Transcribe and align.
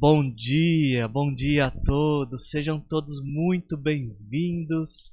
Bom 0.00 0.32
dia, 0.32 1.08
bom 1.08 1.34
dia 1.34 1.66
a 1.66 1.70
todos. 1.72 2.50
Sejam 2.50 2.78
todos 2.78 3.20
muito 3.20 3.76
bem-vindos 3.76 5.12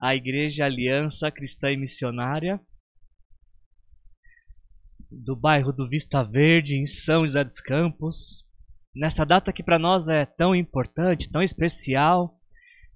à 0.00 0.16
Igreja 0.16 0.64
Aliança 0.64 1.30
Cristã 1.30 1.70
e 1.70 1.76
Missionária 1.76 2.60
do 5.08 5.36
bairro 5.36 5.72
do 5.72 5.88
Vista 5.88 6.24
Verde, 6.24 6.76
em 6.76 6.84
São 6.84 7.24
José 7.24 7.44
dos 7.44 7.60
Campos. 7.60 8.44
Nessa 8.92 9.24
data 9.24 9.52
que 9.52 9.62
para 9.62 9.78
nós 9.78 10.08
é 10.08 10.26
tão 10.26 10.52
importante, 10.52 11.30
tão 11.30 11.40
especial, 11.40 12.36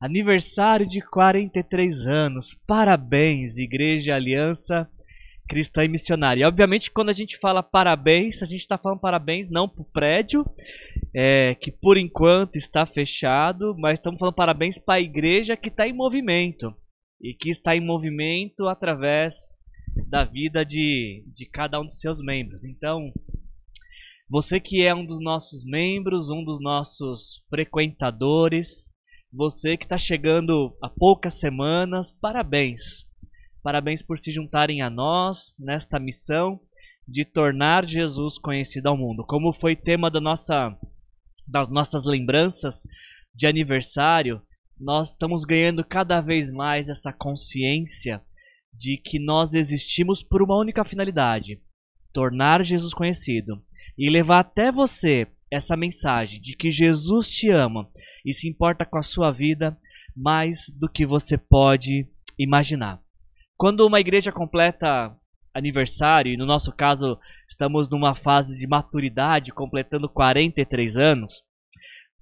aniversário 0.00 0.89
de 0.89 1.00
43 1.00 2.05
anos. 2.05 2.57
Parabéns, 2.66 3.59
Igreja 3.59 4.16
Aliança 4.16 4.91
cristã 5.48 5.84
e 5.84 5.88
missionária. 5.88 6.42
E, 6.42 6.44
obviamente, 6.44 6.90
quando 6.90 7.08
a 7.08 7.14
gente 7.14 7.38
fala 7.38 7.62
parabéns, 7.62 8.42
a 8.42 8.46
gente 8.46 8.60
está 8.60 8.76
falando 8.76 9.00
parabéns 9.00 9.48
não 9.48 9.68
para 9.68 9.82
o 9.82 9.90
prédio, 9.90 10.44
é, 11.14 11.54
que 11.54 11.72
por 11.72 11.96
enquanto 11.96 12.56
está 12.56 12.84
fechado, 12.84 13.75
mas 13.79 13.94
estamos 13.94 14.18
falando 14.18 14.34
parabéns 14.34 14.79
para 14.79 14.96
a 14.96 15.00
igreja 15.00 15.56
que 15.56 15.68
está 15.68 15.89
em 15.89 15.92
movimento 15.92 16.75
e 17.20 17.34
que 17.34 17.50
está 17.50 17.75
em 17.75 17.80
movimento 17.80 18.68
através 18.68 19.48
da 20.08 20.25
vida 20.25 20.64
de, 20.64 21.25
de 21.34 21.46
cada 21.46 21.80
um 21.80 21.84
dos 21.84 21.98
seus 21.98 22.20
membros. 22.20 22.64
Então, 22.64 23.11
você 24.30 24.61
que 24.61 24.82
é 24.82 24.94
um 24.94 25.04
dos 25.04 25.20
nossos 25.20 25.64
membros, 25.64 26.28
um 26.28 26.44
dos 26.44 26.61
nossos 26.61 27.42
frequentadores, 27.48 28.90
você 29.32 29.76
que 29.76 29.84
está 29.84 29.96
chegando 29.96 30.76
há 30.82 30.89
poucas 30.89 31.40
semanas, 31.40 32.12
parabéns. 32.12 33.08
Parabéns 33.69 34.03
por 34.03 34.19
se 34.19 34.33
juntarem 34.33 34.81
a 34.81 34.89
nós 34.89 35.55
nesta 35.58 36.00
missão 36.00 36.59
de 37.06 37.22
tornar 37.22 37.86
Jesus 37.86 38.39
conhecido 38.39 38.86
ao 38.86 38.97
mundo. 38.97 39.27
Como 39.27 39.53
foi 39.53 39.77
tema 39.77 40.11
da 40.11 40.22
nossa, 40.22 40.75
das 41.47 41.69
nossas 41.69 42.06
lembranças 42.06 42.84
de 43.34 43.47
aniversário, 43.47 44.41
nós 44.81 45.11
estamos 45.11 45.45
ganhando 45.45 45.84
cada 45.84 46.23
vez 46.23 46.51
mais 46.51 46.89
essa 46.89 47.12
consciência 47.12 48.23
de 48.73 48.97
que 48.97 49.19
nós 49.19 49.53
existimos 49.53 50.23
por 50.23 50.41
uma 50.41 50.57
única 50.57 50.83
finalidade: 50.83 51.61
tornar 52.11 52.64
Jesus 52.64 52.95
conhecido 52.95 53.62
e 53.98 54.09
levar 54.09 54.39
até 54.39 54.73
você 54.73 55.27
essa 55.53 55.77
mensagem 55.77 56.41
de 56.41 56.57
que 56.57 56.70
Jesus 56.70 57.29
te 57.29 57.51
ama 57.51 57.87
e 58.25 58.33
se 58.33 58.48
importa 58.48 58.87
com 58.87 58.97
a 58.97 59.03
sua 59.03 59.31
vida 59.31 59.79
mais 60.17 60.73
do 60.75 60.89
que 60.89 61.05
você 61.05 61.37
pode 61.37 62.09
imaginar. 62.39 63.07
Quando 63.59 63.84
uma 63.84 63.98
igreja 63.98 64.31
completa 64.31 65.12
aniversário, 65.53 66.33
e 66.33 66.37
no 66.37 66.47
nosso 66.47 66.73
caso 66.73 67.19
estamos 67.51 67.91
numa 67.91 68.14
fase 68.14 68.56
de 68.56 68.69
maturidade, 68.69 69.51
completando 69.51 70.09
43 70.09 70.97
anos, 70.97 71.42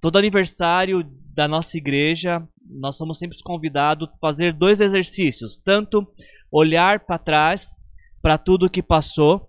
todo 0.01 0.17
aniversário 0.17 1.03
da 1.35 1.47
nossa 1.47 1.77
igreja, 1.77 2.41
nós 2.67 2.97
somos 2.97 3.19
sempre 3.19 3.37
convidados 3.43 4.09
a 4.09 4.17
fazer 4.17 4.51
dois 4.51 4.81
exercícios, 4.81 5.59
tanto 5.59 6.11
olhar 6.51 7.05
para 7.05 7.19
trás, 7.19 7.71
para 8.19 8.39
tudo 8.39 8.67
que 8.67 8.81
passou, 8.81 9.47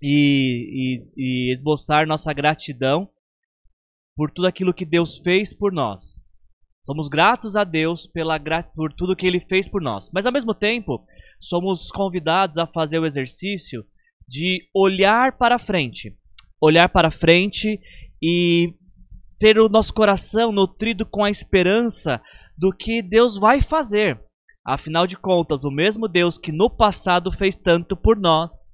e, 0.00 1.02
e, 1.16 1.48
e 1.48 1.52
esboçar 1.52 2.06
nossa 2.06 2.32
gratidão 2.32 3.10
por 4.16 4.30
tudo 4.30 4.46
aquilo 4.46 4.72
que 4.72 4.86
Deus 4.86 5.18
fez 5.18 5.54
por 5.54 5.70
nós. 5.72 6.14
Somos 6.86 7.08
gratos 7.08 7.56
a 7.56 7.64
Deus 7.64 8.06
pela, 8.06 8.38
por 8.72 8.92
tudo 8.92 9.16
que 9.16 9.26
Ele 9.26 9.40
fez 9.40 9.68
por 9.68 9.82
nós. 9.82 10.08
Mas 10.14 10.24
ao 10.24 10.32
mesmo 10.32 10.54
tempo, 10.54 11.04
somos 11.40 11.90
convidados 11.90 12.58
a 12.58 12.66
fazer 12.66 13.00
o 13.00 13.04
exercício 13.04 13.84
de 14.28 14.60
olhar 14.72 15.36
para 15.36 15.58
frente. 15.58 16.16
Olhar 16.62 16.88
para 16.88 17.10
frente 17.10 17.80
e 18.22 18.72
ter 19.36 19.58
o 19.58 19.68
nosso 19.68 19.92
coração 19.92 20.52
nutrido 20.52 21.04
com 21.04 21.24
a 21.24 21.30
esperança 21.30 22.22
do 22.56 22.70
que 22.70 23.02
Deus 23.02 23.36
vai 23.36 23.60
fazer. 23.60 24.20
Afinal 24.64 25.08
de 25.08 25.16
contas, 25.16 25.64
o 25.64 25.72
mesmo 25.72 26.06
Deus 26.06 26.38
que 26.38 26.52
no 26.52 26.70
passado 26.70 27.32
fez 27.32 27.56
tanto 27.56 27.96
por 27.96 28.16
nós, 28.16 28.70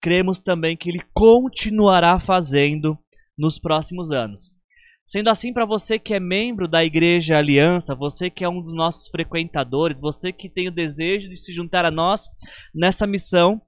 cremos 0.00 0.40
também 0.40 0.76
que 0.76 0.90
Ele 0.90 1.02
continuará 1.14 2.18
fazendo 2.18 2.98
nos 3.38 3.60
próximos 3.60 4.10
anos. 4.10 4.50
Sendo 5.12 5.28
assim, 5.28 5.52
para 5.52 5.66
você 5.66 5.98
que 5.98 6.14
é 6.14 6.18
membro 6.18 6.66
da 6.66 6.82
Igreja 6.82 7.36
Aliança, 7.36 7.94
você 7.94 8.30
que 8.30 8.42
é 8.42 8.48
um 8.48 8.62
dos 8.62 8.72
nossos 8.72 9.10
frequentadores, 9.10 10.00
você 10.00 10.32
que 10.32 10.48
tem 10.48 10.68
o 10.68 10.72
desejo 10.72 11.28
de 11.28 11.36
se 11.36 11.52
juntar 11.52 11.84
a 11.84 11.90
nós 11.90 12.24
nessa 12.74 13.06
missão, 13.06 13.60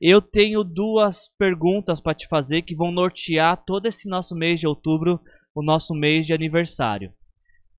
eu 0.00 0.20
tenho 0.20 0.64
duas 0.64 1.28
perguntas 1.38 2.00
para 2.00 2.16
te 2.16 2.26
fazer 2.26 2.62
que 2.62 2.74
vão 2.74 2.90
nortear 2.90 3.62
todo 3.64 3.86
esse 3.86 4.08
nosso 4.08 4.34
mês 4.34 4.58
de 4.58 4.66
outubro, 4.66 5.20
o 5.54 5.62
nosso 5.62 5.94
mês 5.94 6.26
de 6.26 6.34
aniversário. 6.34 7.12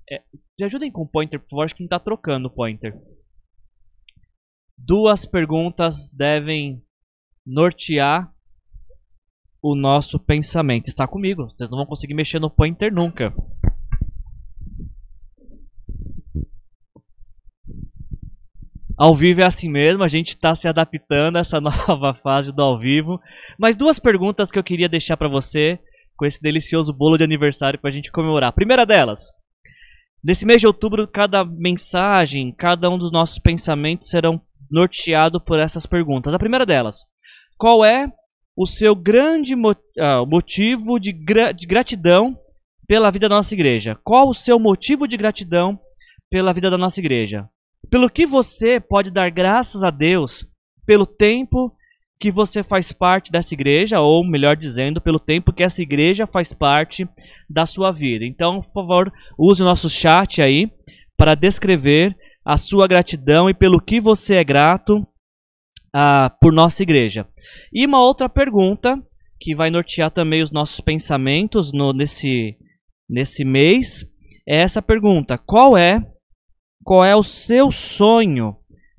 É, 0.10 0.24
me 0.58 0.64
ajudem 0.64 0.90
com 0.90 1.02
o 1.02 1.10
pointer, 1.10 1.42
por 1.42 1.50
favor, 1.50 1.64
acho 1.66 1.76
que 1.76 1.84
não 1.84 1.88
está 1.88 2.00
trocando 2.00 2.48
o 2.48 2.56
pointer. 2.56 2.98
Duas 4.78 5.26
perguntas 5.26 6.10
devem 6.10 6.82
nortear 7.46 8.34
o 9.62 9.76
nosso 9.76 10.20
pensamento. 10.20 10.88
Está 10.88 11.08
comigo. 11.08 11.50
Vocês 11.50 11.70
não 11.70 11.78
vão 11.78 11.86
conseguir 11.86 12.14
mexer 12.14 12.40
no 12.40 12.50
pointer 12.50 12.92
nunca. 12.92 13.34
Ao 18.98 19.16
vivo 19.16 19.40
é 19.40 19.46
assim 19.46 19.70
mesmo, 19.70 20.04
a 20.04 20.10
gente 20.10 20.30
está 20.30 20.54
se 20.54 20.68
adaptando 20.68 21.38
a 21.38 21.40
essa 21.40 21.60
nova 21.62 22.14
fase 22.14 22.52
do 22.52 22.62
ao 22.62 22.78
vivo. 22.78 23.18
Mas 23.58 23.78
duas 23.78 23.98
perguntas 23.98 24.52
que 24.52 24.60
eu 24.60 24.64
queria 24.64 24.90
deixar 24.90 25.16
para 25.16 25.30
você 25.30 25.80
com 26.18 26.26
esse 26.26 26.42
delicioso 26.42 26.92
bolo 26.92 27.18
de 27.18 27.24
aniversário 27.24 27.80
para 27.80 27.90
a 27.90 27.94
gente 27.94 28.12
comemorar. 28.12 28.52
primeira 28.52 28.86
delas, 28.86 29.30
nesse 30.22 30.46
mês 30.46 30.60
de 30.60 30.68
outubro, 30.68 31.08
cada 31.08 31.46
mensagem, 31.46 32.54
cada 32.54 32.90
um 32.90 32.98
dos 32.98 33.10
nossos 33.10 33.40
pensamentos 33.40 34.10
serão 34.10 34.42
norteados 34.70 35.42
por 35.46 35.60
essas 35.60 35.86
perguntas. 35.86 36.34
A 36.34 36.40
primeira 36.40 36.66
delas, 36.66 37.06
qual 37.58 37.86
é 37.86 38.12
o 38.60 38.68
seu 38.68 38.94
grande 38.94 39.56
uh, 39.56 40.28
motivo 40.28 41.00
de 41.00 41.14
gratidão 41.14 42.38
pela 42.86 43.10
vida 43.10 43.30
da 43.30 43.36
nossa 43.36 43.54
igreja? 43.54 43.98
Qual 44.04 44.28
o 44.28 44.34
seu 44.34 44.60
motivo 44.60 45.08
de 45.08 45.16
gratidão 45.16 45.80
pela 46.30 46.52
vida 46.52 46.70
da 46.70 46.78
nossa 46.78 47.00
igreja? 47.00 47.48
Pelo 47.90 48.10
que 48.10 48.26
você 48.26 48.78
pode 48.78 49.12
dar 49.12 49.32
graças 49.32 49.82
a 49.82 49.90
Deus 49.90 50.46
pelo 50.86 51.06
tempo 51.06 51.74
que 52.20 52.30
você 52.30 52.62
faz 52.62 52.92
parte 52.92 53.32
dessa 53.32 53.54
igreja, 53.54 54.02
ou 54.02 54.28
melhor 54.28 54.58
dizendo, 54.58 55.00
pelo 55.00 55.22
tempo 55.22 55.54
que 55.54 55.64
essa 55.64 55.82
igreja 55.82 56.28
faz 56.28 56.52
parte 56.52 57.08
da 57.50 57.66
sua 57.66 57.94
vida. 57.94 58.26
Então, 58.26 58.62
por 58.62 58.74
favor, 58.74 59.14
use 59.38 59.62
o 59.62 59.66
nosso 59.66 59.90
chat 59.90 60.42
aí 60.42 60.70
para 61.16 61.34
descrever 61.34 62.14
a 62.44 62.58
sua 62.58 62.90
gratidão 62.90 63.50
e 63.50 63.54
pelo 63.54 63.80
que 63.80 64.02
você 64.02 64.36
é 64.36 64.44
grato 64.44 65.08
ah, 65.94 66.32
por 66.42 66.54
nossa 66.54 66.84
igreja. 66.84 67.28
E 67.74 67.86
uma 67.86 68.02
outra 68.02 68.30
pergunta 68.30 69.02
que 69.40 69.56
vai 69.56 69.70
nortear 69.70 70.12
também 70.12 70.42
os 70.44 70.52
nossos 70.52 70.82
pensamentos 70.82 71.72
no, 71.72 71.94
nesse, 71.94 72.58
nesse 73.10 73.46
mês 73.46 74.06
é 74.48 74.58
essa 74.58 74.82
pergunta: 74.82 75.38
qual 75.38 75.78
é 75.78 76.04
qual 76.84 77.06
é 77.06 77.16
o 77.16 77.24
seu 77.24 77.72
sonho 77.72 78.56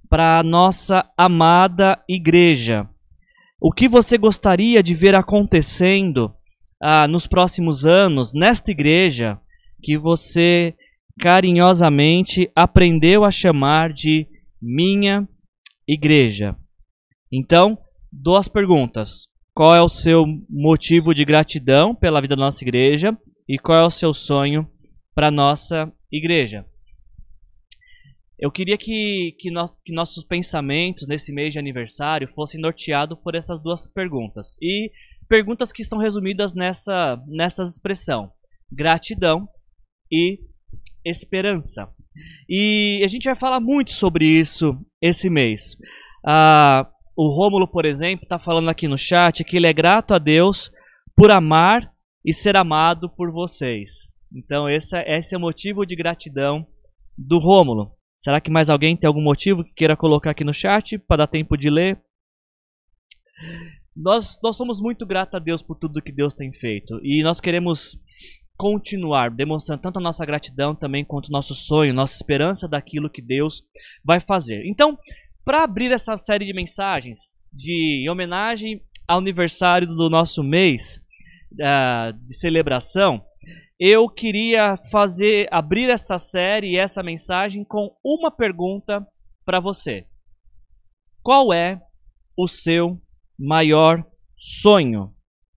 para 0.09 0.39
a 0.39 0.43
nossa 0.43 1.05
amada 1.17 2.01
igreja? 2.09 2.89
O 3.61 3.73
que 3.73 3.89
você 3.89 4.17
gostaria 4.17 4.83
de 4.83 4.95
ver 4.95 5.15
acontecendo 5.15 6.33
ah, 6.81 7.09
nos 7.09 7.27
próximos 7.27 7.85
anos 7.85 8.33
nesta 8.33 8.71
igreja 8.71 9.39
que 9.83 9.99
você 9.99 10.75
carinhosamente 11.19 12.51
aprendeu 12.55 13.25
a 13.25 13.31
chamar 13.31 13.93
de 13.93 14.27
minha 14.63 15.29
igreja? 15.87 16.57
Então, 17.33 17.79
duas 18.13 18.49
perguntas. 18.49 19.29
Qual 19.55 19.75
é 19.75 19.83
o 19.83 19.89
seu 19.89 20.25
motivo 20.49 21.15
de 21.15 21.25
gratidão 21.25 21.95
pela 21.95 22.21
vida 22.21 22.35
da 22.35 22.45
nossa 22.45 22.65
igreja? 22.65 23.17
E 23.49 23.59
qual 23.59 23.79
é 23.79 23.85
o 23.85 23.91
seu 23.91 24.15
sonho 24.15 24.69
para 25.15 25.29
a 25.29 25.31
nossa 25.31 25.93
igreja? 26.11 26.65
Eu 28.39 28.51
queria 28.51 28.79
que, 28.79 29.37
que, 29.39 29.51
nós, 29.51 29.77
que 29.85 29.93
nossos 29.93 30.25
pensamentos 30.25 31.07
nesse 31.07 31.31
mês 31.31 31.53
de 31.53 31.59
aniversário 31.59 32.33
fossem 32.35 32.61
norteados 32.61 33.19
por 33.23 33.35
essas 33.35 33.61
duas 33.61 33.87
perguntas. 33.87 34.57
E 34.63 34.91
perguntas 35.29 35.71
que 35.71 35.85
são 35.85 35.99
resumidas 35.99 36.55
nessa, 36.55 37.23
nessa 37.29 37.63
expressão: 37.63 38.33
gratidão 38.73 39.47
e 40.11 40.41
esperança. 41.05 41.89
E 42.49 43.03
a 43.05 43.09
gente 43.09 43.25
vai 43.25 43.37
falar 43.37 43.61
muito 43.61 43.93
sobre 43.93 44.25
isso 44.25 44.75
esse 45.03 45.29
mês. 45.29 45.77
Ah, 46.27 46.89
o 47.23 47.29
Rômulo, 47.29 47.69
por 47.69 47.85
exemplo, 47.85 48.25
está 48.25 48.39
falando 48.39 48.71
aqui 48.71 48.89
no 48.89 48.97
chat 48.97 49.45
que 49.45 49.59
ele 49.59 49.67
é 49.67 49.75
grato 49.75 50.15
a 50.15 50.19
Deus 50.19 50.71
por 51.15 51.31
amar 51.31 51.93
e 52.25 52.33
ser 52.33 52.57
amado 52.57 53.11
por 53.11 53.31
vocês. 53.31 54.09
Então, 54.35 54.67
esse, 54.67 54.97
é, 54.97 55.19
esse 55.19 55.35
é 55.35 55.37
o 55.37 55.41
motivo 55.41 55.85
de 55.85 55.95
gratidão 55.95 56.67
do 57.19 57.39
Rômulo. 57.39 57.93
Será 58.17 58.41
que 58.41 58.51
mais 58.51 58.71
alguém 58.71 58.97
tem 58.97 59.07
algum 59.07 59.21
motivo 59.23 59.63
que 59.63 59.75
queira 59.75 59.99
colocar 59.99 60.31
aqui 60.31 60.45
no 60.45 60.55
chat 60.55 60.97
para 60.97 61.19
dar 61.19 61.27
tempo 61.27 61.59
de 61.59 61.69
ler? 61.69 62.01
Nós, 63.95 64.39
nós 64.43 64.57
somos 64.57 64.81
muito 64.81 65.05
gratos 65.05 65.35
a 65.35 65.39
Deus 65.39 65.61
por 65.61 65.77
tudo 65.77 66.01
que 66.01 66.13
Deus 66.13 66.33
tem 66.33 66.51
feito. 66.55 66.99
E 67.03 67.23
nós 67.23 67.39
queremos 67.39 67.99
continuar 68.57 69.31
demonstrando 69.31 69.83
tanto 69.83 69.99
a 69.99 70.03
nossa 70.03 70.25
gratidão 70.25 70.75
também 70.75 71.05
quanto 71.05 71.29
o 71.29 71.33
nosso 71.33 71.55
sonho, 71.55 71.93
nossa 71.93 72.17
esperança 72.17 72.67
daquilo 72.67 73.11
que 73.11 73.21
Deus 73.21 73.63
vai 74.03 74.21
fazer. 74.21 74.65
Então, 74.65 74.97
para 75.45 75.65
abrir 75.65 75.91
essa 75.93 76.17
série 76.17 76.45
de 76.45 76.53
mensagens 76.53 77.33
de 77.53 78.07
homenagem 78.09 78.81
ao 79.07 79.19
aniversário 79.19 79.87
do 79.89 80.09
nosso 80.09 80.43
mês 80.43 81.01
uh, 81.55 82.13
de 82.25 82.35
celebração, 82.35 83.25
eu 83.79 84.09
queria 84.09 84.77
fazer 84.91 85.49
abrir 85.51 85.89
essa 85.89 86.19
série 86.19 86.73
e 86.73 86.77
essa 86.77 87.03
mensagem 87.03 87.65
com 87.65 87.91
uma 88.05 88.31
pergunta 88.31 89.05
para 89.45 89.59
você. 89.59 90.07
Qual 91.23 91.53
é 91.53 91.81
o 92.37 92.47
seu 92.47 93.01
maior 93.39 94.05
sonho? 94.37 95.15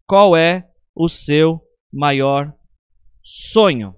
Qual 0.07 0.35
é 0.35 0.67
o 0.95 1.09
seu 1.09 1.61
maior 1.91 2.53
sonho? 3.21 3.95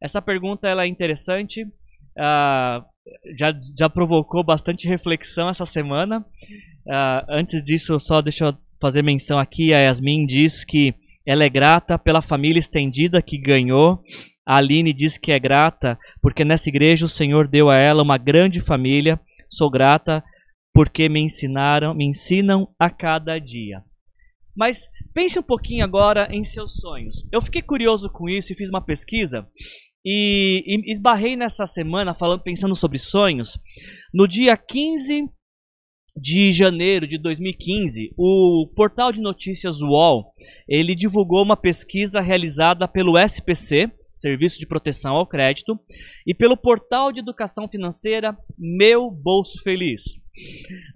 Essa 0.00 0.22
pergunta 0.22 0.68
ela 0.68 0.84
é 0.84 0.86
interessante, 0.86 1.64
uh, 1.64 2.84
já, 3.36 3.54
já 3.76 3.88
provocou 3.88 4.42
bastante 4.44 4.88
reflexão 4.88 5.48
essa 5.48 5.64
semana. 5.64 6.20
Uh, 6.86 7.24
antes 7.28 7.62
disso, 7.62 7.98
só 8.00 8.20
deixa 8.20 8.46
eu 8.46 8.56
fazer 8.80 9.02
menção 9.02 9.38
aqui: 9.38 9.72
a 9.72 9.80
Yasmin 9.80 10.26
diz 10.26 10.64
que 10.64 10.94
ela 11.26 11.44
é 11.44 11.48
grata 11.48 11.98
pela 11.98 12.22
família 12.22 12.58
estendida 12.58 13.20
que 13.20 13.38
ganhou. 13.38 14.02
A 14.46 14.56
Aline 14.56 14.94
diz 14.94 15.18
que 15.18 15.30
é 15.30 15.38
grata 15.38 15.98
porque 16.22 16.44
nessa 16.44 16.70
igreja 16.70 17.04
o 17.04 17.08
Senhor 17.08 17.46
deu 17.46 17.68
a 17.68 17.76
ela 17.76 18.02
uma 18.02 18.16
grande 18.16 18.60
família. 18.60 19.20
Sou 19.50 19.70
grata 19.70 20.24
porque 20.72 21.08
me 21.08 21.20
ensinaram, 21.20 21.94
me 21.94 22.06
ensinam 22.06 22.68
a 22.78 22.88
cada 22.88 23.38
dia. 23.38 23.82
Mas 24.56 24.88
pense 25.14 25.38
um 25.38 25.42
pouquinho 25.42 25.84
agora 25.84 26.28
em 26.32 26.42
seus 26.44 26.76
sonhos. 26.76 27.26
Eu 27.30 27.42
fiquei 27.42 27.62
curioso 27.62 28.08
com 28.10 28.28
isso 28.28 28.52
e 28.52 28.56
fiz 28.56 28.70
uma 28.70 28.80
pesquisa 28.80 29.46
e, 30.04 30.64
e 30.66 30.92
esbarrei 30.92 31.36
nessa 31.36 31.66
semana 31.66 32.14
falando, 32.14 32.42
pensando 32.42 32.74
sobre 32.76 32.98
sonhos. 32.98 33.58
No 34.12 34.26
dia 34.26 34.56
15 34.56 35.28
de 36.20 36.52
janeiro 36.52 37.06
de 37.06 37.18
2015, 37.18 38.12
o 38.16 38.68
portal 38.74 39.12
de 39.12 39.20
notícias 39.20 39.80
UOL, 39.80 40.32
ele 40.68 40.94
divulgou 40.94 41.42
uma 41.42 41.56
pesquisa 41.56 42.20
realizada 42.20 42.88
pelo 42.88 43.16
SPC, 43.16 43.90
Serviço 44.12 44.58
de 44.58 44.66
Proteção 44.66 45.14
ao 45.14 45.26
Crédito, 45.26 45.78
e 46.26 46.34
pelo 46.34 46.56
portal 46.56 47.12
de 47.12 47.20
educação 47.20 47.68
financeira 47.68 48.36
Meu 48.58 49.10
Bolso 49.10 49.62
Feliz. 49.62 50.02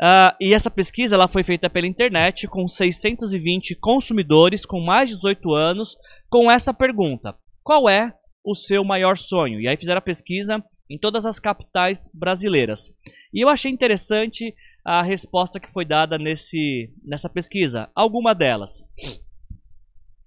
Uh, 0.01 0.35
e 0.41 0.55
essa 0.55 0.71
pesquisa 0.71 1.15
ela 1.17 1.29
foi 1.29 1.43
feita 1.43 1.69
pela 1.69 1.87
internet 1.87 2.47
com 2.47 2.67
620 2.67 3.77
consumidores 3.77 4.65
com 4.65 4.81
mais 4.81 5.09
de 5.09 5.17
18 5.17 5.53
anos 5.53 5.97
com 6.29 6.51
essa 6.51 6.73
pergunta: 6.73 7.35
qual 7.63 7.89
é 7.89 8.13
o 8.45 8.55
seu 8.55 8.85
maior 8.85 9.17
sonho? 9.17 9.61
E 9.61 9.69
aí 9.69 9.77
fizeram 9.77 9.99
a 9.99 10.03
pesquisa 10.03 10.63
em 10.91 10.99
todas 10.99 11.25
as 11.25 11.39
capitais 11.39 12.09
brasileiras. 12.13 12.91
E 13.33 13.43
eu 13.43 13.49
achei 13.49 13.71
interessante 13.71 14.55
a 14.85 15.01
resposta 15.01 15.61
que 15.61 15.73
foi 15.73 15.85
dada 15.85 16.19
nesse, 16.19 16.91
nessa 17.05 17.29
pesquisa. 17.29 17.89
Alguma 17.95 18.35
delas. 18.35 18.85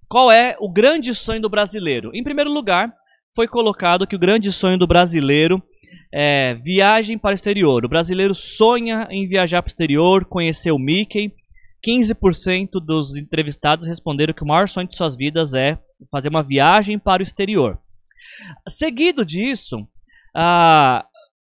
Qual 0.08 0.32
é 0.32 0.56
o 0.60 0.72
grande 0.72 1.14
sonho 1.14 1.42
do 1.42 1.50
brasileiro? 1.50 2.12
Em 2.14 2.24
primeiro 2.24 2.52
lugar, 2.52 2.94
foi 3.36 3.48
colocado 3.48 4.08
que 4.08 4.16
o 4.16 4.20
grande 4.20 4.52
sonho 4.52 4.78
do 4.78 4.88
brasileiro 4.88 5.62
é 6.14 6.56
viagem 6.56 7.18
para 7.18 7.32
o 7.32 7.36
exterior. 7.36 7.84
O 7.84 7.90
brasileiro 7.90 8.34
sonha 8.34 9.08
em 9.10 9.28
viajar 9.28 9.62
para 9.62 9.68
o 9.68 9.72
exterior, 9.72 10.26
conhecer 10.26 10.72
o 10.72 10.80
Mickey. 10.80 11.34
15% 11.86 12.80
dos 12.84 13.16
entrevistados 13.16 13.86
responderam 13.86 14.34
que 14.34 14.44
o 14.44 14.48
maior 14.48 14.68
sonho 14.68 14.88
de 14.88 14.96
suas 14.96 15.16
vidas 15.16 15.54
é 15.54 15.78
fazer 16.10 16.30
uma 16.30 16.42
viagem 16.42 16.98
para 16.98 17.22
o 17.22 17.24
exterior. 17.24 17.78
Seguido 18.68 19.26
disso, 19.26 19.88
a, 20.36 21.06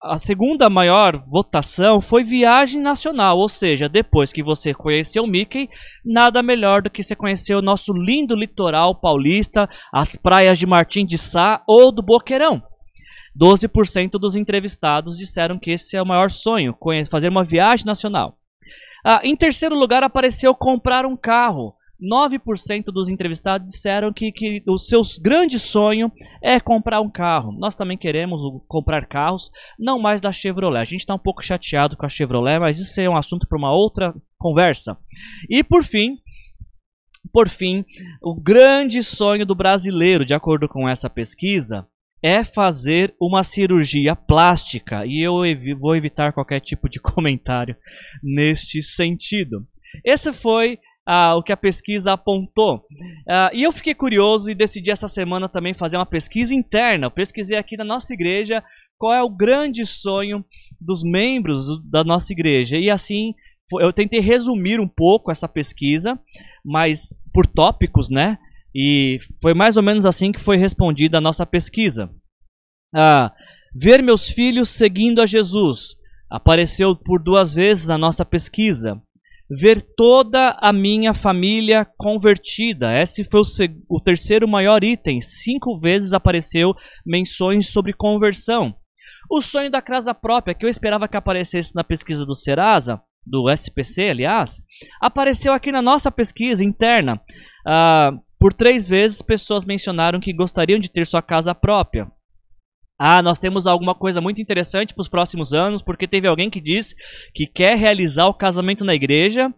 a 0.02 0.18
segunda 0.18 0.70
maior 0.70 1.22
votação 1.26 2.00
foi 2.00 2.24
viagem 2.24 2.80
nacional, 2.80 3.38
ou 3.38 3.48
seja, 3.48 3.88
depois 3.88 4.32
que 4.32 4.42
você 4.42 4.72
conheceu 4.72 5.26
Mickey, 5.26 5.68
nada 6.04 6.42
melhor 6.42 6.82
do 6.82 6.90
que 6.90 7.02
você 7.02 7.14
conhecer 7.14 7.54
o 7.54 7.62
nosso 7.62 7.92
lindo 7.92 8.34
litoral 8.34 8.94
paulista, 8.94 9.68
as 9.92 10.16
praias 10.16 10.58
de 10.58 10.66
Martim 10.66 11.04
de 11.04 11.18
Sá 11.18 11.62
ou 11.66 11.92
do 11.92 12.02
Boqueirão. 12.02 12.62
12% 13.38 14.12
dos 14.12 14.34
entrevistados 14.34 15.16
disseram 15.16 15.58
que 15.58 15.72
esse 15.72 15.96
é 15.96 16.02
o 16.02 16.06
maior 16.06 16.30
sonho, 16.30 16.76
fazer 17.10 17.28
uma 17.28 17.44
viagem 17.44 17.86
nacional. 17.86 18.36
Ah, 19.04 19.20
em 19.22 19.36
terceiro 19.36 19.74
lugar 19.74 20.02
apareceu 20.02 20.54
comprar 20.54 21.06
um 21.06 21.16
carro. 21.16 21.74
9% 22.00 22.84
dos 22.86 23.08
entrevistados 23.08 23.68
disseram 23.68 24.12
que, 24.12 24.32
que 24.32 24.62
o 24.66 24.78
seu 24.78 25.02
grande 25.20 25.58
sonho 25.58 26.10
é 26.42 26.58
comprar 26.58 27.00
um 27.00 27.10
carro. 27.10 27.52
Nós 27.52 27.74
também 27.74 27.98
queremos 27.98 28.40
comprar 28.66 29.06
carros, 29.06 29.50
não 29.78 29.98
mais 29.98 30.20
da 30.20 30.32
Chevrolet. 30.32 30.80
A 30.80 30.84
gente 30.84 31.00
está 31.00 31.14
um 31.14 31.18
pouco 31.18 31.42
chateado 31.42 31.96
com 31.96 32.06
a 32.06 32.08
Chevrolet, 32.08 32.58
mas 32.58 32.78
isso 32.78 33.00
é 33.00 33.08
um 33.08 33.16
assunto 33.16 33.46
para 33.46 33.58
uma 33.58 33.72
outra 33.72 34.14
conversa. 34.38 34.96
E 35.48 35.62
por 35.62 35.84
fim, 35.84 36.16
por 37.32 37.48
fim, 37.48 37.84
o 38.22 38.34
grande 38.34 39.02
sonho 39.02 39.44
do 39.44 39.54
brasileiro, 39.54 40.24
de 40.24 40.34
acordo 40.34 40.68
com 40.68 40.88
essa 40.88 41.08
pesquisa, 41.08 41.86
é 42.22 42.44
fazer 42.44 43.14
uma 43.20 43.42
cirurgia 43.42 44.14
plástica. 44.14 45.06
E 45.06 45.20
eu 45.20 45.42
vou 45.78 45.96
evitar 45.96 46.32
qualquer 46.32 46.60
tipo 46.60 46.88
de 46.88 47.00
comentário 47.00 47.76
neste 48.22 48.82
sentido. 48.82 49.66
Esse 50.04 50.32
foi 50.32 50.78
ah, 51.12 51.34
o 51.34 51.42
que 51.42 51.52
a 51.52 51.56
pesquisa 51.56 52.12
apontou. 52.12 52.86
Ah, 53.28 53.50
e 53.52 53.64
eu 53.64 53.72
fiquei 53.72 53.96
curioso 53.96 54.48
e 54.48 54.54
decidi 54.54 54.92
essa 54.92 55.08
semana 55.08 55.48
também 55.48 55.74
fazer 55.74 55.96
uma 55.96 56.06
pesquisa 56.06 56.54
interna. 56.54 57.06
Eu 57.06 57.10
pesquisei 57.10 57.58
aqui 57.58 57.76
na 57.76 57.82
nossa 57.82 58.14
igreja 58.14 58.62
qual 58.96 59.12
é 59.12 59.20
o 59.20 59.28
grande 59.28 59.84
sonho 59.84 60.44
dos 60.80 61.02
membros 61.02 61.66
da 61.90 62.04
nossa 62.04 62.32
igreja. 62.32 62.76
E 62.76 62.88
assim, 62.88 63.34
eu 63.80 63.92
tentei 63.92 64.20
resumir 64.20 64.78
um 64.78 64.86
pouco 64.86 65.32
essa 65.32 65.48
pesquisa, 65.48 66.16
mas 66.64 67.12
por 67.34 67.44
tópicos, 67.44 68.08
né? 68.08 68.38
E 68.72 69.18
foi 69.42 69.52
mais 69.52 69.76
ou 69.76 69.82
menos 69.82 70.06
assim 70.06 70.30
que 70.30 70.40
foi 70.40 70.58
respondida 70.58 71.18
a 71.18 71.20
nossa 71.20 71.44
pesquisa. 71.44 72.08
Ah, 72.94 73.32
ver 73.74 74.00
meus 74.00 74.28
filhos 74.28 74.68
seguindo 74.68 75.20
a 75.20 75.26
Jesus 75.26 75.96
apareceu 76.30 76.94
por 76.94 77.20
duas 77.20 77.52
vezes 77.52 77.88
na 77.88 77.98
nossa 77.98 78.24
pesquisa 78.24 79.02
ver 79.50 79.82
toda 79.96 80.56
a 80.60 80.72
minha 80.72 81.12
família 81.12 81.86
convertida. 81.98 82.96
Esse 83.00 83.24
foi 83.24 83.40
o, 83.40 83.96
o, 83.96 84.00
terceiro 84.00 84.46
maior 84.46 84.84
item. 84.84 85.20
Cinco 85.20 85.78
vezes 85.78 86.12
apareceu 86.12 86.72
menções 87.04 87.68
sobre 87.68 87.92
conversão. 87.92 88.74
O 89.28 89.42
sonho 89.42 89.70
da 89.70 89.82
casa 89.82 90.14
própria, 90.14 90.54
que 90.54 90.64
eu 90.64 90.70
esperava 90.70 91.08
que 91.08 91.16
aparecesse 91.16 91.74
na 91.74 91.82
pesquisa 91.82 92.24
do 92.24 92.34
Serasa, 92.34 93.00
do 93.26 93.50
SPC, 93.50 94.10
aliás, 94.10 94.60
apareceu 95.00 95.52
aqui 95.52 95.70
na 95.70 95.82
nossa 95.82 96.10
pesquisa 96.10 96.64
interna. 96.64 97.20
Ah, 97.66 98.12
por 98.38 98.54
três 98.54 98.88
vezes, 98.88 99.20
pessoas 99.20 99.64
mencionaram 99.64 100.20
que 100.20 100.32
gostariam 100.32 100.78
de 100.78 100.90
ter 100.90 101.06
sua 101.06 101.20
casa 101.20 101.54
própria. 101.54 102.10
Ah, 103.02 103.22
nós 103.22 103.38
temos 103.38 103.66
alguma 103.66 103.94
coisa 103.94 104.20
muito 104.20 104.42
interessante 104.42 104.92
para 104.92 105.00
os 105.00 105.08
próximos 105.08 105.54
anos, 105.54 105.80
porque 105.80 106.06
teve 106.06 106.28
alguém 106.28 106.50
que 106.50 106.60
disse 106.60 106.94
que 107.34 107.46
quer 107.46 107.78
realizar 107.78 108.26
o 108.26 108.34
casamento 108.34 108.84
na 108.84 108.94
igreja. 108.94 109.50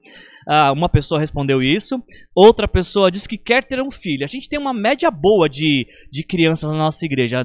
Ah, 0.48 0.70
uma 0.70 0.88
pessoa 0.88 1.18
respondeu 1.18 1.60
isso. 1.60 2.00
Outra 2.36 2.68
pessoa 2.68 3.10
disse 3.10 3.28
que 3.28 3.36
quer 3.36 3.64
ter 3.64 3.82
um 3.82 3.90
filho. 3.90 4.24
A 4.24 4.28
gente 4.28 4.48
tem 4.48 4.60
uma 4.60 4.72
média 4.72 5.10
boa 5.10 5.48
de, 5.48 5.88
de 6.08 6.22
crianças 6.22 6.70
na 6.70 6.76
nossa 6.76 7.04
igreja. 7.04 7.42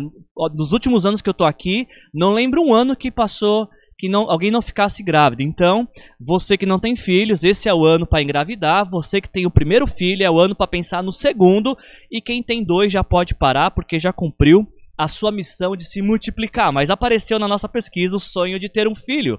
Nos 0.54 0.72
últimos 0.72 1.04
anos 1.04 1.20
que 1.20 1.30
eu 1.30 1.32
estou 1.32 1.48
aqui, 1.48 1.88
não 2.14 2.32
lembro 2.32 2.62
um 2.62 2.72
ano 2.72 2.96
que 2.96 3.10
passou 3.10 3.68
que 3.98 4.08
não, 4.08 4.30
alguém 4.30 4.52
não 4.52 4.62
ficasse 4.62 5.02
grávido. 5.02 5.42
Então, 5.42 5.88
você 6.22 6.56
que 6.56 6.68
não 6.68 6.78
tem 6.80 6.96
filhos, 6.96 7.44
esse 7.44 7.68
é 7.68 7.74
o 7.74 7.84
ano 7.84 8.06
para 8.06 8.22
engravidar. 8.22 8.88
Você 8.88 9.20
que 9.20 9.28
tem 9.30 9.48
o 9.48 9.52
primeiro 9.52 9.88
filho, 9.88 10.24
é 10.24 10.30
o 10.30 10.38
ano 10.38 10.54
para 10.54 10.68
pensar 10.68 11.02
no 11.02 11.12
segundo. 11.12 11.76
E 12.12 12.22
quem 12.22 12.44
tem 12.44 12.64
dois 12.64 12.94
já 12.94 13.04
pode 13.04 13.34
parar, 13.34 13.72
porque 13.72 14.00
já 14.00 14.14
cumpriu 14.14 14.72
a 14.98 15.08
sua 15.08 15.32
missão 15.32 15.76
de 15.76 15.86
se 15.86 16.02
multiplicar, 16.02 16.72
mas 16.72 16.90
apareceu 16.90 17.38
na 17.38 17.48
nossa 17.48 17.70
pesquisa 17.70 18.16
o 18.16 18.20
sonho 18.20 18.60
de 18.60 18.70
ter 18.70 18.88
um 18.88 18.96
filho. 18.96 19.36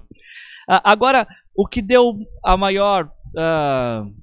Uh, 0.69 0.81
agora, 0.83 1.27
o 1.55 1.67
que 1.67 1.81
deu 1.81 2.17
a 2.43 2.55
maior, 2.55 3.11
uh, 3.35 4.13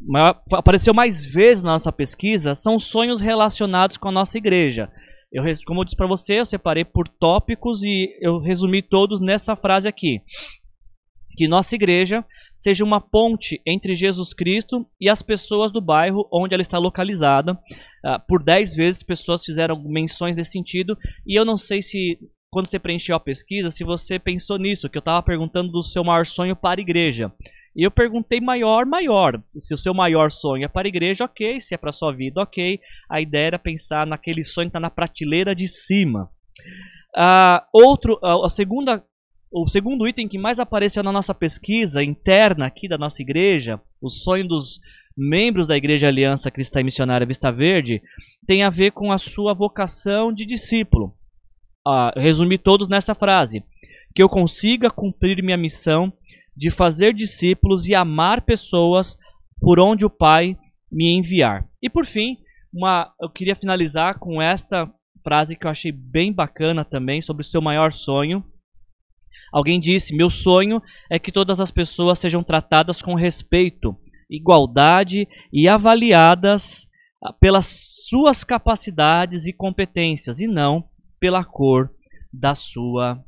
maior, 0.00 0.42
apareceu 0.52 0.92
mais 0.92 1.24
vezes 1.24 1.62
na 1.62 1.72
nossa 1.72 1.92
pesquisa 1.92 2.54
são 2.54 2.78
sonhos 2.78 3.20
relacionados 3.20 3.96
com 3.96 4.08
a 4.08 4.12
nossa 4.12 4.36
igreja. 4.36 4.90
Eu, 5.32 5.44
como 5.66 5.80
eu 5.80 5.84
disse 5.84 5.96
para 5.96 6.06
você, 6.06 6.40
eu 6.40 6.46
separei 6.46 6.84
por 6.84 7.08
tópicos 7.08 7.82
e 7.82 8.14
eu 8.20 8.38
resumi 8.38 8.82
todos 8.82 9.20
nessa 9.20 9.56
frase 9.56 9.88
aqui 9.88 10.20
que 11.36 11.48
nossa 11.48 11.74
igreja 11.74 12.24
seja 12.54 12.84
uma 12.84 13.00
ponte 13.00 13.60
entre 13.66 13.94
Jesus 13.94 14.34
Cristo 14.34 14.86
e 15.00 15.08
as 15.08 15.22
pessoas 15.22 15.70
do 15.70 15.80
bairro 15.80 16.28
onde 16.32 16.54
ela 16.54 16.62
está 16.62 16.78
localizada. 16.78 17.52
Uh, 17.52 18.18
por 18.28 18.42
dez 18.42 18.74
vezes 18.74 19.02
pessoas 19.02 19.44
fizeram 19.44 19.82
menções 19.84 20.36
nesse 20.36 20.52
sentido 20.52 20.96
e 21.26 21.38
eu 21.38 21.44
não 21.44 21.56
sei 21.56 21.82
se 21.82 22.18
quando 22.50 22.66
você 22.66 22.78
preencheu 22.78 23.16
a 23.16 23.20
pesquisa 23.20 23.70
se 23.70 23.82
você 23.82 24.18
pensou 24.18 24.58
nisso, 24.58 24.88
que 24.90 24.98
eu 24.98 25.00
estava 25.00 25.22
perguntando 25.22 25.72
do 25.72 25.82
seu 25.82 26.04
maior 26.04 26.26
sonho 26.26 26.54
para 26.54 26.80
a 26.80 26.82
igreja. 26.82 27.32
E 27.74 27.82
eu 27.82 27.90
perguntei 27.90 28.40
maior, 28.40 28.84
maior. 28.84 29.42
Se 29.56 29.72
o 29.72 29.78
seu 29.78 29.94
maior 29.94 30.30
sonho 30.30 30.64
é 30.64 30.68
para 30.68 30.86
a 30.86 30.90
igreja, 30.90 31.24
ok. 31.24 31.60
Se 31.60 31.74
é 31.74 31.78
para 31.78 31.88
a 31.88 31.94
sua 31.94 32.12
vida, 32.12 32.42
ok. 32.42 32.78
A 33.08 33.20
ideia 33.20 33.46
era 33.46 33.58
pensar 33.58 34.06
naquele 34.06 34.44
sonho 34.44 34.66
que 34.66 34.70
está 34.70 34.80
na 34.80 34.90
prateleira 34.90 35.54
de 35.54 35.66
cima. 35.66 36.30
Uh, 37.16 37.60
outro, 37.72 38.18
uh, 38.22 38.44
a 38.44 38.50
segunda, 38.50 39.02
o 39.52 39.68
segundo 39.68 40.08
item 40.08 40.26
que 40.26 40.38
mais 40.38 40.58
apareceu 40.58 41.02
na 41.02 41.12
nossa 41.12 41.34
pesquisa 41.34 42.02
interna 42.02 42.66
aqui 42.66 42.88
da 42.88 42.96
nossa 42.96 43.20
igreja, 43.20 43.80
o 44.00 44.08
sonho 44.08 44.48
dos 44.48 44.80
membros 45.16 45.66
da 45.66 45.76
Igreja 45.76 46.08
Aliança 46.08 46.50
Cristã 46.50 46.80
e 46.80 46.84
Missionária 46.84 47.26
Vista 47.26 47.52
Verde, 47.52 48.00
tem 48.46 48.62
a 48.62 48.70
ver 48.70 48.92
com 48.92 49.12
a 49.12 49.18
sua 49.18 49.52
vocação 49.52 50.32
de 50.32 50.46
discípulo. 50.46 51.14
Uh, 51.86 52.18
resumi 52.18 52.56
todos 52.56 52.88
nessa 52.88 53.14
frase: 53.14 53.62
que 54.14 54.22
eu 54.22 54.28
consiga 54.28 54.90
cumprir 54.90 55.42
minha 55.42 55.56
missão 55.56 56.12
de 56.56 56.70
fazer 56.70 57.12
discípulos 57.12 57.86
e 57.86 57.94
amar 57.94 58.42
pessoas 58.42 59.18
por 59.60 59.78
onde 59.78 60.04
o 60.06 60.10
Pai 60.10 60.56
me 60.90 61.10
enviar. 61.10 61.68
E 61.80 61.90
por 61.90 62.06
fim, 62.06 62.38
uma, 62.72 63.12
eu 63.20 63.28
queria 63.28 63.54
finalizar 63.54 64.18
com 64.18 64.40
esta 64.40 64.90
frase 65.24 65.56
que 65.56 65.66
eu 65.66 65.70
achei 65.70 65.92
bem 65.92 66.32
bacana 66.32 66.84
também 66.84 67.20
sobre 67.20 67.42
o 67.42 67.46
seu 67.46 67.60
maior 67.60 67.92
sonho. 67.92 68.44
Alguém 69.52 69.78
disse: 69.78 70.16
Meu 70.16 70.30
sonho 70.30 70.80
é 71.10 71.18
que 71.18 71.30
todas 71.30 71.60
as 71.60 71.70
pessoas 71.70 72.18
sejam 72.18 72.42
tratadas 72.42 73.02
com 73.02 73.14
respeito, 73.14 73.94
igualdade 74.30 75.28
e 75.52 75.68
avaliadas 75.68 76.88
ah, 77.22 77.32
pelas 77.34 77.66
suas 78.08 78.42
capacidades 78.42 79.46
e 79.46 79.52
competências 79.52 80.40
e 80.40 80.46
não 80.46 80.88
pela 81.20 81.44
cor 81.44 81.94
da 82.32 82.54
sua 82.54 83.22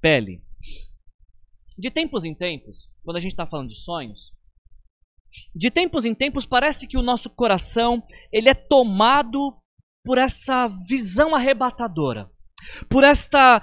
pele. 0.00 0.42
De 1.78 1.90
tempos 1.90 2.24
em 2.24 2.34
tempos, 2.34 2.90
quando 3.02 3.16
a 3.16 3.20
gente 3.20 3.32
está 3.32 3.46
falando 3.46 3.68
de 3.68 3.76
sonhos, 3.76 4.32
de 5.54 5.70
tempos 5.70 6.04
em 6.04 6.14
tempos 6.14 6.44
parece 6.44 6.86
que 6.86 6.98
o 6.98 7.02
nosso 7.02 7.30
coração 7.30 8.02
ele 8.30 8.50
é 8.50 8.54
tomado 8.54 9.56
por 10.04 10.18
essa 10.18 10.68
visão 10.88 11.34
arrebatadora, 11.34 12.30
por 12.88 13.04
esta 13.04 13.62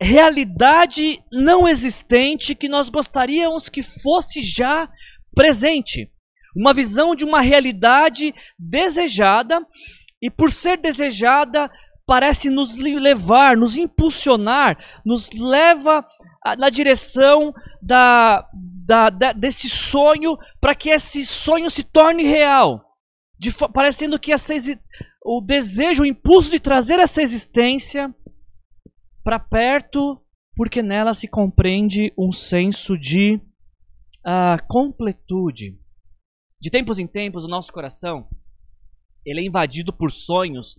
realidade 0.00 1.18
não 1.30 1.68
existente 1.68 2.54
que 2.54 2.68
nós 2.68 2.88
gostaríamos 2.90 3.68
que 3.68 3.82
fosse 3.82 4.42
já 4.42 4.88
presente. 5.34 6.10
Uma 6.56 6.72
visão 6.72 7.14
de 7.14 7.24
uma 7.24 7.40
realidade 7.40 8.34
desejada 8.58 9.60
e, 10.22 10.30
por 10.30 10.50
ser 10.52 10.78
desejada, 10.78 11.70
parece 12.06 12.50
nos 12.50 12.76
levar, 12.76 13.56
nos 13.56 13.76
impulsionar, 13.76 14.78
nos 15.04 15.30
leva 15.32 16.04
na 16.58 16.68
direção 16.68 17.52
da, 17.82 18.46
da, 18.86 19.10
da 19.10 19.32
desse 19.32 19.68
sonho 19.68 20.36
para 20.60 20.74
que 20.74 20.90
esse 20.90 21.24
sonho 21.24 21.70
se 21.70 21.82
torne 21.82 22.22
real. 22.22 22.84
De, 23.38 23.52
parecendo 23.72 24.18
que 24.18 24.32
essa, 24.32 24.54
o 25.24 25.40
desejo, 25.40 26.02
o 26.02 26.06
impulso 26.06 26.50
de 26.50 26.60
trazer 26.60 27.00
essa 27.00 27.22
existência 27.22 28.14
para 29.24 29.40
perto, 29.40 30.22
porque 30.54 30.82
nela 30.82 31.14
se 31.14 31.26
compreende 31.26 32.12
um 32.16 32.30
senso 32.30 32.96
de 32.96 33.40
uh, 34.24 34.64
completude. 34.68 35.78
De 36.60 36.70
tempos 36.70 36.98
em 36.98 37.06
tempos, 37.06 37.44
o 37.44 37.48
nosso 37.48 37.72
coração 37.72 38.28
ele 39.24 39.40
é 39.40 39.44
invadido 39.44 39.92
por 39.92 40.10
sonhos 40.12 40.78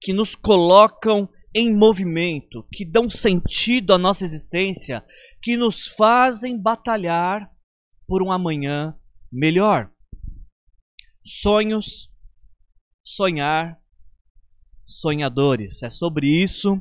que 0.00 0.12
nos 0.12 0.34
colocam 0.34 1.28
em 1.54 1.76
movimento, 1.76 2.66
que 2.72 2.84
dão 2.84 3.10
sentido 3.10 3.92
à 3.92 3.98
nossa 3.98 4.24
existência, 4.24 5.04
que 5.42 5.56
nos 5.56 5.86
fazem 5.86 6.58
batalhar 6.58 7.50
por 8.06 8.22
um 8.22 8.32
amanhã 8.32 8.98
melhor. 9.30 9.92
Sonhos, 11.22 12.10
sonhar, 13.04 13.78
sonhadores. 14.86 15.82
É 15.82 15.90
sobre 15.90 16.26
isso 16.26 16.80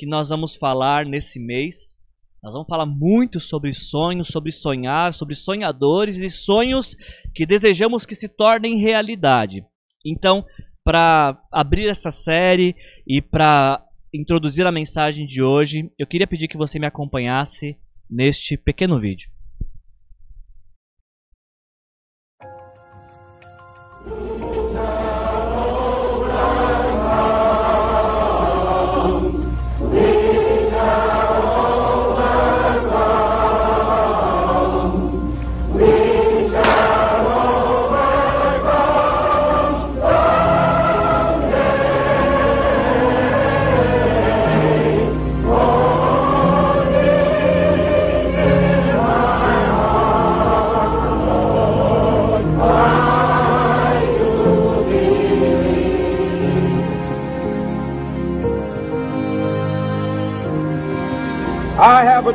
que 0.00 0.06
nós 0.06 0.30
vamos 0.30 0.56
falar 0.56 1.04
nesse 1.04 1.38
mês. 1.38 1.94
Nós 2.42 2.54
vamos 2.54 2.66
falar 2.66 2.86
muito 2.86 3.38
sobre 3.38 3.74
sonhos, 3.74 4.28
sobre 4.28 4.50
sonhar, 4.50 5.12
sobre 5.12 5.34
sonhadores 5.34 6.16
e 6.16 6.30
sonhos 6.30 6.96
que 7.34 7.44
desejamos 7.44 8.06
que 8.06 8.14
se 8.14 8.26
tornem 8.26 8.80
realidade. 8.80 9.62
Então, 10.02 10.42
para 10.82 11.38
abrir 11.52 11.86
essa 11.86 12.10
série 12.10 12.74
e 13.06 13.20
para 13.20 13.84
introduzir 14.10 14.66
a 14.66 14.72
mensagem 14.72 15.26
de 15.26 15.42
hoje, 15.42 15.92
eu 15.98 16.06
queria 16.06 16.26
pedir 16.26 16.48
que 16.48 16.56
você 16.56 16.78
me 16.78 16.86
acompanhasse 16.86 17.76
neste 18.08 18.56
pequeno 18.56 18.98
vídeo. 18.98 19.30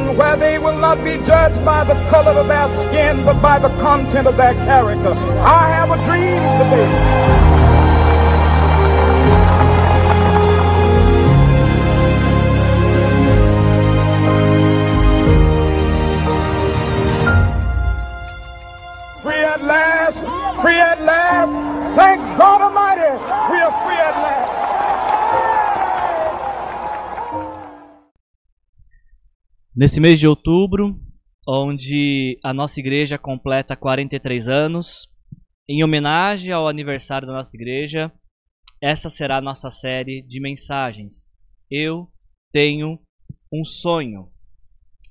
Nation 0.00 0.16
where 0.16 0.36
they 0.36 0.58
will 0.58 0.76
not 0.78 1.02
be 1.02 1.16
judged 1.26 1.64
by 1.64 1.84
the 1.84 1.94
color 2.10 2.32
of 2.32 2.46
their 2.48 2.68
skin, 2.88 3.24
but 3.24 3.40
by 3.40 3.58
the 3.58 3.68
content 3.80 4.26
of 4.26 4.36
their 4.36 4.54
character. 4.54 5.12
I 5.12 5.68
have 5.68 5.90
a 5.90 5.96
dream 6.06 6.42
today. 6.70 7.65
Nesse 29.78 30.00
mês 30.00 30.18
de 30.18 30.26
outubro, 30.26 30.98
onde 31.46 32.38
a 32.42 32.54
nossa 32.54 32.80
igreja 32.80 33.18
completa 33.18 33.76
43 33.76 34.48
anos, 34.48 35.06
em 35.68 35.84
homenagem 35.84 36.50
ao 36.50 36.66
aniversário 36.66 37.28
da 37.28 37.34
nossa 37.34 37.54
igreja, 37.54 38.10
essa 38.82 39.10
será 39.10 39.36
a 39.36 39.42
nossa 39.42 39.70
série 39.70 40.22
de 40.22 40.40
mensagens. 40.40 41.30
Eu 41.70 42.10
tenho 42.50 42.98
um 43.52 43.66
sonho. 43.66 44.32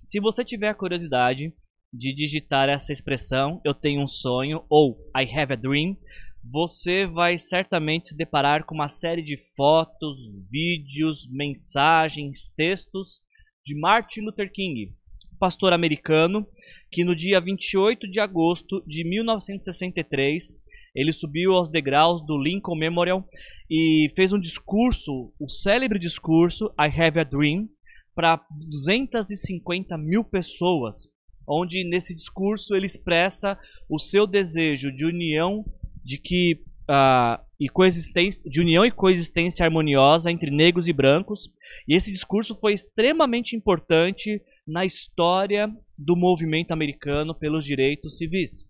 Se 0.03 0.19
você 0.19 0.43
tiver 0.43 0.69
a 0.69 0.75
curiosidade 0.75 1.53
de 1.93 2.12
digitar 2.15 2.67
essa 2.67 2.91
expressão, 2.91 3.62
eu 3.63 3.75
tenho 3.75 4.01
um 4.01 4.07
sonho, 4.07 4.65
ou 4.67 4.98
I 5.15 5.31
have 5.31 5.53
a 5.53 5.55
dream, 5.55 5.95
você 6.43 7.05
vai 7.05 7.38
certamente 7.38 8.07
se 8.07 8.17
deparar 8.17 8.65
com 8.65 8.74
uma 8.74 8.89
série 8.89 9.22
de 9.22 9.38
fotos, 9.55 10.17
vídeos, 10.50 11.29
mensagens, 11.29 12.50
textos 12.57 13.24
de 13.65 13.74
Martin 13.74 14.22
Luther 14.22 14.51
King, 14.51 14.93
pastor 15.39 15.74
americano, 15.74 16.48
que 16.91 17.03
no 17.03 17.15
dia 17.15 17.41
28 17.41 18.07
de 18.07 18.19
agosto 18.19 18.84
de 18.86 19.03
1963 19.03 20.53
ele 20.93 21.12
subiu 21.12 21.51
aos 21.53 21.67
degraus 21.67 22.25
do 22.25 22.38
Lincoln 22.38 22.75
Memorial 22.75 23.27
e 23.69 24.10
fez 24.15 24.31
um 24.31 24.39
discurso, 24.39 25.34
o 25.39 25.50
célebre 25.50 26.00
discurso 26.00 26.67
I 26.79 26.88
Have 26.88 27.19
a 27.19 27.24
Dream, 27.24 27.67
para 28.13 28.39
250 28.50 29.98
mil 29.98 30.24
pessoas, 30.24 31.07
onde 31.45 31.84
nesse 31.84 32.15
discurso 32.15 32.75
ele 32.75 32.86
expressa 32.86 33.60
o 33.89 34.00
seu 34.00 34.25
desejo 34.25 34.95
de 34.95 35.05
união, 35.05 35.65
de 36.03 36.17
que 36.17 36.63
uh, 36.89 37.44
e 37.60 37.70
coexistência, 37.70 38.50
de 38.50 38.62
união 38.62 38.86
e 38.86 38.92
coexistência 38.92 39.65
harmoniosa 39.65 40.32
entre 40.32 40.51
negros 40.51 40.88
e 40.88 40.94
brancos. 40.94 41.50
E 41.88 41.96
esse 41.96 42.12
discurso 42.12 42.56
foi 42.56 42.74
extremamente 42.74 43.56
importante 43.56 44.42
na 44.68 44.86
história 44.86 45.72
do 45.98 46.15
movimento 46.15 46.72
americano 46.72 47.34
pelos 47.34 47.63
direitos 47.63 48.18
civis. 48.18 48.65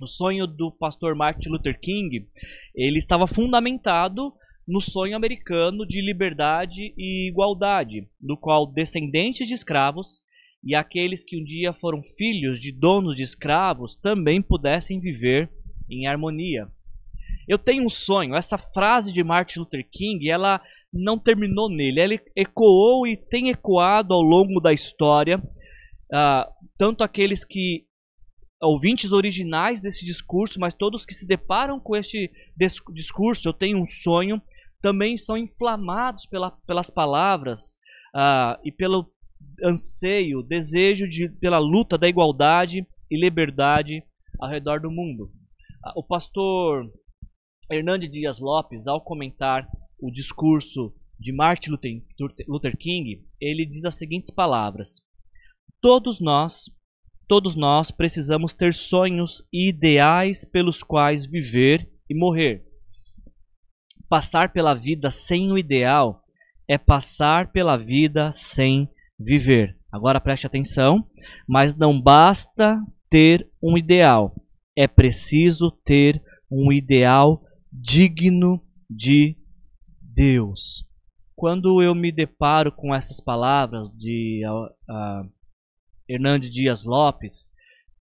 O 0.00 0.06
sonho 0.06 0.46
do 0.46 0.70
pastor 0.70 1.14
Martin 1.14 1.48
Luther 1.50 1.78
King, 1.80 2.26
ele 2.74 2.98
estava 2.98 3.26
fundamentado 3.26 4.32
no 4.66 4.80
sonho 4.80 5.16
americano 5.16 5.86
de 5.86 6.00
liberdade 6.00 6.92
e 6.96 7.26
igualdade, 7.28 8.06
no 8.20 8.36
qual 8.36 8.66
descendentes 8.66 9.48
de 9.48 9.54
escravos 9.54 10.22
e 10.62 10.74
aqueles 10.74 11.24
que 11.24 11.40
um 11.40 11.44
dia 11.44 11.72
foram 11.72 12.02
filhos 12.02 12.60
de 12.60 12.72
donos 12.72 13.16
de 13.16 13.22
escravos 13.22 13.96
também 13.96 14.42
pudessem 14.42 15.00
viver 15.00 15.50
em 15.88 16.06
harmonia. 16.06 16.68
Eu 17.48 17.58
tenho 17.58 17.84
um 17.84 17.88
sonho, 17.88 18.34
essa 18.34 18.58
frase 18.58 19.10
de 19.10 19.24
Martin 19.24 19.60
Luther 19.60 19.88
King, 19.90 20.28
ela 20.28 20.60
não 20.92 21.18
terminou 21.18 21.70
nele, 21.70 22.00
ela 22.00 22.14
ecoou 22.36 23.06
e 23.06 23.16
tem 23.16 23.48
ecoado 23.48 24.12
ao 24.12 24.20
longo 24.20 24.60
da 24.60 24.70
história, 24.70 25.38
uh, 25.38 26.52
tanto 26.76 27.02
aqueles 27.02 27.44
que 27.44 27.86
ouvintes 28.60 29.12
originais 29.12 29.80
desse 29.80 30.04
discurso, 30.04 30.60
mas 30.60 30.74
todos 30.74 31.06
que 31.06 31.14
se 31.14 31.26
deparam 31.26 31.80
com 31.80 31.96
este 31.96 32.30
discurso, 32.92 33.48
eu 33.48 33.52
tenho 33.52 33.78
um 33.78 33.86
sonho, 33.86 34.42
também 34.82 35.16
são 35.16 35.36
inflamados 35.36 36.26
pela, 36.26 36.50
pelas 36.66 36.90
palavras 36.90 37.76
uh, 38.14 38.60
e 38.62 38.70
pelo 38.70 39.10
anseio, 39.64 40.42
desejo 40.42 41.08
de, 41.08 41.30
pela 41.40 41.58
luta 41.58 41.96
da 41.96 42.08
igualdade 42.08 42.86
e 43.10 43.18
liberdade 43.18 44.02
ao 44.38 44.50
redor 44.50 44.80
do 44.80 44.90
mundo. 44.90 45.24
Uh, 45.86 46.00
o 46.00 46.02
pastor 46.02 46.84
Hernandes 47.70 48.10
Dias 48.10 48.40
Lopes, 48.40 48.86
ao 48.86 49.00
comentar 49.00 49.68
o 50.00 50.10
discurso 50.10 50.94
de 51.20 51.32
Martin 51.32 51.72
Luther 52.46 52.76
King, 52.78 53.26
ele 53.38 53.66
diz 53.66 53.84
as 53.84 53.96
seguintes 53.96 54.30
palavras: 54.30 55.02
Todos 55.80 56.18
nós, 56.18 56.70
todos 57.26 57.54
nós 57.54 57.90
precisamos 57.90 58.54
ter 58.54 58.72
sonhos 58.72 59.44
e 59.52 59.68
ideais 59.68 60.46
pelos 60.46 60.82
quais 60.82 61.26
viver 61.26 61.90
e 62.08 62.14
morrer. 62.14 62.64
Passar 64.08 64.50
pela 64.52 64.72
vida 64.72 65.10
sem 65.10 65.52
o 65.52 65.58
ideal 65.58 66.24
é 66.66 66.78
passar 66.78 67.52
pela 67.52 67.76
vida 67.76 68.32
sem 68.32 68.88
viver. 69.20 69.78
Agora 69.92 70.20
preste 70.20 70.46
atenção, 70.46 71.06
mas 71.46 71.76
não 71.76 72.00
basta 72.00 72.80
ter 73.10 73.50
um 73.62 73.76
ideal, 73.76 74.34
é 74.74 74.86
preciso 74.86 75.70
ter 75.70 76.22
um 76.50 76.72
ideal 76.72 77.42
digno 77.80 78.60
de 78.90 79.36
Deus. 80.00 80.84
Quando 81.36 81.80
eu 81.80 81.94
me 81.94 82.10
deparo 82.10 82.72
com 82.72 82.94
essas 82.94 83.20
palavras 83.20 83.88
de 83.96 84.42
uh, 84.44 84.64
uh, 84.92 85.32
Hernandes 86.08 86.50
Dias 86.50 86.84
Lopes, 86.84 87.50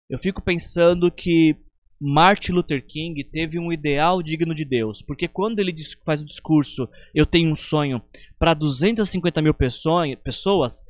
eu 0.10 0.18
fico 0.18 0.42
pensando 0.42 1.12
que 1.12 1.58
Martin 2.00 2.54
Luther 2.54 2.86
King 2.86 3.22
teve 3.24 3.60
um 3.60 3.72
ideal 3.72 4.22
digno 4.22 4.54
de 4.54 4.64
Deus, 4.64 5.02
porque 5.02 5.28
quando 5.28 5.60
ele 5.60 5.74
faz 6.06 6.22
o 6.22 6.26
discurso 6.26 6.88
Eu 7.14 7.26
tenho 7.26 7.52
um 7.52 7.56
sonho 7.56 8.02
para 8.38 8.54
250 8.54 9.42
mil 9.42 9.54
pessoas, 9.54 10.84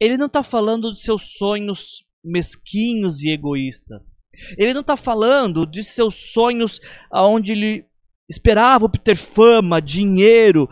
ele 0.00 0.16
não 0.16 0.26
está 0.26 0.42
falando 0.42 0.92
de 0.92 1.00
seus 1.00 1.36
sonhos 1.36 2.04
mesquinhos 2.24 3.22
e 3.22 3.30
egoístas. 3.30 4.16
Ele 4.56 4.72
não 4.72 4.80
está 4.80 4.96
falando 4.96 5.66
de 5.66 5.84
seus 5.84 6.32
sonhos 6.32 6.80
onde 7.12 7.52
ele 7.52 7.86
esperava 8.28 8.84
obter 8.84 9.16
fama, 9.16 9.80
dinheiro, 9.80 10.68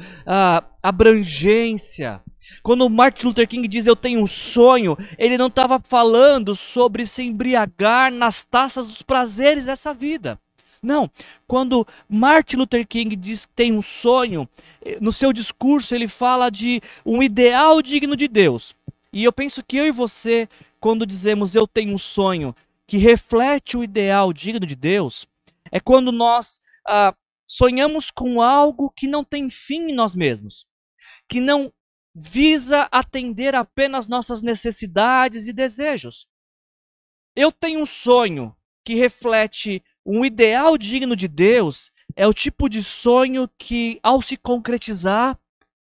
abrangência. 0.83 2.21
Quando 2.63 2.89
Martin 2.89 3.27
Luther 3.27 3.49
King 3.49 3.67
diz 3.67 3.87
eu 3.87 3.97
tenho 3.97 4.21
um 4.21 4.27
sonho, 4.27 4.97
ele 5.19 5.39
não 5.39 5.47
estava 5.47 5.81
falando 5.81 6.55
sobre 6.55 7.07
se 7.07 7.23
embriagar 7.23 8.13
nas 8.13 8.45
taças 8.45 8.89
dos 8.89 9.03
prazeres 9.03 9.65
dessa 9.65 9.93
vida. 9.93 10.39
Não, 10.83 11.09
quando 11.47 11.87
Martin 12.09 12.57
Luther 12.57 12.87
King 12.87 13.15
diz 13.15 13.47
que 13.47 13.53
tem 13.55 13.73
um 13.73 13.81
sonho, 13.81 14.49
eh, 14.85 14.99
no 15.01 15.13
seu 15.13 15.33
discurso 15.33 15.95
ele 15.95 16.09
fala 16.09 16.51
de 16.51 16.81
um 17.07 17.23
ideal 17.23 17.81
digno 17.81 18.17
de 18.17 18.27
Deus. 18.27 18.75
E 19.13 19.23
eu 19.23 19.33
penso 19.33 19.63
que 19.63 19.77
eu 19.77 19.87
e 19.87 19.93
você, 19.93 20.49
quando 20.81 21.07
dizemos 21.07 21.55
eu 21.55 21.69
tenho 21.69 21.95
um 21.95 21.99
sonho 21.99 22.55
que 22.85 22.97
reflete 22.97 23.77
o 23.77 23.85
ideal 23.85 24.33
digno 24.33 24.67
de 24.67 24.75
Deus, 24.75 25.25
é 25.71 25.79
quando 25.79 26.11
nós 26.11 26.61
ah, 26.85 27.15
sonhamos 27.53 28.11
com 28.11 28.41
algo 28.41 28.91
que 28.91 29.07
não 29.07 29.23
tem 29.23 29.51
fim 29.51 29.91
em 29.91 29.95
nós 29.95 30.15
mesmos, 30.15 30.67
que 31.29 31.39
não 31.39 31.71
visa 32.15 32.89
atender 32.91 33.55
apenas 33.55 34.07
nossas 34.07 34.41
necessidades 34.41 35.49
e 35.49 35.53
desejos. 35.53 36.27
Eu 37.37 37.53
tenho 37.53 37.81
um 37.81 37.87
sonho 37.87 38.57
que 38.83 38.95
reflete 38.95 39.83
um 40.05 40.25
ideal 40.25 40.79
digno 40.79 41.15
de 41.15 41.29
Deus, 41.29 41.91
é 42.17 42.27
o 42.27 42.33
tipo 42.33 42.71
de 42.71 42.83
sonho 42.83 43.49
que, 43.59 44.01
ao 44.03 44.23
se 44.23 44.37
concretizar, 44.37 45.39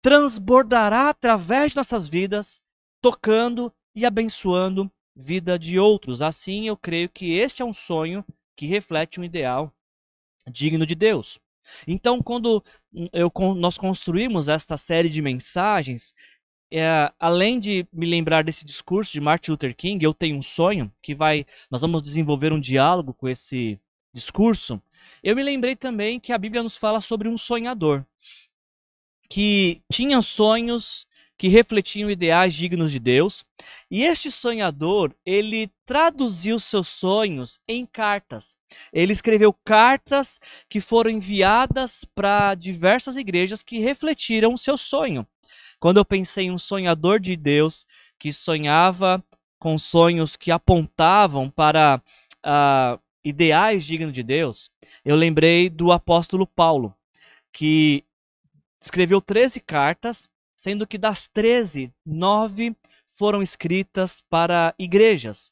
transbordará 0.02 1.10
através 1.10 1.71
de 1.71 1.78
nossas 1.78 2.08
vidas, 2.08 2.60
tocando 3.02 3.71
e 3.95 4.04
abençoando 4.04 4.91
vida 5.15 5.60
de 5.60 5.78
outros. 5.78 6.24
Assim, 6.24 6.67
eu 6.67 6.76
creio 6.76 7.08
que 7.08 7.34
este 7.34 7.62
é 7.62 7.65
um 7.65 7.74
sonho 7.74 8.26
que 8.56 8.65
reflete 8.65 9.19
um 9.19 9.24
ideal 9.24 9.71
digno 10.47 10.86
de 10.88 10.95
Deus. 10.95 11.39
Então, 11.88 12.21
quando 12.21 12.63
eu, 13.13 13.32
nós 13.56 13.78
construímos 13.78 14.50
esta 14.50 14.78
série 14.78 15.10
de 15.10 15.21
mensagens, 15.21 16.13
é, 16.71 17.12
além 17.19 17.60
de 17.60 17.86
me 17.91 18.06
lembrar 18.06 18.43
desse 18.43 18.65
discurso 18.65 19.12
de 19.12 19.19
Martin 19.19 19.52
Luther 19.52 19.76
King, 19.76 20.04
eu 20.04 20.13
tenho 20.13 20.38
um 20.38 20.41
sonho 20.41 20.91
que 21.02 21.13
vai, 21.13 21.45
nós 21.69 21.82
vamos 21.82 22.02
desenvolver 22.02 22.54
um 22.54 22.60
diálogo 22.60 23.13
com 23.13 23.28
esse 23.28 23.80
discurso. 24.13 24.82
Eu 25.24 25.36
me 25.36 25.43
lembrei 25.43 25.76
também 25.76 26.19
que 26.19 26.32
a 26.32 26.38
Bíblia 26.38 26.63
nos 26.63 26.78
fala 26.78 27.02
sobre 27.02 27.28
um 27.28 27.38
sonhador 27.38 28.06
que 29.32 29.82
tinha 29.89 30.21
sonhos 30.21 31.08
que 31.41 31.47
refletiam 31.47 32.08
ideais 32.08 32.54
dignos 32.54 32.91
de 32.91 32.99
Deus. 32.99 33.43
E 33.89 34.04
este 34.04 34.30
sonhador, 34.30 35.12
ele 35.25 35.71
traduziu 35.88 36.60
seus 36.60 36.88
sonhos 36.88 37.60
em 37.67 37.84
cartas. 37.84 38.56
Ele 38.93 39.12
escreveu 39.12 39.51
cartas 39.51 40.39
que 40.69 40.80
foram 40.80 41.10
enviadas 41.10 42.06
para 42.13 42.54
diversas 42.54 43.17
igrejas 43.17 43.63
que 43.63 43.80
refletiram 43.80 44.54
o 44.54 44.58
seu 44.58 44.77
sonho. 44.77 45.25
Quando 45.80 45.97
eu 45.97 46.06
pensei 46.06 46.45
em 46.45 46.51
um 46.51 46.60
sonhador 46.60 47.19
de 47.19 47.36
Deus 47.36 47.88
que 48.19 48.32
sonhava 48.32 49.23
com 49.58 49.80
sonhos 49.80 50.36
que 50.36 50.51
apontavam 50.51 51.49
para 51.49 51.99
uh, 52.45 53.01
ideais 53.25 53.84
dignos 53.84 54.13
de 54.13 54.21
Deus, 54.21 54.69
eu 55.04 55.15
lembrei 55.15 55.71
do 55.71 55.91
apóstolo 55.91 56.45
Paulo, 56.45 56.95
que 57.51 58.06
escreveu 58.80 59.19
13 59.19 59.60
cartas 59.60 60.30
sendo 60.62 60.86
que 60.86 61.00
das 61.00 61.28
13, 61.28 61.91
nove 62.06 62.76
foram 63.13 63.41
escritas 63.41 64.24
para 64.30 64.76
igrejas. 64.78 65.52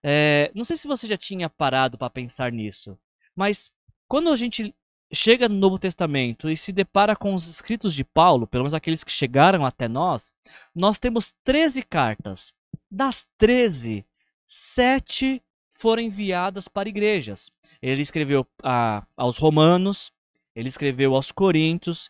É, 0.00 0.52
não 0.54 0.62
sei 0.62 0.76
se 0.76 0.86
você 0.86 1.08
já 1.08 1.16
tinha 1.16 1.50
parado 1.50 1.98
para 1.98 2.08
pensar 2.08 2.52
nisso, 2.52 2.96
mas 3.34 3.72
quando 4.06 4.30
a 4.30 4.36
gente 4.36 4.72
chega 5.12 5.48
no 5.48 5.56
Novo 5.56 5.76
Testamento 5.76 6.48
e 6.48 6.56
se 6.56 6.70
depara 6.70 7.16
com 7.16 7.34
os 7.34 7.48
escritos 7.48 7.92
de 7.92 8.04
Paulo, 8.04 8.46
pelo 8.46 8.62
menos 8.62 8.74
aqueles 8.74 9.02
que 9.02 9.10
chegaram 9.10 9.66
até 9.66 9.88
nós, 9.88 10.32
nós 10.72 11.00
temos 11.00 11.34
13 11.42 11.82
cartas. 11.82 12.54
Das 12.88 13.26
13, 13.38 14.06
sete 14.46 15.42
foram 15.72 16.02
enviadas 16.02 16.68
para 16.68 16.88
igrejas. 16.88 17.50
Ele 17.82 18.02
escreveu 18.02 18.46
a, 18.62 19.04
aos 19.16 19.36
Romanos, 19.36 20.12
ele 20.54 20.68
escreveu 20.68 21.16
aos 21.16 21.32
Coríntios, 21.32 22.08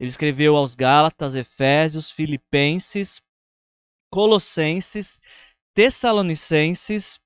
ele 0.00 0.08
escreveu 0.08 0.56
aos 0.56 0.74
Gálatas, 0.74 1.36
Efésios, 1.36 2.10
Filipenses, 2.10 3.22
Colossenses, 4.10 5.20
Tessalonicenses 5.74 7.20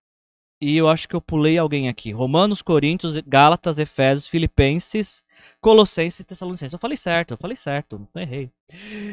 e 0.61 0.77
eu 0.77 0.89
acho 0.89 1.09
que 1.09 1.15
eu 1.15 1.21
pulei 1.21 1.59
alguém 1.59 1.89
aqui. 1.89 2.11
Romanos, 2.11 2.63
Coríntios, 2.63 3.17
Gálatas, 3.27 3.79
Efésios, 3.79 4.27
Filipenses, 4.27 5.23
Colossenses 5.61 6.21
e 6.21 6.25
Tessalonicenses. 6.25 6.73
Eu 6.73 6.79
falei 6.79 6.97
certo, 6.97 7.33
eu 7.33 7.39
falei 7.39 7.57
certo, 7.57 8.09
não 8.15 8.23
errei. 8.23 8.47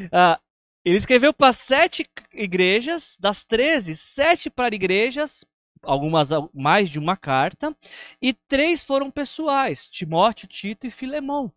Uh, 0.06 0.39
ele 0.84 0.97
escreveu 0.97 1.34
para 1.34 1.52
sete 1.52 2.10
igrejas, 2.34 3.17
das 3.19 3.43
treze, 3.43 3.95
sete 3.95 4.50
para 4.50 4.74
igrejas 4.74 5.45
algumas 5.84 6.30
mais 6.54 6.89
de 6.89 7.00
uma 7.00 7.17
carta, 7.17 7.76
e 8.21 8.34
três 8.34 8.84
foram 8.84 9.12
pessoais: 9.12 9.88
Timóteo, 9.88 10.47
Tito 10.47 10.88
e 10.88 10.91
Filemão. 10.91 11.52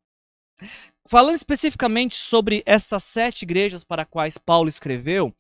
Falando 1.07 1.37
especificamente 1.37 2.17
sobre 2.17 2.62
essas 2.64 3.05
sete 3.05 3.43
igrejas 3.43 3.85
para 3.85 4.05
quais 4.05 4.38
Paulo 4.38 4.69
escreveu, 4.69 5.35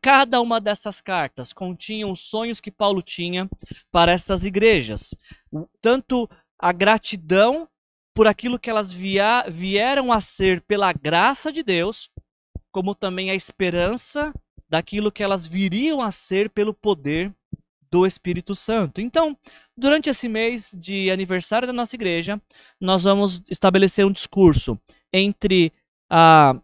cada 0.00 0.40
uma 0.40 0.60
dessas 0.60 1.00
cartas 1.00 1.52
continha 1.52 2.06
os 2.06 2.20
sonhos 2.20 2.60
que 2.60 2.70
Paulo 2.70 3.02
tinha 3.02 3.48
para 3.90 4.12
essas 4.12 4.44
igrejas. 4.44 5.14
Tanto 5.80 6.28
a 6.58 6.72
gratidão 6.72 7.68
por 8.14 8.26
aquilo 8.26 8.58
que 8.58 8.70
elas 8.70 8.92
via, 8.92 9.46
vieram 9.48 10.12
a 10.12 10.20
ser 10.20 10.60
pela 10.62 10.92
graça 10.92 11.52
de 11.52 11.62
Deus, 11.62 12.10
como 12.72 12.94
também 12.94 13.30
a 13.30 13.34
esperança 13.34 14.32
daquilo 14.68 15.12
que 15.12 15.22
elas 15.22 15.46
viriam 15.46 16.02
a 16.02 16.10
ser 16.10 16.50
pelo 16.50 16.74
poder 16.74 17.34
do 17.90 18.06
Espírito 18.06 18.54
Santo. 18.54 19.00
Então, 19.00 19.36
durante 19.76 20.10
esse 20.10 20.28
mês 20.28 20.74
de 20.76 21.10
aniversário 21.10 21.66
da 21.66 21.72
nossa 21.72 21.96
igreja, 21.96 22.40
nós 22.80 23.04
vamos 23.04 23.42
estabelecer 23.50 24.04
um 24.04 24.12
discurso 24.12 24.78
entre 25.12 25.72
a, 26.08 26.56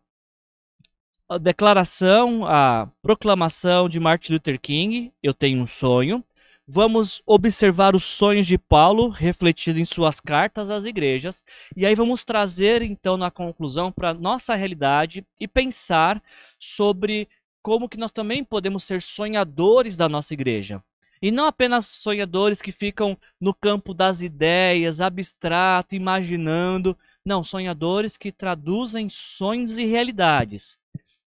declaração, 1.41 2.47
a 2.47 2.89
proclamação 3.03 3.89
de 3.89 3.99
Martin 3.99 4.35
Luther 4.35 4.61
King, 4.61 5.13
Eu 5.23 5.35
Tenho 5.35 5.63
um 5.63 5.67
Sonho. 5.67 6.25
Vamos 6.67 7.23
observar 7.27 7.95
os 7.95 8.05
sonhos 8.05 8.47
de 8.47 8.57
Paulo 8.57 9.11
refletido 9.11 9.79
em 9.79 9.85
suas 9.85 10.19
cartas 10.19 10.71
às 10.71 10.85
igrejas. 10.85 11.45
E 11.77 11.85
aí 11.85 11.95
vamos 11.95 12.25
trazer, 12.25 12.81
então, 12.81 13.19
na 13.19 13.31
conclusão, 13.31 13.93
para 13.93 14.15
nossa 14.15 14.55
realidade 14.55 15.27
e 15.39 15.47
pensar 15.47 16.23
sobre 16.59 17.29
como 17.63 17.89
que 17.89 17.99
nós 17.99 18.13
também 18.13 18.43
podemos 18.43 18.85
ser 18.85 19.03
sonhadores 19.03 19.97
da 19.97 20.09
nossa 20.09 20.33
igreja. 20.33 20.83
E 21.25 21.31
não 21.31 21.47
apenas 21.47 21.87
sonhadores 21.87 22.61
que 22.61 22.71
ficam 22.71 23.17
no 23.41 23.55
campo 23.55 23.95
das 23.95 24.21
ideias, 24.21 25.01
abstrato, 25.01 25.95
imaginando. 25.95 26.95
Não, 27.25 27.43
sonhadores 27.43 28.19
que 28.19 28.31
traduzem 28.31 29.09
sonhos 29.09 29.79
e 29.79 29.87
realidades 29.87 30.79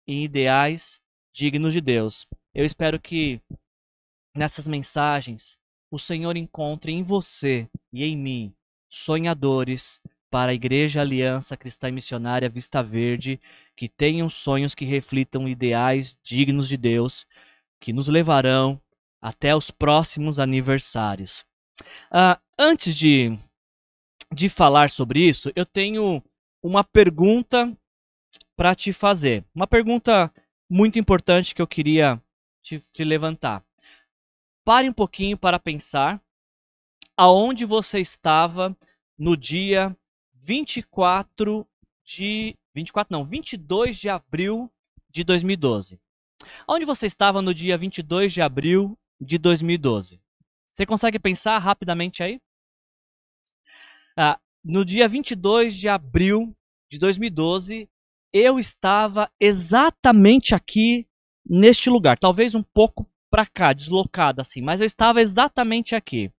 em 0.08 0.24
ideais 0.24 1.02
dignos 1.34 1.74
de 1.74 1.82
Deus. 1.82 2.26
Eu 2.56 2.64
espero 2.64 2.98
que 2.98 3.42
nessas 4.34 4.66
mensagens 4.66 5.60
o 5.92 6.00
Senhor 6.00 6.38
encontre 6.38 6.94
em 6.94 7.04
você 7.04 7.68
e 7.92 8.06
em 8.06 8.16
mim 8.16 8.54
sonhadores 8.90 10.00
para 10.30 10.52
a 10.52 10.56
Igreja 10.56 11.02
Aliança 11.02 11.58
Cristã 11.58 11.90
e 11.90 11.92
Missionária 11.92 12.48
Vista 12.48 12.82
Verde 12.82 13.42
que 13.76 13.90
tenham 13.90 14.30
sonhos 14.30 14.74
que 14.74 14.86
reflitam 14.86 15.50
ideais 15.50 16.18
dignos 16.24 16.70
de 16.70 16.78
Deus, 16.78 17.28
que 17.78 17.92
nos 17.92 18.08
levarão 18.08 18.82
até 19.22 19.56
os 19.56 19.70
próximos 19.70 20.40
aniversários. 20.40 21.46
Uh, 22.12 22.40
antes 22.58 22.96
de, 22.96 23.38
de 24.34 24.50
falar 24.50 24.90
sobre 24.90 25.22
isso, 25.22 25.52
eu 25.56 25.66
tenho 25.66 26.24
uma 26.64 26.84
pergunta 26.84 27.76
para 28.56 28.76
te 28.76 28.92
fazer. 28.92 29.46
Uma 29.54 29.68
pergunta 29.68 30.34
muito 30.70 30.98
importante 30.98 31.54
que 31.54 31.62
eu 31.62 31.68
queria 31.68 32.22
te, 32.62 32.80
te 32.80 33.04
levantar. 33.04 33.64
Pare 34.64 34.90
um 34.90 34.94
pouquinho 34.94 35.38
para 35.38 35.60
pensar 35.60 36.22
aonde 37.18 37.66
você 37.66 38.00
estava 38.00 38.76
no 39.18 39.36
dia 39.36 39.96
24 40.34 41.68
de 42.04 42.56
24 42.74 43.12
não, 43.12 43.26
22 43.26 43.98
de 43.98 44.10
abril 44.10 44.72
de 45.10 45.24
2012. 45.24 46.00
Onde 46.68 46.86
você 46.86 47.06
estava 47.06 47.42
no 47.42 47.54
dia 47.54 47.78
22 47.78 48.34
de 48.34 48.42
abril 48.42 48.98
de 49.22 49.38
2012. 49.38 50.20
Você 50.74 50.86
consegue 50.86 51.20
pensar 51.20 51.58
rapidamente 51.60 52.24
aí? 52.24 52.42
Ah, 54.18 54.40
no 54.64 54.84
dia 54.84 55.08
22 55.08 55.76
de 55.76 55.88
abril 55.88 56.56
de 56.90 56.98
2012, 56.98 57.90
eu 58.34 58.58
estava 58.58 59.32
exatamente 59.40 60.56
aqui 60.56 61.08
neste 61.46 61.90
lugar, 61.90 62.18
talvez 62.18 62.56
um 62.56 62.64
pouco 62.64 63.10
para 63.30 63.46
cá, 63.46 63.74
deslocado 63.74 64.42
assim, 64.42 64.62
mas 64.62 64.82
eu 64.82 64.88
estava 64.88 65.22
exatamente 65.22 65.96
aqui. 65.96 66.32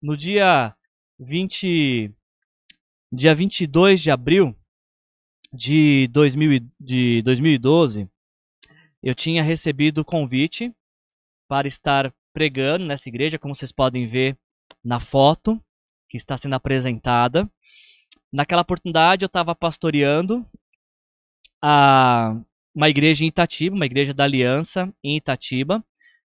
No 0.00 0.16
dia 0.16 0.74
20 1.18 2.14
dia 3.10 3.34
22 3.34 4.00
de 4.00 4.10
abril 4.10 4.54
de, 5.52 6.08
2000, 6.08 6.68
de 6.78 7.22
2012, 7.22 8.08
eu 9.02 9.14
tinha 9.14 9.42
recebido 9.42 10.02
o 10.02 10.04
convite 10.04 10.74
para 11.48 11.66
estar 11.66 12.12
pregando 12.32 12.84
nessa 12.84 13.08
igreja, 13.08 13.38
como 13.38 13.54
vocês 13.54 13.72
podem 13.72 14.06
ver 14.06 14.38
na 14.84 15.00
foto 15.00 15.60
que 16.08 16.16
está 16.16 16.36
sendo 16.36 16.54
apresentada. 16.54 17.50
Naquela 18.32 18.62
oportunidade 18.62 19.24
eu 19.24 19.26
estava 19.26 19.54
pastoreando 19.54 20.44
a, 21.62 22.36
uma 22.74 22.88
igreja 22.88 23.24
em 23.24 23.28
Itatiba, 23.28 23.74
uma 23.74 23.86
igreja 23.86 24.14
da 24.14 24.24
Aliança 24.24 24.92
em 25.02 25.16
Itatiba, 25.16 25.84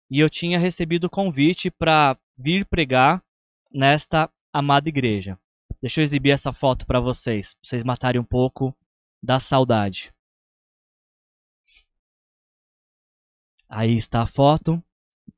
e 0.09 0.19
eu 0.19 0.29
tinha 0.29 0.57
recebido 0.57 1.05
o 1.05 1.09
convite 1.09 1.69
para 1.69 2.17
vir 2.37 2.65
pregar 2.65 3.21
nesta 3.73 4.31
amada 4.53 4.87
igreja. 4.87 5.37
Deixa 5.81 5.99
eu 5.99 6.03
exibir 6.03 6.31
essa 6.31 6.53
foto 6.53 6.85
para 6.85 6.99
vocês, 6.99 7.53
pra 7.53 7.61
vocês 7.63 7.83
matarem 7.83 8.21
um 8.21 8.23
pouco 8.23 8.75
da 9.21 9.39
saudade. 9.39 10.13
Aí 13.69 13.95
está 13.95 14.21
a 14.21 14.27
foto. 14.27 14.81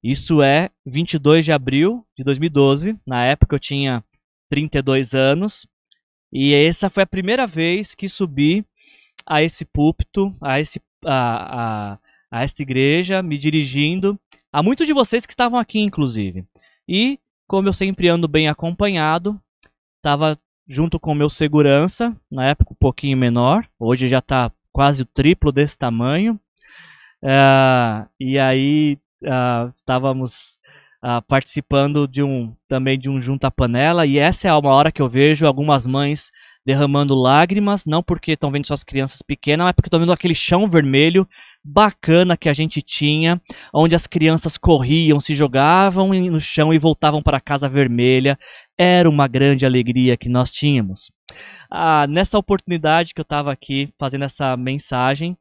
Isso 0.03 0.41
é 0.41 0.69
22 0.85 1.45
de 1.45 1.51
abril 1.51 2.05
de 2.17 2.23
2012. 2.23 2.97
Na 3.05 3.25
época 3.25 3.55
eu 3.55 3.59
tinha 3.59 4.03
32 4.49 5.13
anos. 5.13 5.67
E 6.31 6.53
essa 6.53 6.89
foi 6.89 7.03
a 7.03 7.07
primeira 7.07 7.47
vez 7.47 7.95
que 7.95 8.07
subi 8.07 8.65
a 9.25 9.41
esse 9.43 9.65
púlpito, 9.65 10.33
a, 10.41 10.59
esse, 10.59 10.81
a, 11.05 11.93
a, 11.93 11.99
a 12.31 12.43
esta 12.43 12.61
igreja, 12.61 13.21
me 13.21 13.37
dirigindo 13.37 14.19
a 14.51 14.63
muitos 14.63 14.87
de 14.87 14.93
vocês 14.93 15.25
que 15.25 15.33
estavam 15.33 15.59
aqui, 15.59 15.79
inclusive. 15.79 16.45
E, 16.87 17.19
como 17.47 17.67
eu 17.67 17.73
sempre 17.73 18.09
ando 18.09 18.27
bem 18.27 18.47
acompanhado, 18.47 19.39
estava 19.97 20.39
junto 20.67 20.99
com 20.99 21.11
o 21.11 21.15
meu 21.15 21.29
segurança, 21.29 22.15
na 22.31 22.47
época 22.47 22.73
um 22.73 22.77
pouquinho 22.79 23.17
menor, 23.17 23.67
hoje 23.79 24.07
já 24.07 24.19
está 24.19 24.51
quase 24.71 25.01
o 25.01 25.05
triplo 25.05 25.51
desse 25.51 25.77
tamanho. 25.77 26.39
Uh, 27.23 28.07
e 28.19 28.39
aí 28.39 28.97
uh, 29.23 29.67
estávamos 29.67 30.57
uh, 31.03 31.21
participando 31.27 32.07
de 32.07 32.23
um 32.23 32.55
também 32.67 32.97
de 32.97 33.09
um 33.09 33.21
junta 33.21 33.49
panela 33.49 34.05
e 34.05 34.17
essa 34.17 34.47
é 34.47 34.53
uma 34.53 34.73
hora 34.73 34.91
que 34.91 35.01
eu 35.01 35.09
vejo 35.09 35.45
algumas 35.45 35.85
mães 35.85 36.31
derramando 36.65 37.15
lágrimas, 37.15 37.85
não 37.87 38.03
porque 38.03 38.33
estão 38.33 38.51
vendo 38.51 38.67
suas 38.67 38.83
crianças 38.83 39.23
pequenas, 39.23 39.65
mas 39.65 39.73
porque 39.73 39.87
estão 39.87 39.99
vendo 39.99 40.11
aquele 40.11 40.35
chão 40.35 40.69
vermelho 40.69 41.27
bacana 41.63 42.37
que 42.37 42.47
a 42.47 42.53
gente 42.53 42.79
tinha, 42.81 43.41
onde 43.73 43.95
as 43.95 44.05
crianças 44.05 44.55
corriam, 44.55 45.19
se 45.19 45.33
jogavam 45.33 46.09
no 46.09 46.39
chão 46.39 46.71
e 46.71 46.77
voltavam 46.77 47.23
para 47.23 47.37
a 47.37 47.41
casa 47.41 47.67
vermelha. 47.67 48.37
Era 48.77 49.09
uma 49.09 49.27
grande 49.27 49.65
alegria 49.65 50.15
que 50.15 50.29
nós 50.29 50.51
tínhamos. 50.51 51.09
Ah, 51.71 52.05
nessa 52.07 52.37
oportunidade 52.37 53.15
que 53.15 53.21
eu 53.21 53.23
estava 53.23 53.51
aqui 53.51 53.91
fazendo 53.97 54.25
essa 54.25 54.55
mensagem, 54.55 55.35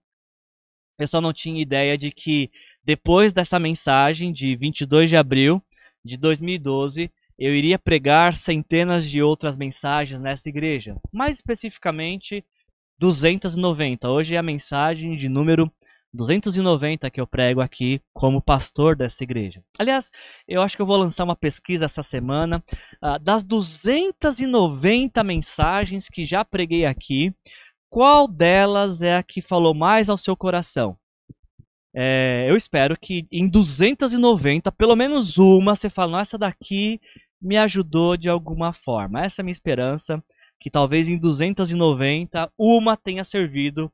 eu 0.98 1.06
só 1.06 1.20
não 1.20 1.32
tinha 1.32 1.60
ideia 1.60 1.96
de 1.98 2.10
que 2.10 2.50
depois 2.88 3.34
dessa 3.34 3.58
mensagem 3.58 4.32
de 4.32 4.56
22 4.56 5.10
de 5.10 5.16
abril 5.18 5.62
de 6.02 6.16
2012, 6.16 7.12
eu 7.38 7.54
iria 7.54 7.78
pregar 7.78 8.32
centenas 8.32 9.06
de 9.06 9.20
outras 9.20 9.58
mensagens 9.58 10.18
nessa 10.18 10.48
igreja, 10.48 10.96
mais 11.12 11.36
especificamente 11.36 12.42
290. 12.98 14.08
Hoje 14.08 14.36
é 14.36 14.38
a 14.38 14.42
mensagem 14.42 15.18
de 15.18 15.28
número 15.28 15.70
290 16.14 17.10
que 17.10 17.20
eu 17.20 17.26
prego 17.26 17.60
aqui 17.60 18.00
como 18.14 18.40
pastor 18.40 18.96
dessa 18.96 19.22
igreja. 19.22 19.62
Aliás, 19.78 20.10
eu 20.48 20.62
acho 20.62 20.74
que 20.74 20.80
eu 20.80 20.86
vou 20.86 20.96
lançar 20.96 21.24
uma 21.24 21.36
pesquisa 21.36 21.84
essa 21.84 22.02
semana 22.02 22.64
uh, 23.04 23.18
das 23.20 23.42
290 23.42 25.22
mensagens 25.22 26.08
que 26.08 26.24
já 26.24 26.42
preguei 26.42 26.86
aqui. 26.86 27.34
Qual 27.90 28.26
delas 28.26 29.02
é 29.02 29.14
a 29.14 29.22
que 29.22 29.42
falou 29.42 29.74
mais 29.74 30.08
ao 30.08 30.16
seu 30.16 30.34
coração? 30.34 30.96
É, 31.94 32.46
eu 32.48 32.56
espero 32.56 32.96
que 32.98 33.26
em 33.32 33.48
290, 33.48 34.70
pelo 34.72 34.94
menos 34.94 35.38
uma, 35.38 35.74
você 35.74 35.88
fale, 35.88 36.12
nossa, 36.12 36.36
daqui 36.36 37.00
me 37.40 37.56
ajudou 37.56 38.16
de 38.16 38.28
alguma 38.28 38.72
forma. 38.72 39.24
Essa 39.24 39.40
é 39.40 39.42
a 39.42 39.44
minha 39.44 39.52
esperança, 39.52 40.22
que 40.60 40.70
talvez 40.70 41.08
em 41.08 41.16
290, 41.16 42.50
uma 42.58 42.96
tenha 42.96 43.24
servido 43.24 43.92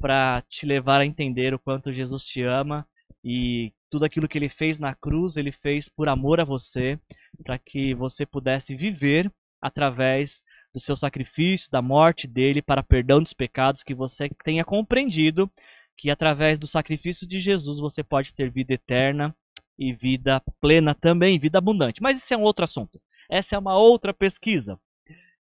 para 0.00 0.42
te 0.48 0.66
levar 0.66 1.00
a 1.00 1.06
entender 1.06 1.54
o 1.54 1.58
quanto 1.58 1.92
Jesus 1.92 2.24
te 2.24 2.42
ama 2.42 2.86
e 3.24 3.72
tudo 3.90 4.04
aquilo 4.04 4.28
que 4.28 4.36
ele 4.36 4.48
fez 4.48 4.78
na 4.78 4.94
cruz, 4.94 5.36
ele 5.36 5.52
fez 5.52 5.88
por 5.88 6.08
amor 6.08 6.40
a 6.40 6.44
você, 6.44 6.98
para 7.42 7.58
que 7.58 7.94
você 7.94 8.26
pudesse 8.26 8.74
viver 8.74 9.30
através 9.60 10.42
do 10.72 10.80
seu 10.80 10.94
sacrifício, 10.94 11.70
da 11.70 11.80
morte 11.80 12.26
dele, 12.26 12.60
para 12.60 12.82
perdão 12.82 13.22
dos 13.22 13.32
pecados, 13.32 13.82
que 13.82 13.94
você 13.94 14.28
tenha 14.44 14.64
compreendido 14.64 15.50
que 15.96 16.10
através 16.10 16.58
do 16.58 16.66
sacrifício 16.66 17.26
de 17.26 17.38
Jesus 17.38 17.78
você 17.78 18.02
pode 18.02 18.34
ter 18.34 18.50
vida 18.50 18.74
eterna 18.74 19.34
e 19.78 19.92
vida 19.92 20.42
plena 20.60 20.94
também, 20.94 21.38
vida 21.38 21.58
abundante. 21.58 22.02
Mas 22.02 22.18
isso 22.18 22.32
é 22.32 22.36
um 22.36 22.42
outro 22.42 22.64
assunto. 22.64 23.00
Essa 23.28 23.56
é 23.56 23.58
uma 23.58 23.76
outra 23.76 24.12
pesquisa. 24.14 24.78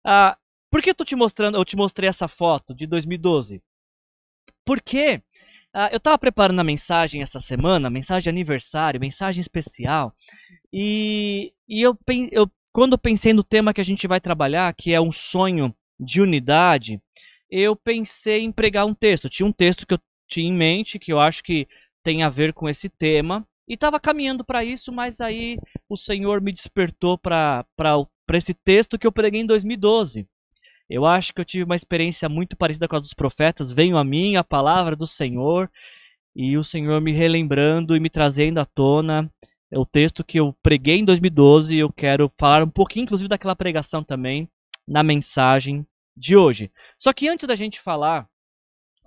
Ah, 0.05 0.37
por 0.71 0.83
que 0.83 0.91
eu 0.91 0.95
tô 0.95 1.05
te 1.05 1.17
mostrando, 1.17 1.57
eu 1.57 1.65
te 1.65 1.77
mostrei 1.77 2.09
essa 2.09 2.29
foto 2.29 2.75
de 2.75 2.87
2012? 2.87 3.63
Porque 4.65 5.23
ah, 5.73 5.89
eu 5.93 5.99
estava 5.99 6.19
preparando 6.19 6.61
a 6.61 6.65
mensagem 6.65 7.23
essa 7.23 7.41
semana, 7.41 7.91
mensagem 7.91 8.25
de 8.25 8.29
aniversário, 8.31 9.01
mensagem 9.01 9.41
especial, 9.41 10.13
e, 10.73 11.53
e 11.69 11.83
eu, 11.83 11.97
eu, 12.31 12.51
quando 12.73 12.99
pensei 12.99 13.33
no 13.33 13.45
tema 13.45 13.73
que 13.73 13.81
a 13.81 13.85
gente 13.85 14.07
vai 14.07 14.21
trabalhar, 14.21 14.75
que 14.75 14.93
é 14.93 15.01
um 15.01 15.13
sonho 15.13 15.75
de 15.99 16.21
unidade, 16.21 17.01
eu 17.51 17.75
pensei 17.75 18.43
em 18.43 18.53
pregar 18.53 18.87
um 18.87 18.95
texto. 18.95 19.29
Tinha 19.29 19.47
um 19.47 19.53
texto 19.53 19.87
que 19.87 19.95
eu 19.95 20.01
tinha 20.27 20.49
em 20.49 20.53
mente, 20.53 20.99
que 20.99 21.13
eu 21.13 21.21
acho 21.21 21.43
que 21.43 21.69
tem 22.03 22.23
a 22.23 22.29
ver 22.29 22.53
com 22.53 22.69
esse 22.69 22.89
tema, 22.89 23.47
e 23.69 23.75
estava 23.75 23.99
caminhando 23.99 24.45
para 24.45 24.65
isso, 24.65 24.93
mas 24.93 25.21
aí 25.21 25.59
o 25.89 25.97
Senhor 25.97 26.41
me 26.41 26.53
despertou 26.53 27.19
para 27.19 27.65
esse 28.33 28.55
texto 28.55 28.99
que 28.99 29.07
eu 29.07 29.13
preguei 29.13 29.41
em 29.41 29.47
2012. 29.47 30.27
Eu 30.89 31.05
acho 31.05 31.35
que 31.35 31.41
eu 31.41 31.45
tive 31.45 31.65
uma 31.65 31.75
experiência 31.75 32.29
muito 32.29 32.57
parecida 32.57 32.87
com 32.87 32.95
a 32.95 33.01
dos 33.01 33.13
profetas. 33.13 33.73
Venho 33.73 33.97
a 33.97 34.05
mim 34.05 34.37
a 34.37 34.45
palavra 34.45 34.95
do 34.95 35.07
Senhor 35.07 35.69
e 36.35 36.57
o 36.57 36.63
Senhor 36.63 37.01
me 37.01 37.11
relembrando 37.11 37.97
e 37.97 38.01
me 38.01 38.09
trazendo 38.09 38.61
à 38.61 38.65
tona 38.65 39.29
o 39.73 39.85
texto 39.85 40.23
que 40.23 40.39
eu 40.39 40.55
preguei 40.63 40.99
em 40.99 41.05
2012. 41.05 41.77
Eu 41.77 41.93
quero 41.93 42.33
falar 42.39 42.63
um 42.63 42.71
pouquinho, 42.71 43.03
inclusive, 43.03 43.29
daquela 43.29 43.57
pregação 43.57 44.05
também 44.05 44.49
na 44.87 45.03
mensagem 45.03 45.85
de 46.17 46.37
hoje. 46.37 46.71
Só 46.97 47.13
que 47.13 47.29
antes 47.29 47.49
da 47.49 47.57
gente 47.57 47.81
falar 47.81 48.29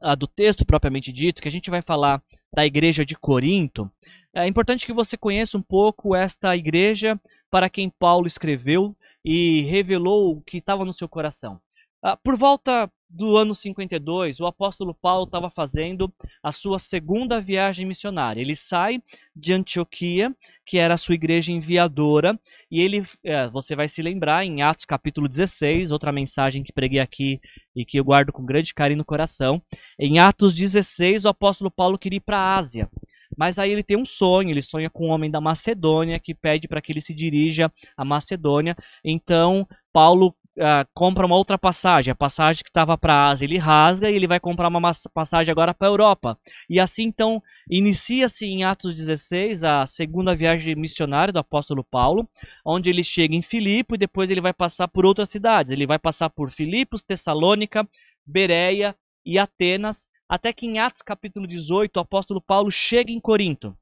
ah, 0.01 0.15
do 0.15 0.27
texto 0.27 0.65
propriamente 0.65 1.11
dito, 1.11 1.41
que 1.41 1.47
a 1.47 1.51
gente 1.51 1.69
vai 1.69 1.81
falar 1.81 2.21
da 2.53 2.65
igreja 2.65 3.05
de 3.05 3.15
Corinto, 3.15 3.91
é 4.33 4.47
importante 4.47 4.85
que 4.85 4.93
você 4.93 5.17
conheça 5.17 5.57
um 5.57 5.61
pouco 5.61 6.15
esta 6.15 6.55
igreja 6.55 7.19
para 7.49 7.69
quem 7.69 7.89
Paulo 7.89 8.27
escreveu 8.27 8.95
e 9.23 9.61
revelou 9.61 10.37
o 10.37 10.41
que 10.41 10.57
estava 10.57 10.85
no 10.85 10.93
seu 10.93 11.09
coração. 11.09 11.59
Ah, 12.01 12.15
por 12.15 12.37
volta 12.37 12.89
do 13.09 13.35
ano 13.35 13.55
52, 13.55 14.39
o 14.39 14.45
apóstolo 14.45 14.93
Paulo 14.93 15.23
estava 15.23 15.49
fazendo 15.49 16.13
a 16.43 16.51
sua 16.51 16.77
segunda 16.77 17.41
viagem 17.41 17.85
missionária. 17.85 18.39
Ele 18.39 18.55
sai 18.55 19.01
de 19.35 19.51
Antioquia, 19.51 20.35
que 20.63 20.77
era 20.77 20.93
a 20.93 20.97
sua 20.97 21.15
igreja 21.15 21.51
enviadora, 21.51 22.39
e 22.69 22.79
ele, 22.79 23.01
é, 23.23 23.47
você 23.49 23.75
vai 23.75 23.87
se 23.87 24.03
lembrar, 24.03 24.45
em 24.45 24.61
Atos 24.61 24.85
capítulo 24.85 25.27
16, 25.27 25.91
outra 25.91 26.11
mensagem 26.11 26.61
que 26.61 26.71
preguei 26.71 26.99
aqui 26.99 27.41
e 27.75 27.83
que 27.83 27.99
eu 27.99 28.03
guardo 28.03 28.31
com 28.31 28.45
grande 28.45 28.73
carinho 28.73 28.99
no 28.99 29.05
coração. 29.05 29.61
Em 29.97 30.19
Atos 30.19 30.53
16, 30.53 31.25
o 31.25 31.29
apóstolo 31.29 31.71
Paulo 31.71 31.97
queria 31.97 32.17
ir 32.17 32.21
para 32.21 32.37
a 32.37 32.57
Ásia. 32.57 32.87
Mas 33.35 33.57
aí 33.57 33.71
ele 33.71 33.83
tem 33.83 33.97
um 33.97 34.05
sonho, 34.05 34.49
ele 34.49 34.61
sonha 34.61 34.89
com 34.89 35.07
um 35.07 35.11
homem 35.11 35.31
da 35.31 35.39
Macedônia 35.39 36.19
que 36.19 36.33
pede 36.35 36.67
para 36.67 36.81
que 36.81 36.91
ele 36.91 37.01
se 37.01 37.13
dirija 37.13 37.71
à 37.95 38.03
Macedônia. 38.03 38.75
Então, 39.03 39.67
Paulo 39.93 40.35
uh, 40.59 40.87
compra 40.93 41.25
uma 41.25 41.35
outra 41.35 41.57
passagem, 41.57 42.11
a 42.11 42.15
passagem 42.15 42.63
que 42.63 42.69
estava 42.69 42.97
para 42.97 43.13
a 43.13 43.27
Ásia, 43.29 43.45
ele 43.45 43.57
rasga 43.57 44.11
e 44.11 44.15
ele 44.15 44.27
vai 44.27 44.39
comprar 44.39 44.67
uma 44.67 44.91
passagem 45.13 45.51
agora 45.51 45.73
para 45.73 45.87
a 45.87 45.91
Europa. 45.91 46.39
E 46.69 46.79
assim 46.79 47.03
então 47.03 47.41
inicia-se 47.69 48.45
em 48.45 48.63
Atos 48.63 48.95
16 48.95 49.63
a 49.63 49.85
segunda 49.85 50.35
viagem 50.35 50.75
missionária 50.75 51.33
do 51.33 51.39
apóstolo 51.39 51.83
Paulo, 51.83 52.29
onde 52.65 52.89
ele 52.89 53.03
chega 53.03 53.35
em 53.35 53.41
Filipe 53.41 53.95
e 53.95 53.97
depois 53.97 54.29
ele 54.29 54.41
vai 54.41 54.53
passar 54.53 54.87
por 54.87 55.05
outras 55.05 55.29
cidades. 55.29 55.71
Ele 55.71 55.87
vai 55.87 55.97
passar 55.97 56.29
por 56.29 56.51
Filipos, 56.51 57.01
Tessalônica, 57.01 57.87
Bereia 58.25 58.95
e 59.25 59.39
Atenas, 59.39 60.05
até 60.27 60.53
que 60.53 60.67
em 60.67 60.79
Atos 60.79 61.01
capítulo 61.01 61.47
18 61.47 61.97
o 61.97 61.99
apóstolo 61.99 62.41
Paulo 62.41 62.69
chega 62.69 63.11
em 63.11 63.19
Corinto. 63.19 63.75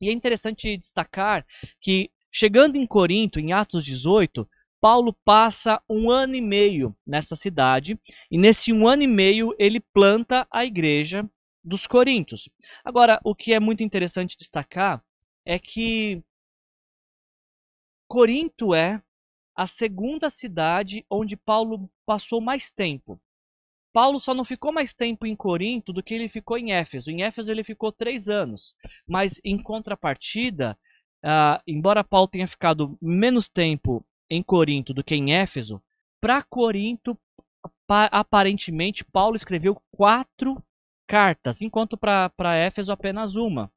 E 0.00 0.08
é 0.08 0.12
interessante 0.12 0.76
destacar 0.76 1.44
que 1.80 2.10
chegando 2.30 2.76
em 2.76 2.86
Corinto, 2.86 3.38
em 3.38 3.52
Atos 3.52 3.84
18, 3.84 4.48
Paulo 4.84 5.14
passa 5.24 5.82
um 5.88 6.10
ano 6.10 6.34
e 6.34 6.42
meio 6.42 6.94
nessa 7.06 7.34
cidade 7.34 7.98
e 8.30 8.36
nesse 8.36 8.70
um 8.70 8.86
ano 8.86 9.02
e 9.02 9.06
meio 9.06 9.56
ele 9.58 9.80
planta 9.80 10.46
a 10.50 10.62
igreja 10.62 11.26
dos 11.64 11.86
Coríntios. 11.86 12.50
Agora, 12.84 13.18
o 13.24 13.34
que 13.34 13.54
é 13.54 13.58
muito 13.58 13.82
interessante 13.82 14.36
destacar 14.36 15.02
é 15.42 15.58
que 15.58 16.22
Corinto 18.06 18.74
é 18.74 19.02
a 19.56 19.66
segunda 19.66 20.28
cidade 20.28 21.02
onde 21.08 21.34
Paulo 21.34 21.90
passou 22.04 22.38
mais 22.38 22.70
tempo. 22.70 23.18
Paulo 23.90 24.18
só 24.18 24.34
não 24.34 24.44
ficou 24.44 24.70
mais 24.70 24.92
tempo 24.92 25.24
em 25.24 25.34
Corinto 25.34 25.94
do 25.94 26.02
que 26.02 26.12
ele 26.12 26.28
ficou 26.28 26.58
em 26.58 26.72
Éfeso. 26.72 27.10
Em 27.10 27.22
Éfeso 27.22 27.50
ele 27.50 27.64
ficou 27.64 27.90
três 27.90 28.28
anos. 28.28 28.76
Mas 29.08 29.40
em 29.42 29.56
contrapartida, 29.56 30.78
uh, 31.24 31.58
embora 31.66 32.04
Paulo 32.04 32.28
tenha 32.28 32.46
ficado 32.46 32.98
menos 33.00 33.48
tempo 33.48 34.04
em 34.28 34.42
Corinto 34.42 34.92
do 34.94 35.04
que 35.04 35.14
em 35.14 35.32
Éfeso, 35.32 35.82
para 36.20 36.42
Corinto, 36.42 37.18
aparentemente, 37.88 39.04
Paulo 39.04 39.36
escreveu 39.36 39.76
quatro 39.90 40.62
cartas, 41.06 41.60
enquanto 41.60 41.96
para 41.98 42.56
Éfeso 42.56 42.90
apenas 42.90 43.36
uma. 43.36 43.70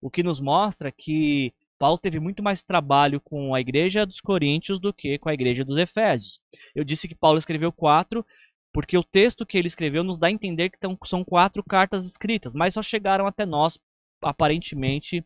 O 0.00 0.08
que 0.08 0.22
nos 0.22 0.40
mostra 0.40 0.92
que 0.92 1.52
Paulo 1.78 1.98
teve 1.98 2.20
muito 2.20 2.42
mais 2.42 2.62
trabalho 2.62 3.20
com 3.20 3.54
a 3.54 3.60
igreja 3.60 4.06
dos 4.06 4.20
Coríntios 4.20 4.78
do 4.78 4.92
que 4.92 5.18
com 5.18 5.28
a 5.28 5.34
igreja 5.34 5.64
dos 5.64 5.76
Efésios. 5.76 6.40
Eu 6.74 6.84
disse 6.84 7.08
que 7.08 7.14
Paulo 7.14 7.38
escreveu 7.38 7.72
quatro, 7.72 8.24
porque 8.72 8.96
o 8.96 9.04
texto 9.04 9.46
que 9.46 9.56
ele 9.56 9.68
escreveu 9.68 10.04
nos 10.04 10.18
dá 10.18 10.28
a 10.28 10.30
entender 10.30 10.70
que 10.70 10.78
são 11.04 11.24
quatro 11.24 11.62
cartas 11.62 12.04
escritas, 12.04 12.52
mas 12.54 12.74
só 12.74 12.82
chegaram 12.82 13.26
até 13.26 13.46
nós, 13.46 13.78
aparentemente, 14.22 15.24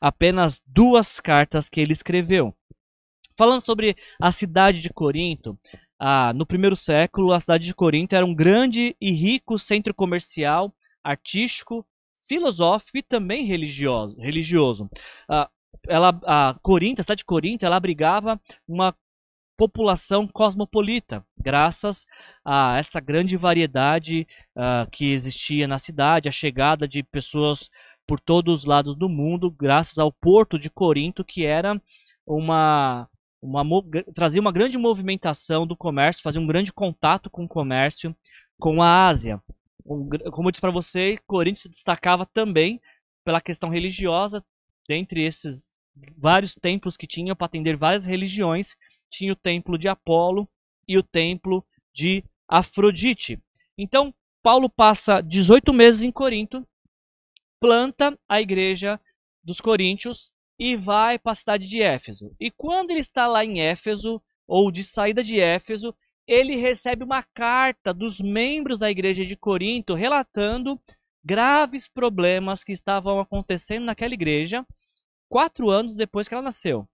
apenas 0.00 0.60
duas 0.66 1.20
cartas 1.20 1.68
que 1.68 1.80
ele 1.80 1.92
escreveu. 1.92 2.54
Falando 3.36 3.60
sobre 3.60 3.96
a 4.20 4.30
cidade 4.30 4.80
de 4.80 4.90
Corinto, 4.90 5.58
ah, 5.98 6.32
no 6.34 6.44
primeiro 6.44 6.76
século, 6.76 7.32
a 7.32 7.40
cidade 7.40 7.64
de 7.64 7.74
Corinto 7.74 8.14
era 8.14 8.26
um 8.26 8.34
grande 8.34 8.96
e 9.00 9.12
rico 9.12 9.58
centro 9.58 9.94
comercial, 9.94 10.74
artístico, 11.02 11.86
filosófico 12.26 12.98
e 12.98 13.02
também 13.02 13.44
religioso. 13.44 14.16
religioso. 14.18 14.90
Ah, 15.28 15.48
ela, 15.88 16.18
a 16.24 16.56
Corinto, 16.62 17.00
a 17.00 17.02
cidade 17.02 17.18
de 17.18 17.24
Corinto, 17.24 17.64
ela 17.64 17.76
abrigava 17.76 18.40
uma 18.66 18.94
população 19.56 20.26
cosmopolita, 20.26 21.24
graças 21.38 22.06
a 22.44 22.78
essa 22.78 22.98
grande 22.98 23.36
variedade 23.36 24.26
uh, 24.56 24.90
que 24.90 25.12
existia 25.12 25.68
na 25.68 25.78
cidade, 25.78 26.28
a 26.28 26.32
chegada 26.32 26.88
de 26.88 27.02
pessoas 27.02 27.70
por 28.06 28.18
todos 28.18 28.54
os 28.54 28.64
lados 28.64 28.96
do 28.96 29.08
mundo, 29.08 29.50
graças 29.50 29.98
ao 29.98 30.12
porto 30.12 30.58
de 30.58 30.68
Corinto, 30.68 31.24
que 31.24 31.44
era 31.44 31.80
uma 32.26 33.08
uma, 33.42 33.64
trazia 34.14 34.40
uma 34.40 34.52
grande 34.52 34.78
movimentação 34.78 35.66
do 35.66 35.76
comércio, 35.76 36.22
fazia 36.22 36.40
um 36.40 36.46
grande 36.46 36.72
contato 36.72 37.28
com 37.28 37.44
o 37.44 37.48
comércio 37.48 38.16
com 38.58 38.80
a 38.80 39.08
Ásia. 39.08 39.42
Como 39.84 40.46
eu 40.46 40.52
disse 40.52 40.60
para 40.60 40.70
você, 40.70 41.18
Corinto 41.26 41.58
se 41.58 41.68
destacava 41.68 42.24
também 42.24 42.80
pela 43.24 43.40
questão 43.40 43.68
religiosa, 43.68 44.44
dentre 44.88 45.24
esses 45.24 45.74
vários 46.16 46.54
templos 46.54 46.96
que 46.96 47.06
tinham 47.06 47.34
para 47.34 47.46
atender 47.46 47.76
várias 47.76 48.04
religiões, 48.04 48.76
tinha 49.10 49.32
o 49.32 49.36
templo 49.36 49.76
de 49.76 49.88
Apolo 49.88 50.48
e 50.86 50.96
o 50.96 51.02
templo 51.02 51.64
de 51.92 52.24
Afrodite. 52.48 53.42
Então, 53.76 54.14
Paulo 54.42 54.70
passa 54.70 55.20
18 55.20 55.72
meses 55.72 56.02
em 56.02 56.10
Corinto, 56.10 56.66
planta 57.60 58.18
a 58.28 58.40
igreja 58.40 59.00
dos 59.42 59.60
coríntios 59.60 60.31
e 60.58 60.76
vai 60.76 61.18
para 61.18 61.32
a 61.32 61.34
cidade 61.34 61.68
de 61.68 61.80
Éfeso. 61.82 62.34
E 62.38 62.50
quando 62.50 62.90
ele 62.90 63.00
está 63.00 63.26
lá 63.26 63.44
em 63.44 63.60
Éfeso, 63.60 64.22
ou 64.46 64.70
de 64.70 64.84
saída 64.84 65.22
de 65.22 65.40
Éfeso, 65.40 65.94
ele 66.26 66.56
recebe 66.56 67.04
uma 67.04 67.22
carta 67.22 67.92
dos 67.92 68.20
membros 68.20 68.78
da 68.78 68.90
igreja 68.90 69.24
de 69.24 69.36
Corinto 69.36 69.94
relatando 69.94 70.80
graves 71.24 71.88
problemas 71.88 72.64
que 72.64 72.72
estavam 72.72 73.20
acontecendo 73.20 73.84
naquela 73.84 74.14
igreja 74.14 74.66
quatro 75.28 75.70
anos 75.70 75.96
depois 75.96 76.28
que 76.28 76.34
ela 76.34 76.42
nasceu. 76.42 76.86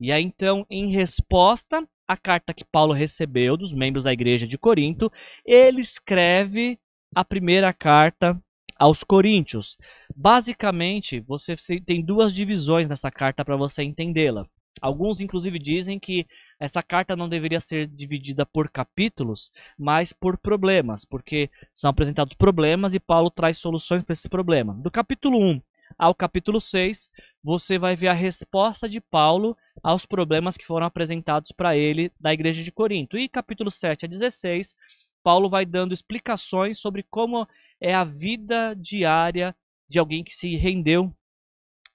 E 0.00 0.10
aí, 0.10 0.22
então, 0.22 0.66
em 0.70 0.90
resposta 0.90 1.86
à 2.08 2.16
carta 2.16 2.54
que 2.54 2.64
Paulo 2.64 2.92
recebeu 2.92 3.56
dos 3.56 3.72
membros 3.72 4.04
da 4.04 4.12
igreja 4.12 4.46
de 4.46 4.58
Corinto, 4.58 5.12
ele 5.44 5.80
escreve 5.80 6.78
a 7.14 7.24
primeira 7.24 7.72
carta 7.72 8.42
aos 8.82 9.04
Coríntios. 9.04 9.78
Basicamente, 10.12 11.20
você 11.20 11.54
tem 11.86 12.04
duas 12.04 12.34
divisões 12.34 12.88
nessa 12.88 13.12
carta 13.12 13.44
para 13.44 13.56
você 13.56 13.84
entendê-la. 13.84 14.44
Alguns, 14.80 15.20
inclusive, 15.20 15.56
dizem 15.56 16.00
que 16.00 16.26
essa 16.58 16.82
carta 16.82 17.14
não 17.14 17.28
deveria 17.28 17.60
ser 17.60 17.86
dividida 17.86 18.44
por 18.44 18.68
capítulos, 18.68 19.52
mas 19.78 20.12
por 20.12 20.36
problemas, 20.36 21.04
porque 21.04 21.48
são 21.72 21.90
apresentados 21.90 22.34
problemas 22.34 22.92
e 22.92 22.98
Paulo 22.98 23.30
traz 23.30 23.58
soluções 23.58 24.02
para 24.02 24.14
esses 24.14 24.26
problemas. 24.26 24.76
Do 24.82 24.90
capítulo 24.90 25.38
1 25.38 25.62
ao 25.96 26.12
capítulo 26.12 26.60
6, 26.60 27.08
você 27.40 27.78
vai 27.78 27.94
ver 27.94 28.08
a 28.08 28.12
resposta 28.12 28.88
de 28.88 29.00
Paulo 29.00 29.56
aos 29.80 30.04
problemas 30.04 30.56
que 30.56 30.66
foram 30.66 30.86
apresentados 30.86 31.52
para 31.52 31.76
ele 31.76 32.10
da 32.18 32.32
igreja 32.32 32.64
de 32.64 32.72
Corinto. 32.72 33.16
E 33.16 33.28
capítulo 33.28 33.70
7 33.70 34.06
a 34.06 34.08
16, 34.08 34.74
Paulo 35.22 35.48
vai 35.48 35.64
dando 35.64 35.94
explicações 35.94 36.78
sobre 36.78 37.04
como 37.08 37.46
é 37.82 37.92
a 37.92 38.04
vida 38.04 38.74
diária 38.74 39.54
de 39.88 39.98
alguém 39.98 40.22
que 40.22 40.32
se 40.32 40.54
rendeu 40.54 41.12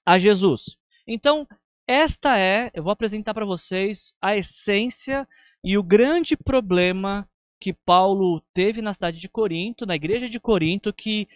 a 0.04 0.18
Jesus. 0.18 0.76
Então, 1.06 1.48
esta 1.86 2.38
é, 2.38 2.70
eu 2.74 2.82
vou 2.82 2.92
apresentar 2.92 3.32
para 3.32 3.46
vocês 3.46 4.12
a 4.20 4.36
essência 4.36 5.26
e 5.64 5.78
o 5.78 5.82
grande 5.82 6.36
problema 6.36 7.26
que 7.58 7.72
Paulo 7.72 8.42
teve 8.52 8.82
na 8.82 8.92
cidade 8.92 9.18
de 9.18 9.28
Corinto, 9.28 9.86
na 9.86 9.96
igreja 9.96 10.28
de 10.28 10.38
Corinto, 10.38 10.92
que 10.92 11.26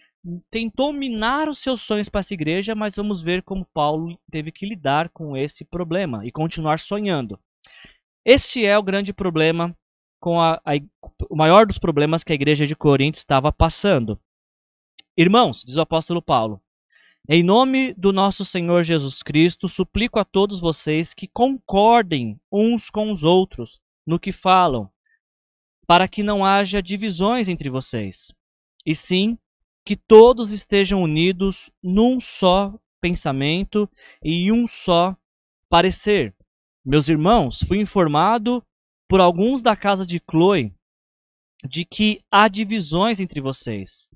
tentou 0.49 0.93
minar 0.93 1.49
os 1.49 1.57
seus 1.57 1.81
sonhos 1.81 2.07
para 2.07 2.19
essa 2.19 2.33
igreja, 2.33 2.75
mas 2.75 2.95
vamos 2.95 3.21
ver 3.21 3.41
como 3.41 3.67
Paulo 3.73 4.17
teve 4.31 4.51
que 4.51 4.65
lidar 4.65 5.09
com 5.09 5.35
esse 5.35 5.65
problema 5.65 6.25
e 6.25 6.31
continuar 6.31 6.79
sonhando. 6.79 7.37
Este 8.23 8.65
é 8.65 8.77
o 8.77 8.83
grande 8.83 9.11
problema 9.11 9.75
com 10.21 10.39
a, 10.39 10.61
a, 10.63 10.71
o 11.29 11.35
maior 11.35 11.65
dos 11.65 11.77
problemas 11.77 12.23
que 12.23 12.31
a 12.31 12.35
igreja 12.35 12.65
de 12.65 12.75
Corinto 12.75 13.17
estava 13.17 13.51
passando. 13.51 14.17
Irmãos, 15.15 15.63
diz 15.63 15.75
o 15.75 15.81
apóstolo 15.81 16.23
Paulo, 16.23 16.59
em 17.29 17.43
nome 17.43 17.93
do 17.93 18.11
nosso 18.11 18.43
Senhor 18.43 18.83
Jesus 18.83 19.21
Cristo, 19.21 19.69
suplico 19.69 20.17
a 20.17 20.25
todos 20.25 20.59
vocês 20.59 21.13
que 21.13 21.27
concordem 21.27 22.41
uns 22.51 22.89
com 22.89 23.11
os 23.11 23.21
outros 23.21 23.79
no 24.07 24.19
que 24.19 24.31
falam, 24.31 24.89
para 25.85 26.07
que 26.07 26.23
não 26.23 26.43
haja 26.43 26.81
divisões 26.81 27.47
entre 27.47 27.69
vocês, 27.69 28.33
e 28.83 28.95
sim 28.95 29.37
que 29.85 29.95
todos 29.95 30.51
estejam 30.51 31.03
unidos 31.03 31.69
num 31.81 32.19
só 32.19 32.73
pensamento 32.99 33.87
e 34.23 34.51
um 34.51 34.65
só 34.65 35.15
parecer. 35.69 36.35
Meus 36.83 37.07
irmãos, 37.07 37.61
fui 37.67 37.79
informado 37.79 38.65
por 39.07 39.21
alguns 39.21 39.61
da 39.61 39.75
casa 39.75 40.07
de 40.07 40.19
Chloe 40.27 40.73
de 41.63 41.85
que 41.85 42.19
há 42.31 42.47
divisões 42.47 43.19
entre 43.19 43.39
vocês. 43.39 44.09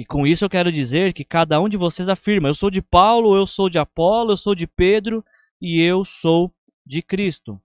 E 0.00 0.04
com 0.06 0.26
isso 0.26 0.46
eu 0.46 0.48
quero 0.48 0.72
dizer 0.72 1.12
que 1.12 1.26
cada 1.26 1.60
um 1.60 1.68
de 1.68 1.76
vocês 1.76 2.08
afirma: 2.08 2.48
eu 2.48 2.54
sou 2.54 2.70
de 2.70 2.80
Paulo, 2.80 3.36
eu 3.36 3.46
sou 3.46 3.68
de 3.68 3.78
Apolo, 3.78 4.32
eu 4.32 4.36
sou 4.38 4.54
de 4.54 4.66
Pedro 4.66 5.22
e 5.60 5.78
eu 5.78 6.06
sou 6.06 6.50
de 6.86 7.02
Cristo. 7.02 7.60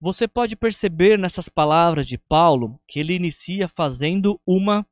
Você 0.00 0.26
pode 0.26 0.56
perceber 0.56 1.18
nessas 1.18 1.50
palavras 1.50 2.06
de 2.06 2.16
Paulo 2.16 2.80
que 2.88 2.98
ele 2.98 3.12
inicia 3.12 3.68
fazendo 3.68 4.40
uma 4.46 4.86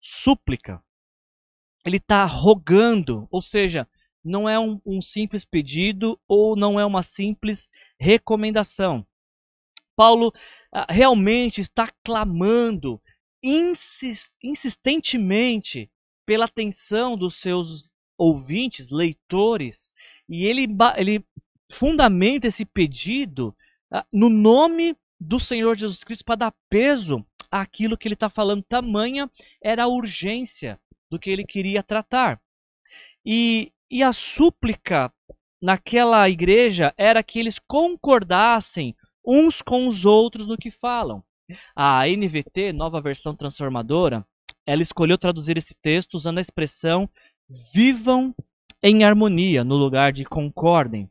súplica. 0.00 0.82
Ele 1.84 1.98
está 1.98 2.24
rogando, 2.24 3.28
ou 3.30 3.42
seja, 3.42 3.86
não 4.24 4.48
é 4.48 4.58
um, 4.58 4.80
um, 4.86 5.02
simples 5.02 5.44
pedido 5.44 6.18
ou 6.26 6.56
não 6.56 6.80
é 6.80 6.86
uma 6.86 7.02
simples 7.02 7.68
recomendação. 8.00 9.06
Paulo 9.94 10.32
ah, 10.72 10.86
realmente 10.88 11.60
está 11.60 11.92
clamando 12.02 12.98
insistentemente 14.42 15.90
pela 16.26 16.44
atenção 16.46 17.16
dos 17.16 17.36
seus 17.36 17.92
ouvintes, 18.16 18.90
leitores, 18.90 19.90
e 20.28 20.46
ele, 20.46 20.66
ele 20.96 21.24
fundamenta 21.70 22.46
esse 22.46 22.64
pedido 22.64 23.54
ah, 23.90 24.06
no 24.12 24.28
nome 24.28 24.96
do 25.20 25.40
Senhor 25.40 25.76
Jesus 25.76 26.02
Cristo 26.04 26.24
para 26.24 26.36
dar 26.36 26.54
peso 26.68 27.24
àquilo 27.50 27.96
que 27.96 28.06
ele 28.08 28.14
está 28.14 28.30
falando. 28.30 28.62
Tamanha 28.62 29.30
era 29.62 29.84
a 29.84 29.88
urgência 29.88 30.80
do 31.10 31.18
que 31.18 31.30
ele 31.30 31.44
queria 31.44 31.82
tratar. 31.82 32.40
E, 33.24 33.72
e 33.90 34.02
a 34.02 34.12
súplica 34.12 35.12
naquela 35.60 36.28
igreja 36.28 36.92
era 36.96 37.22
que 37.22 37.38
eles 37.38 37.58
concordassem 37.58 38.94
uns 39.24 39.62
com 39.62 39.86
os 39.86 40.04
outros 40.04 40.46
no 40.46 40.58
que 40.58 40.70
falam. 40.70 41.22
A 41.74 42.06
NVT, 42.06 42.72
nova 42.72 43.00
versão 43.00 43.34
transformadora, 43.34 44.26
ela 44.66 44.82
escolheu 44.82 45.18
traduzir 45.18 45.56
esse 45.56 45.74
texto 45.74 46.14
usando 46.14 46.38
a 46.38 46.40
expressão 46.40 47.08
vivam 47.72 48.34
em 48.82 49.04
harmonia 49.04 49.64
no 49.64 49.76
lugar 49.76 50.12
de 50.12 50.24
concordem. 50.24 51.10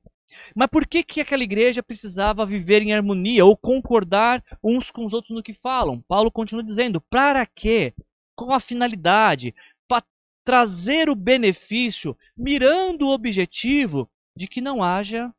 Mas 0.56 0.68
por 0.68 0.88
que, 0.88 1.04
que 1.04 1.22
aquela 1.22 1.44
igreja 1.44 1.84
precisava 1.84 2.46
viver 2.46 2.82
em 2.82 2.94
harmonia 2.94 3.46
ou 3.46 3.56
concordar 3.56 4.44
uns 4.64 4.92
com 4.92 5.06
os 5.06 5.14
outros 5.14 5.36
no 5.36 5.44
que 5.44 5.54
falam? 5.54 6.02
Paulo 6.08 6.32
continua 6.32 6.64
dizendo: 6.64 7.00
para 7.02 7.46
quê? 7.46 7.94
Com 8.36 8.52
a 8.52 8.60
finalidade, 8.60 9.54
para 9.88 10.04
trazer 10.44 11.10
o 11.10 11.16
benefício, 11.16 12.18
mirando 12.36 13.08
o 13.08 13.14
objetivo 13.14 14.10
de 14.36 14.48
que 14.48 14.60
não 14.60 14.84
haja 14.84 15.32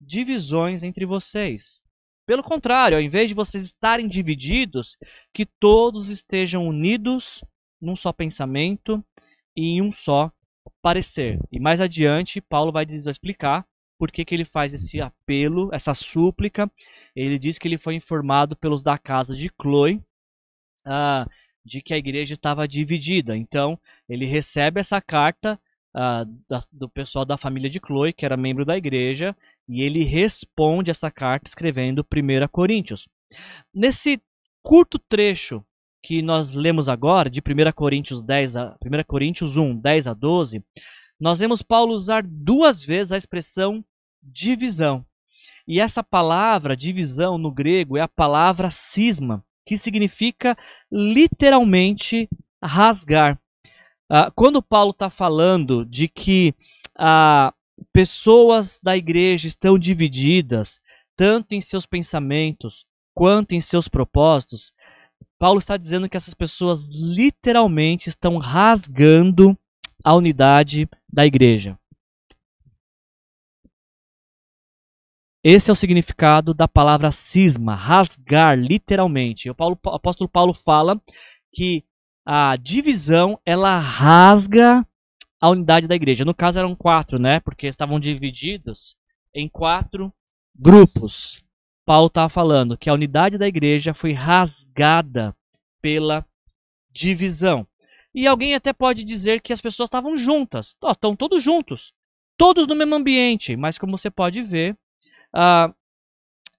divisões 0.00 0.82
entre 0.82 1.06
vocês. 1.06 1.80
Pelo 2.26 2.42
contrário, 2.42 2.96
ao 2.96 3.02
invés 3.02 3.28
de 3.28 3.34
vocês 3.34 3.64
estarem 3.64 4.08
divididos, 4.08 4.96
que 5.32 5.46
todos 5.46 6.08
estejam 6.08 6.66
unidos 6.66 7.42
num 7.82 7.96
só 7.96 8.12
pensamento 8.12 9.04
e 9.56 9.72
em 9.72 9.82
um 9.82 9.90
só 9.90 10.30
parecer. 10.80 11.38
E 11.50 11.58
mais 11.58 11.80
adiante, 11.80 12.40
Paulo 12.40 12.70
vai 12.70 12.84
explicar 12.84 13.66
por 13.98 14.10
que, 14.10 14.24
que 14.24 14.34
ele 14.34 14.44
faz 14.44 14.72
esse 14.72 15.00
apelo, 15.00 15.68
essa 15.72 15.92
súplica. 15.94 16.70
Ele 17.14 17.38
diz 17.38 17.58
que 17.58 17.68
ele 17.68 17.78
foi 17.78 17.94
informado 17.94 18.56
pelos 18.56 18.82
da 18.82 18.96
casa 18.96 19.34
de 19.34 19.50
Chloe 19.60 20.02
uh, 20.86 21.28
de 21.64 21.80
que 21.82 21.94
a 21.94 21.98
igreja 21.98 22.34
estava 22.34 22.66
dividida. 22.66 23.36
Então, 23.36 23.78
ele 24.08 24.26
recebe 24.26 24.80
essa 24.80 25.00
carta 25.00 25.58
uh, 25.94 26.24
da, 26.48 26.60
do 26.72 26.88
pessoal 26.88 27.24
da 27.24 27.36
família 27.36 27.70
de 27.70 27.80
Chloe, 27.84 28.12
que 28.12 28.24
era 28.24 28.36
membro 28.36 28.64
da 28.64 28.76
igreja, 28.76 29.36
e 29.68 29.82
ele 29.82 30.04
responde 30.04 30.90
essa 30.90 31.10
carta 31.10 31.48
escrevendo 31.48 32.04
1 32.12 32.48
Coríntios. 32.48 33.08
Nesse 33.72 34.20
curto 34.62 34.98
trecho 34.98 35.64
que 36.02 36.20
nós 36.20 36.52
lemos 36.52 36.88
agora, 36.88 37.30
de 37.30 37.40
1 37.40 37.72
Coríntios, 37.72 38.22
10 38.22 38.56
a, 38.56 38.76
1 38.84 39.04
Coríntios 39.06 39.56
1, 39.56 39.78
10 39.78 40.06
a 40.08 40.14
12, 40.14 40.64
nós 41.20 41.38
vemos 41.38 41.62
Paulo 41.62 41.94
usar 41.94 42.24
duas 42.26 42.84
vezes 42.84 43.12
a 43.12 43.16
expressão 43.16 43.84
divisão. 44.22 45.06
E 45.66 45.80
essa 45.80 46.02
palavra 46.02 46.76
divisão 46.76 47.38
no 47.38 47.52
grego 47.52 47.96
é 47.96 48.00
a 48.00 48.08
palavra 48.08 48.70
cisma, 48.70 49.44
que 49.64 49.78
significa 49.78 50.56
literalmente 50.90 52.28
rasgar. 52.62 53.38
Uh, 54.10 54.30
quando 54.34 54.62
Paulo 54.62 54.90
está 54.90 55.08
falando 55.08 55.86
de 55.86 56.08
que 56.08 56.54
uh, 56.98 57.54
pessoas 57.92 58.80
da 58.82 58.96
igreja 58.96 59.46
estão 59.46 59.78
divididas, 59.78 60.80
tanto 61.16 61.54
em 61.54 61.60
seus 61.60 61.86
pensamentos 61.86 62.84
quanto 63.14 63.52
em 63.52 63.60
seus 63.60 63.88
propósitos, 63.88 64.72
Paulo 65.38 65.58
está 65.58 65.76
dizendo 65.76 66.08
que 66.08 66.16
essas 66.16 66.34
pessoas 66.34 66.88
literalmente 66.88 68.08
estão 68.08 68.38
rasgando 68.38 69.56
a 70.04 70.14
unidade 70.14 70.88
da 71.12 71.24
igreja. 71.24 71.78
Esse 75.44 75.70
é 75.70 75.72
o 75.72 75.76
significado 75.76 76.54
da 76.54 76.68
palavra 76.68 77.10
cisma, 77.10 77.74
rasgar, 77.74 78.56
literalmente. 78.56 79.50
O, 79.50 79.54
Paulo, 79.54 79.78
o 79.84 79.90
apóstolo 79.90 80.28
Paulo 80.28 80.54
fala 80.54 81.00
que 81.52 81.84
a 82.24 82.54
divisão 82.56 83.38
ela 83.44 83.78
rasga 83.78 84.86
a 85.40 85.50
unidade 85.50 85.88
da 85.88 85.96
igreja. 85.96 86.24
No 86.24 86.32
caso 86.34 86.60
eram 86.60 86.76
quatro, 86.76 87.18
né? 87.18 87.40
Porque 87.40 87.66
estavam 87.66 87.98
divididos 87.98 88.96
em 89.34 89.48
quatro 89.48 90.12
grupos. 90.54 91.41
Paulo 91.84 92.06
estava 92.06 92.28
falando 92.28 92.76
que 92.78 92.88
a 92.88 92.94
unidade 92.94 93.38
da 93.38 93.48
igreja 93.48 93.92
foi 93.92 94.12
rasgada 94.12 95.36
pela 95.80 96.24
divisão. 96.90 97.66
E 98.14 98.26
alguém 98.26 98.54
até 98.54 98.72
pode 98.72 99.04
dizer 99.04 99.40
que 99.40 99.52
as 99.52 99.60
pessoas 99.60 99.86
estavam 99.86 100.16
juntas. 100.16 100.76
Estão 100.84 101.16
todos 101.16 101.42
juntos. 101.42 101.92
Todos 102.36 102.66
no 102.66 102.76
mesmo 102.76 102.94
ambiente. 102.94 103.56
Mas 103.56 103.78
como 103.78 103.96
você 103.96 104.10
pode 104.10 104.42
ver, 104.42 104.76
uh, 105.34 105.74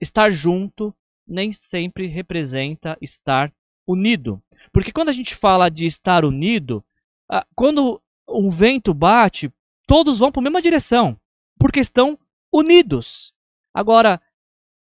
estar 0.02 0.30
junto 0.30 0.94
nem 1.26 1.52
sempre 1.52 2.08
representa 2.08 2.98
estar 3.02 3.54
unido. 3.88 4.42
Porque 4.72 4.92
quando 4.92 5.10
a 5.10 5.14
gente 5.14 5.36
fala 5.36 5.70
de 5.70 5.86
estar 5.86 6.26
unido, 6.26 6.84
uh, 7.32 7.46
quando 7.56 8.02
um 8.28 8.50
vento 8.50 8.94
bate, 8.94 9.52
todos 9.88 10.20
vão 10.20 10.32
para 10.32 10.42
a 10.42 10.44
mesma 10.44 10.62
direção, 10.62 11.20
porque 11.60 11.80
estão 11.80 12.18
unidos. 12.52 13.34
Agora, 13.74 14.22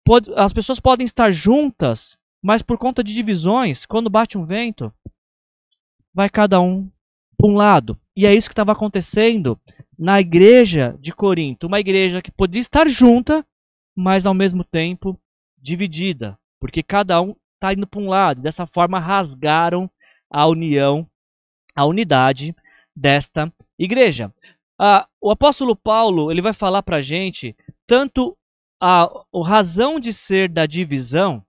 pode, 0.08 0.32
as 0.36 0.54
pessoas 0.54 0.80
podem 0.80 1.04
estar 1.04 1.32
juntas, 1.32 2.18
mas 2.42 2.62
por 2.62 2.78
conta 2.78 3.04
de 3.04 3.14
divisões, 3.14 3.86
quando 3.86 4.10
bate 4.10 4.38
um 4.38 4.46
vento, 4.46 4.94
vai 6.14 6.30
cada 6.30 6.62
um 6.62 6.90
para 7.38 7.50
um 7.50 7.56
lado. 7.56 8.00
E 8.16 8.26
é 8.26 8.34
isso 8.34 8.48
que 8.48 8.54
estava 8.54 8.72
acontecendo 8.72 9.60
na 10.00 10.22
igreja 10.22 10.96
de 11.00 11.14
Corinto, 11.14 11.68
uma 11.68 11.80
igreja 11.80 12.22
que 12.22 12.32
podia 12.32 12.62
estar 12.62 12.88
junta, 12.88 13.46
mas 13.94 14.26
ao 14.26 14.34
mesmo 14.34 14.64
tempo 14.64 15.20
dividida, 15.58 16.40
porque 16.60 16.82
cada 16.82 17.20
um 17.22 17.36
está 17.56 17.74
indo 17.74 17.86
para 17.86 18.00
um 18.00 18.08
lado. 18.08 18.42
Dessa 18.42 18.66
forma, 18.66 19.00
rasgaram 19.00 19.90
a 20.30 20.48
união, 20.48 21.06
a 21.76 21.86
unidade 21.86 22.56
desta 22.96 23.52
igreja. 23.78 24.34
Ah, 24.80 25.08
o 25.20 25.32
apóstolo 25.32 25.76
Paulo 25.76 26.32
ele 26.32 26.42
vai 26.42 26.54
falar 26.54 26.82
para 26.82 26.98
a 26.98 27.02
gente 27.02 27.56
tanto 27.86 28.38
a, 28.80 29.04
a 29.04 29.48
razão 29.48 30.00
de 30.00 30.14
ser 30.14 30.50
da 30.50 30.66
divisão, 30.66 31.44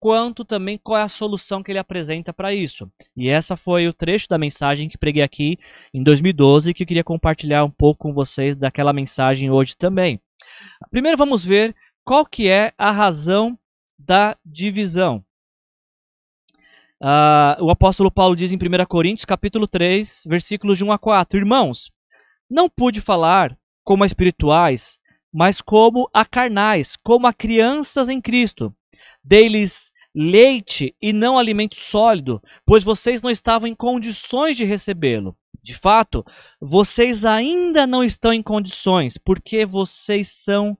quanto 0.00 0.44
também 0.44 0.78
qual 0.82 0.98
é 0.98 1.02
a 1.02 1.08
solução 1.08 1.62
que 1.62 1.70
ele 1.70 1.78
apresenta 1.78 2.32
para 2.32 2.52
isso. 2.52 2.90
E 3.16 3.28
essa 3.28 3.56
foi 3.56 3.86
o 3.86 3.94
trecho 3.94 4.28
da 4.28 4.36
mensagem 4.36 4.88
que 4.88 4.98
preguei 4.98 5.22
aqui 5.22 5.58
em 5.94 6.02
2012 6.02 6.74
que 6.74 6.82
eu 6.82 6.86
queria 6.86 7.04
compartilhar 7.04 7.64
um 7.64 7.70
pouco 7.70 8.00
com 8.00 8.12
vocês 8.12 8.56
daquela 8.56 8.92
mensagem 8.92 9.50
hoje 9.50 9.76
também. 9.76 10.20
Primeiro 10.90 11.16
vamos 11.16 11.44
ver 11.44 11.74
qual 12.04 12.26
que 12.26 12.48
é 12.48 12.72
a 12.76 12.90
razão 12.90 13.56
da 13.96 14.36
divisão. 14.44 15.24
Uh, 17.00 17.62
o 17.64 17.70
apóstolo 17.70 18.10
Paulo 18.10 18.36
diz 18.36 18.52
em 18.52 18.56
1 18.56 18.86
Coríntios, 18.86 19.24
capítulo 19.24 19.66
3, 19.66 20.24
versículos 20.26 20.78
de 20.78 20.84
1 20.84 20.92
a 20.92 20.98
4: 20.98 21.38
Irmãos, 21.38 21.90
não 22.48 22.68
pude 22.68 23.00
falar 23.00 23.56
como 23.84 24.04
espirituais, 24.04 24.98
mas 25.32 25.60
como 25.60 26.08
a 26.12 26.24
carnais, 26.24 26.96
como 26.96 27.26
a 27.26 27.32
crianças 27.32 28.08
em 28.08 28.20
Cristo. 28.20 28.74
Dei-lhes 29.24 29.92
leite 30.14 30.94
e 31.00 31.12
não 31.12 31.38
alimento 31.38 31.76
sólido, 31.76 32.42
pois 32.66 32.84
vocês 32.84 33.22
não 33.22 33.30
estavam 33.30 33.68
em 33.68 33.74
condições 33.74 34.56
de 34.56 34.64
recebê-lo. 34.64 35.36
De 35.62 35.74
fato, 35.74 36.24
vocês 36.60 37.24
ainda 37.24 37.86
não 37.86 38.02
estão 38.02 38.32
em 38.32 38.42
condições, 38.42 39.16
porque 39.16 39.64
vocês 39.64 40.28
são 40.28 40.76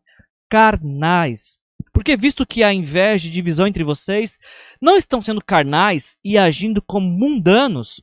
carnais. 0.51 1.57
Porque, 1.93 2.17
visto 2.17 2.47
que 2.47 2.63
há 2.63 2.73
inveja 2.73 3.29
e 3.29 3.31
divisão 3.31 3.67
entre 3.67 3.85
vocês, 3.85 4.39
não 4.81 4.97
estão 4.97 5.23
sendo 5.23 5.45
carnais 5.45 6.17
e 6.25 6.37
agindo 6.37 6.83
como 6.83 7.09
mundanos. 7.09 8.03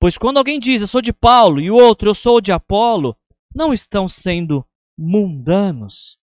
Pois 0.00 0.18
quando 0.18 0.38
alguém 0.38 0.58
diz 0.58 0.80
eu 0.80 0.88
sou 0.88 1.02
de 1.02 1.12
Paulo 1.12 1.60
e 1.60 1.70
o 1.70 1.76
outro 1.76 2.10
eu 2.10 2.14
sou 2.14 2.40
de 2.40 2.52
Apolo, 2.52 3.16
não 3.54 3.72
estão 3.72 4.08
sendo 4.08 4.64
mundanos. 4.98 6.18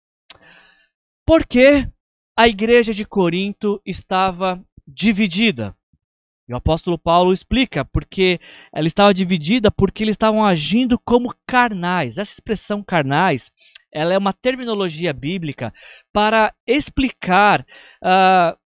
Porque 1.27 1.87
a 2.37 2.49
igreja 2.49 2.95
de 2.95 3.05
Corinto 3.05 3.81
estava 3.85 4.65
dividida. 4.87 5.77
E 6.49 6.53
o 6.53 6.57
apóstolo 6.57 6.99
Paulo 6.99 7.33
explica 7.33 7.85
porque 7.85 8.41
ela 8.73 8.87
estava 8.87 9.15
dividida 9.15 9.71
porque 9.71 10.03
eles 10.03 10.15
estavam 10.15 10.45
agindo 10.45 10.99
como 10.99 11.35
carnais. 11.47 12.19
Essa 12.19 12.33
expressão 12.33 12.83
carnais, 12.83 13.51
ela 13.93 14.15
é 14.15 14.19
uma 14.19 14.33
terminologia 14.33 15.13
bíblica 15.13 15.73
para 16.13 16.55
explicar 16.67 17.61
uh, 18.03 18.59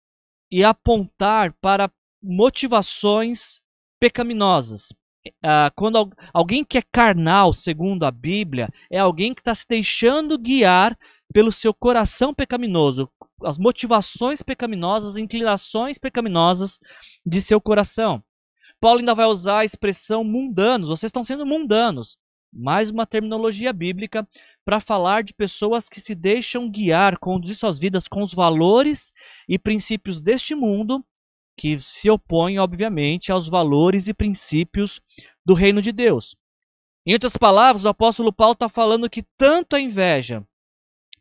e 0.51 0.63
apontar 0.63 1.53
para 1.61 1.91
motivações 2.23 3.61
pecaminosas. 3.99 4.93
Uh, 5.27 5.72
quando 5.75 6.11
alguém 6.33 6.64
que 6.64 6.79
é 6.79 6.83
carnal, 6.93 7.53
segundo 7.53 8.05
a 8.05 8.11
Bíblia, 8.11 8.68
é 8.91 8.99
alguém 8.99 9.33
que 9.33 9.41
está 9.41 9.55
se 9.55 9.66
deixando 9.66 10.39
guiar 10.39 10.97
pelo 11.33 11.51
seu 11.51 11.72
coração 11.72 12.35
pecaminoso, 12.35 13.11
as 13.43 13.59
motivações 13.59 14.43
pecaminosas, 14.43 15.12
as 15.12 15.16
inclinações 15.16 15.99
pecaminosas 15.99 16.79
de 17.25 17.41
seu 17.41 17.61
coração. 17.61 18.22
Paulo 18.81 18.99
ainda 18.99 19.14
vai 19.14 19.27
usar 19.27 19.61
a 19.61 19.64
expressão 19.64 20.22
mundanos, 20.22 20.89
vocês 20.89 21.09
estão 21.09 21.25
sendo 21.25 21.47
mundanos. 21.47 22.18
Mais 22.53 22.89
uma 22.91 23.05
terminologia 23.05 23.72
bíblica 23.72 24.29
para 24.64 24.79
falar 24.79 25.25
de 25.25 25.35
pessoas 25.35 25.89
que 25.89 26.01
se 26.01 26.14
deixam 26.14 26.70
guiar, 26.70 27.18
conduzir 27.18 27.57
suas 27.57 27.81
vidas 27.81 28.07
com 28.07 28.22
os 28.22 28.33
valores 28.33 29.12
e 29.49 29.59
princípios 29.59 30.20
deste 30.20 30.55
mundo, 30.55 31.05
que 31.57 31.79
se 31.79 32.11
opõem, 32.11 32.59
obviamente, 32.59 33.31
aos 33.31 33.49
valores 33.49 34.09
e 34.09 34.15
princípios 34.15 35.01
do 35.45 35.55
reino 35.55 35.81
de 35.81 35.93
Deus. 35.93 36.37
Em 37.07 37.13
outras 37.13 37.37
palavras, 37.37 37.85
o 37.85 37.89
apóstolo 37.89 38.33
Paulo 38.33 38.55
está 38.55 38.69
falando 38.69 39.11
que 39.11 39.23
tanto 39.37 39.77
a 39.77 39.81
inveja 39.81 40.47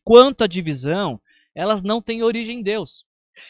quanto 0.04 0.44
a 0.44 0.48
divisão 0.48 1.22
elas 1.56 1.82
não 1.82 2.02
têm 2.02 2.24
origem 2.24 2.60
em 2.60 2.64
Deus. 2.64 3.06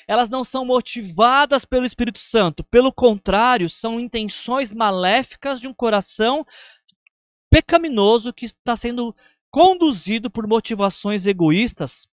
Elas 0.07 0.29
não 0.29 0.43
são 0.43 0.65
motivadas 0.65 1.65
pelo 1.65 1.85
Espírito 1.85 2.19
Santo. 2.19 2.63
Pelo 2.63 2.91
contrário, 2.91 3.69
são 3.69 3.99
intenções 3.99 4.71
maléficas 4.71 5.59
de 5.59 5.67
um 5.67 5.73
coração 5.73 6.45
pecaminoso 7.49 8.33
que 8.33 8.45
está 8.45 8.75
sendo 8.75 9.15
conduzido 9.51 10.31
por 10.31 10.47
motivações 10.47 11.25
egoístas 11.25 12.07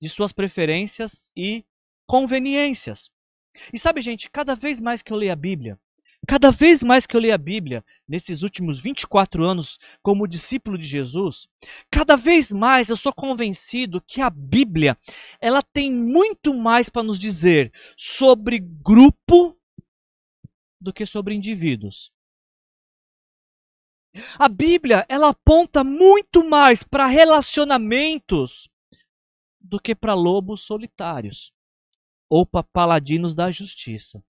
de 0.00 0.08
suas 0.08 0.32
preferências 0.32 1.30
e 1.36 1.64
conveniências. 2.06 3.10
E 3.72 3.78
sabe, 3.78 4.00
gente, 4.00 4.30
cada 4.30 4.54
vez 4.54 4.80
mais 4.80 5.02
que 5.02 5.12
eu 5.12 5.16
leio 5.16 5.32
a 5.32 5.36
Bíblia, 5.36 5.78
Cada 6.28 6.50
vez 6.50 6.82
mais 6.82 7.06
que 7.06 7.16
eu 7.16 7.20
leio 7.20 7.34
a 7.34 7.38
Bíblia, 7.38 7.84
nesses 8.06 8.42
últimos 8.42 8.78
24 8.78 9.42
anos 9.42 9.78
como 10.02 10.28
discípulo 10.28 10.76
de 10.76 10.86
Jesus, 10.86 11.48
cada 11.90 12.14
vez 12.14 12.52
mais 12.52 12.90
eu 12.90 12.96
sou 12.96 13.12
convencido 13.12 14.02
que 14.02 14.20
a 14.20 14.28
Bíblia, 14.28 14.98
ela 15.40 15.62
tem 15.62 15.90
muito 15.90 16.52
mais 16.52 16.88
para 16.90 17.02
nos 17.02 17.18
dizer 17.18 17.72
sobre 17.96 18.58
grupo 18.58 19.56
do 20.80 20.92
que 20.92 21.06
sobre 21.06 21.34
indivíduos. 21.34 22.12
A 24.38 24.48
Bíblia, 24.48 25.06
ela 25.08 25.28
aponta 25.28 25.82
muito 25.82 26.44
mais 26.44 26.82
para 26.82 27.06
relacionamentos 27.06 28.68
do 29.60 29.80
que 29.80 29.94
para 29.94 30.14
lobos 30.14 30.62
solitários 30.62 31.52
ou 32.30 32.46
para 32.46 32.62
paladinos 32.62 33.34
da 33.34 33.50
justiça 33.50 34.22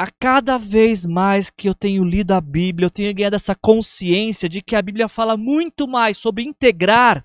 a 0.00 0.10
cada 0.10 0.56
vez 0.56 1.04
mais 1.04 1.50
que 1.50 1.68
eu 1.68 1.74
tenho 1.74 2.02
lido 2.02 2.32
a 2.32 2.40
Bíblia, 2.40 2.86
eu 2.86 2.90
tenho 2.90 3.12
ganhado 3.12 3.36
essa 3.36 3.54
consciência 3.54 4.48
de 4.48 4.62
que 4.62 4.74
a 4.74 4.80
Bíblia 4.80 5.10
fala 5.10 5.36
muito 5.36 5.86
mais 5.86 6.16
sobre 6.16 6.42
integrar 6.42 7.22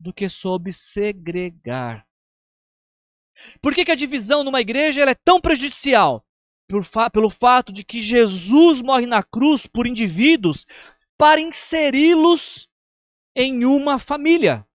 do 0.00 0.12
que 0.12 0.28
sobre 0.28 0.72
segregar. 0.72 2.04
Por 3.60 3.72
que, 3.72 3.84
que 3.84 3.92
a 3.92 3.94
divisão 3.94 4.42
numa 4.42 4.60
igreja 4.60 5.02
é 5.02 5.14
tão 5.14 5.40
prejudicial? 5.40 6.26
Fa 6.82 7.08
pelo 7.08 7.30
fato 7.30 7.72
de 7.72 7.84
que 7.84 8.00
Jesus 8.00 8.82
morre 8.82 9.06
na 9.06 9.22
cruz 9.22 9.68
por 9.68 9.86
indivíduos 9.86 10.66
para 11.16 11.40
inseri-los 11.40 12.68
em 13.36 13.64
uma 13.64 14.00
família 14.00 14.66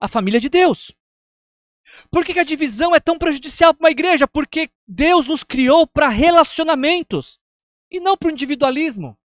a 0.00 0.06
família 0.06 0.38
de 0.38 0.48
Deus. 0.48 0.94
Por 2.10 2.24
que, 2.24 2.34
que 2.34 2.40
a 2.40 2.44
divisão 2.44 2.94
é 2.94 3.00
tão 3.00 3.18
prejudicial 3.18 3.74
para 3.74 3.84
uma 3.84 3.90
igreja? 3.90 4.26
Porque 4.26 4.70
Deus 4.86 5.26
nos 5.26 5.42
criou 5.42 5.86
para 5.86 6.08
relacionamentos 6.08 7.38
e 7.90 8.00
não 8.00 8.16
para 8.16 8.28
o 8.28 8.32
individualismo. 8.32 9.16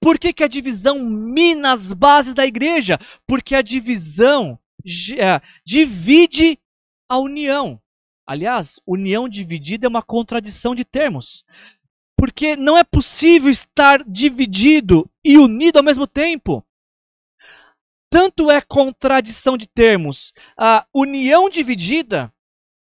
Por 0.00 0.18
que, 0.18 0.32
que 0.32 0.44
a 0.44 0.48
divisão 0.48 0.98
mina 0.98 1.72
as 1.72 1.92
bases 1.92 2.34
da 2.34 2.46
igreja? 2.46 2.98
Porque 3.26 3.54
a 3.54 3.62
divisão 3.62 4.58
é, 5.18 5.40
divide 5.64 6.58
a 7.08 7.18
união. 7.18 7.80
Aliás, 8.26 8.80
união 8.86 9.28
dividida 9.28 9.86
é 9.86 9.88
uma 9.88 10.02
contradição 10.02 10.74
de 10.74 10.84
termos. 10.84 11.44
Porque 12.16 12.54
não 12.54 12.76
é 12.76 12.84
possível 12.84 13.50
estar 13.50 14.04
dividido 14.04 15.10
e 15.24 15.38
unido 15.38 15.78
ao 15.78 15.82
mesmo 15.82 16.06
tempo. 16.06 16.64
Tanto 18.12 18.50
é 18.50 18.60
contradição 18.60 19.56
de 19.56 19.66
termos 19.66 20.34
a 20.54 20.86
união 20.94 21.48
dividida 21.48 22.30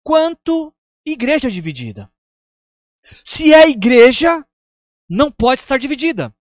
quanto 0.05 0.72
igreja 1.05 1.51
dividida. 1.51 2.09
Se 3.24 3.53
é 3.53 3.68
igreja, 3.68 4.47
não 5.11 5.29
pode 5.29 5.62
estar 5.62 5.79
dividida. 5.79 6.33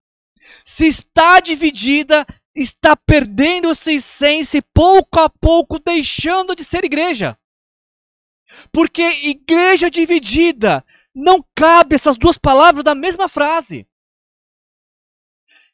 Se 0.64 0.86
está 0.86 1.40
dividida, 1.40 2.24
está 2.54 2.94
perdendo 2.94 3.74
sua 3.74 3.94
essência 3.94 4.58
e 4.58 4.62
pouco 4.72 5.18
a 5.18 5.28
pouco 5.28 5.80
deixando 5.80 6.54
de 6.54 6.62
ser 6.62 6.84
igreja. 6.84 7.36
Porque 8.70 9.02
igreja 9.02 9.90
dividida 9.90 10.86
não 11.12 11.44
cabe 11.56 11.96
essas 11.96 12.16
duas 12.16 12.38
palavras 12.38 12.84
da 12.84 12.94
mesma 12.94 13.26
frase. 13.26 13.84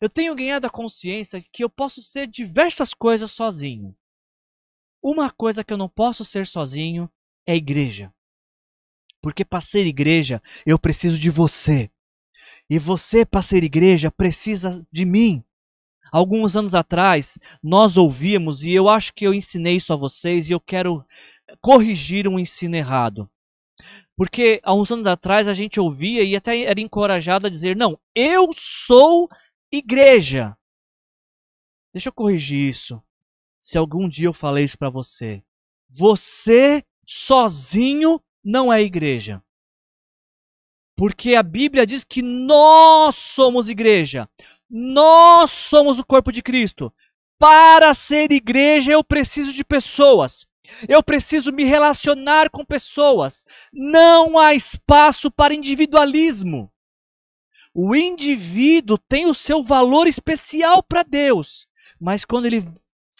Eu 0.03 0.09
tenho 0.09 0.35
ganhado 0.35 0.67
a 0.67 0.71
consciência 0.71 1.41
que 1.53 1.63
eu 1.63 1.71
posso 1.71 2.03
ser 2.03 2.27
diversas 2.27 2.93
coisas 2.93 3.31
sozinho. 3.31 3.95
Uma 5.01 5.31
coisa 5.31 5.63
que 5.63 5.73
eu 5.73 5.77
não 5.77 5.89
posso 5.89 6.25
ser 6.25 6.45
sozinho 6.45 7.09
é 7.47 7.55
igreja. 7.55 8.13
Porque 9.23 9.45
para 9.45 9.61
ser 9.61 9.87
igreja, 9.87 10.43
eu 10.67 10.77
preciso 10.77 11.17
de 11.21 11.31
você. 11.31 11.89
E 12.69 12.81
você, 12.81 13.25
para 13.25 13.43
ser 13.43 13.63
igreja, 13.63 14.11
precisa 14.11 14.85
de 14.91 15.05
mim. 15.05 15.41
Alguns 16.11 16.57
anos 16.57 16.75
atrás, 16.75 17.39
nós 17.63 17.97
ouvíamos, 17.97 18.65
e 18.65 18.73
eu 18.73 18.89
acho 18.89 19.15
que 19.15 19.25
eu 19.25 19.33
ensinei 19.33 19.77
isso 19.77 19.93
a 19.93 19.97
vocês, 19.97 20.51
e 20.51 20.53
eu 20.53 20.59
quero 20.59 21.07
corrigir 21.61 22.27
um 22.27 22.41
ensino 22.41 22.75
errado. 22.75 23.31
Porque 24.17 24.61
há 24.65 24.75
uns 24.75 24.91
anos 24.91 25.07
atrás 25.07 25.47
a 25.47 25.55
gente 25.55 25.79
ouvia 25.79 26.25
e 26.25 26.35
até 26.35 26.63
era 26.63 26.81
encorajado 26.81 27.47
a 27.47 27.51
dizer: 27.51 27.77
não, 27.77 27.97
eu 28.17 28.51
sou 28.53 29.29
igreja. 29.73 30.57
Deixa 31.93 32.11
eu 32.11 32.13
corrigir 32.13 32.69
isso. 32.69 33.03
Se 33.61 33.79
algum 33.79 34.09
dia 34.09 34.27
eu 34.27 34.33
falei 34.33 34.65
isso 34.65 34.79
para 34.79 34.91
você, 34.91 35.43
você 35.89 36.85
sozinho 37.07 38.21
não 38.45 38.73
é 38.73 38.83
igreja. 38.83 39.43
Porque 40.97 41.35
a 41.35 41.43
Bíblia 41.43 41.87
diz 41.87 42.05
que 42.05 42.23
nós 42.23 43.17
somos 43.17 43.69
igreja. 43.69 44.29
Nós 44.69 45.51
somos 45.51 45.99
o 45.99 46.07
corpo 46.07 46.33
de 46.33 46.43
Cristo. 46.43 46.93
Para 47.39 47.93
ser 47.93 48.31
igreja, 48.31 48.93
eu 48.93 49.03
preciso 49.03 49.53
de 49.53 49.65
pessoas. 49.65 50.47
Eu 50.89 51.03
preciso 51.03 51.53
me 51.53 51.65
relacionar 51.65 52.49
com 52.51 52.65
pessoas. 52.65 53.45
Não 53.73 54.39
há 54.39 54.55
espaço 54.55 55.31
para 55.31 55.55
individualismo. 55.55 56.72
O 57.75 57.95
indivíduo 57.97 58.99
tem 58.99 59.27
o 59.27 59.35
seu 59.35 59.63
valor 59.63 60.07
especial 60.07 60.83
para 60.83 61.03
Deus, 61.03 61.67
mas 61.99 62.25
quando 62.25 62.47
ele 62.47 62.63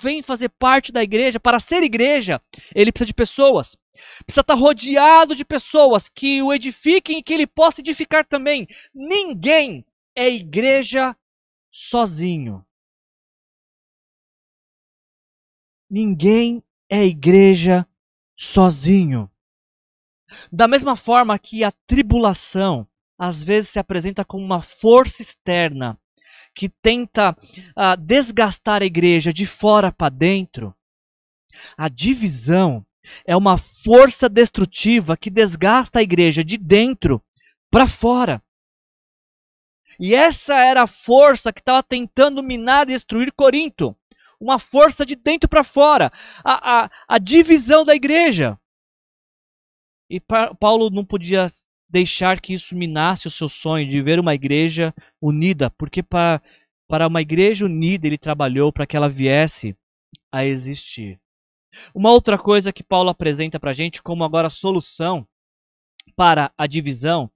vem 0.01 0.23
fazer 0.23 0.49
parte 0.51 0.93
da 0.93 1.03
igreja, 1.03 1.41
para 1.41 1.61
ser 1.61 1.83
igreja, 1.83 2.43
ele 2.75 2.93
precisa 2.93 3.07
de 3.07 3.15
pessoas. 3.15 3.77
Precisa 4.25 4.41
estar 4.41 4.55
rodeado 4.55 5.35
de 5.35 5.45
pessoas 5.45 6.09
que 6.09 6.43
o 6.43 6.53
edifiquem 6.53 7.19
e 7.19 7.23
que 7.23 7.33
ele 7.33 7.47
possa 7.47 7.81
edificar 7.81 8.27
também. 8.27 8.67
Ninguém 8.93 9.87
é 10.15 10.29
igreja 10.29 11.17
sozinho. 11.71 12.65
Ninguém 15.89 16.63
é 16.91 17.05
igreja 17.05 17.87
sozinho. 18.37 19.31
Da 20.51 20.67
mesma 20.67 20.97
forma 20.97 21.39
que 21.39 21.63
a 21.63 21.71
tribulação 21.87 22.89
às 23.23 23.45
vezes 23.45 23.71
se 23.71 23.79
apresenta 23.79 24.25
como 24.25 24.45
uma 24.45 24.61
força 24.61 25.23
externa 25.23 25.97
que 26.53 26.69
tenta 26.69 27.31
uh, 27.31 27.97
desgastar 27.97 28.83
a 28.83 28.85
igreja 28.85 29.33
de 29.33 29.47
fora 29.47 29.93
para 29.93 30.09
dentro, 30.09 30.75
a 31.79 31.89
divisão 31.89 32.85
é 33.25 33.37
uma 33.37 33.57
força 33.57 34.29
destrutiva 34.29 35.17
que 35.17 35.31
desgasta 35.31 36.01
a 36.01 36.03
igreja 36.03 36.43
de 36.43 36.59
dentro 36.59 37.23
para 37.71 37.87
fora. 37.87 38.43
E 40.01 40.17
essa 40.17 40.59
era 40.59 40.83
a 40.83 40.89
força 40.89 41.53
que 41.53 41.61
estava 41.61 41.81
tentando 41.81 42.43
minar 42.43 42.89
e 42.89 42.93
destruir 42.93 43.33
Corinto. 43.33 43.97
Uma 44.41 44.59
força 44.59 45.07
de 45.07 45.15
dentro 45.15 45.49
para 45.49 45.63
fora. 45.63 46.11
A, 46.43 46.85
a, 46.85 46.91
a 47.07 47.19
divisão 47.19 47.85
da 47.85 47.95
igreja. 47.95 48.59
E 50.11 50.19
Paulo 50.59 50.91
não 50.91 51.05
podia 51.05 51.47
deixar 51.93 52.41
que 52.41 52.55
isso 52.55 52.75
minasse 52.75 53.29
o 53.29 53.31
seu 53.31 53.51
sonho 53.51 53.87
de 53.87 54.01
ver 54.01 54.19
uma 54.19 54.35
igreja 54.35 54.95
unida, 55.21 55.71
porque 55.71 56.03
para, 56.03 56.41
para 56.89 57.07
uma 57.07 57.21
igreja 57.21 57.67
unida 57.67 58.07
ele 58.07 58.17
trabalhou 58.17 58.73
para 58.73 58.87
que 58.87 58.97
ela 58.97 59.11
viesse 59.11 59.77
a 60.33 60.45
existir. 60.45 61.21
Uma 61.95 62.11
outra 62.11 62.39
coisa 62.39 62.73
que 62.73 62.83
Paulo 62.83 63.11
apresenta 63.11 63.61
para 63.61 63.71
a 63.71 63.75
gente 63.75 64.03
como 64.03 64.25
agora 64.25 64.49
solução 64.49 65.27
para 66.17 66.51
a 66.57 66.67
divisão 66.67 67.31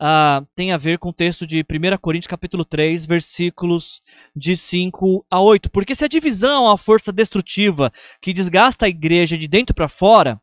uh, 0.00 0.46
tem 0.54 0.72
a 0.72 0.76
ver 0.76 0.98
com 0.98 1.08
o 1.08 1.12
texto 1.12 1.46
de 1.46 1.60
1 1.60 1.96
Coríntios 1.98 2.28
capítulo 2.28 2.64
3, 2.64 3.06
versículos 3.06 4.02
de 4.36 4.56
5 4.56 5.24
a 5.30 5.40
8. 5.40 5.70
Porque 5.70 5.94
se 5.94 6.04
a 6.04 6.08
divisão 6.08 6.66
é 6.66 6.68
uma 6.68 6.78
força 6.78 7.12
destrutiva 7.12 7.92
que 8.20 8.32
desgasta 8.32 8.86
a 8.86 8.88
igreja 8.88 9.38
de 9.38 9.48
dentro 9.48 9.74
para 9.74 9.88
fora, 9.88 10.40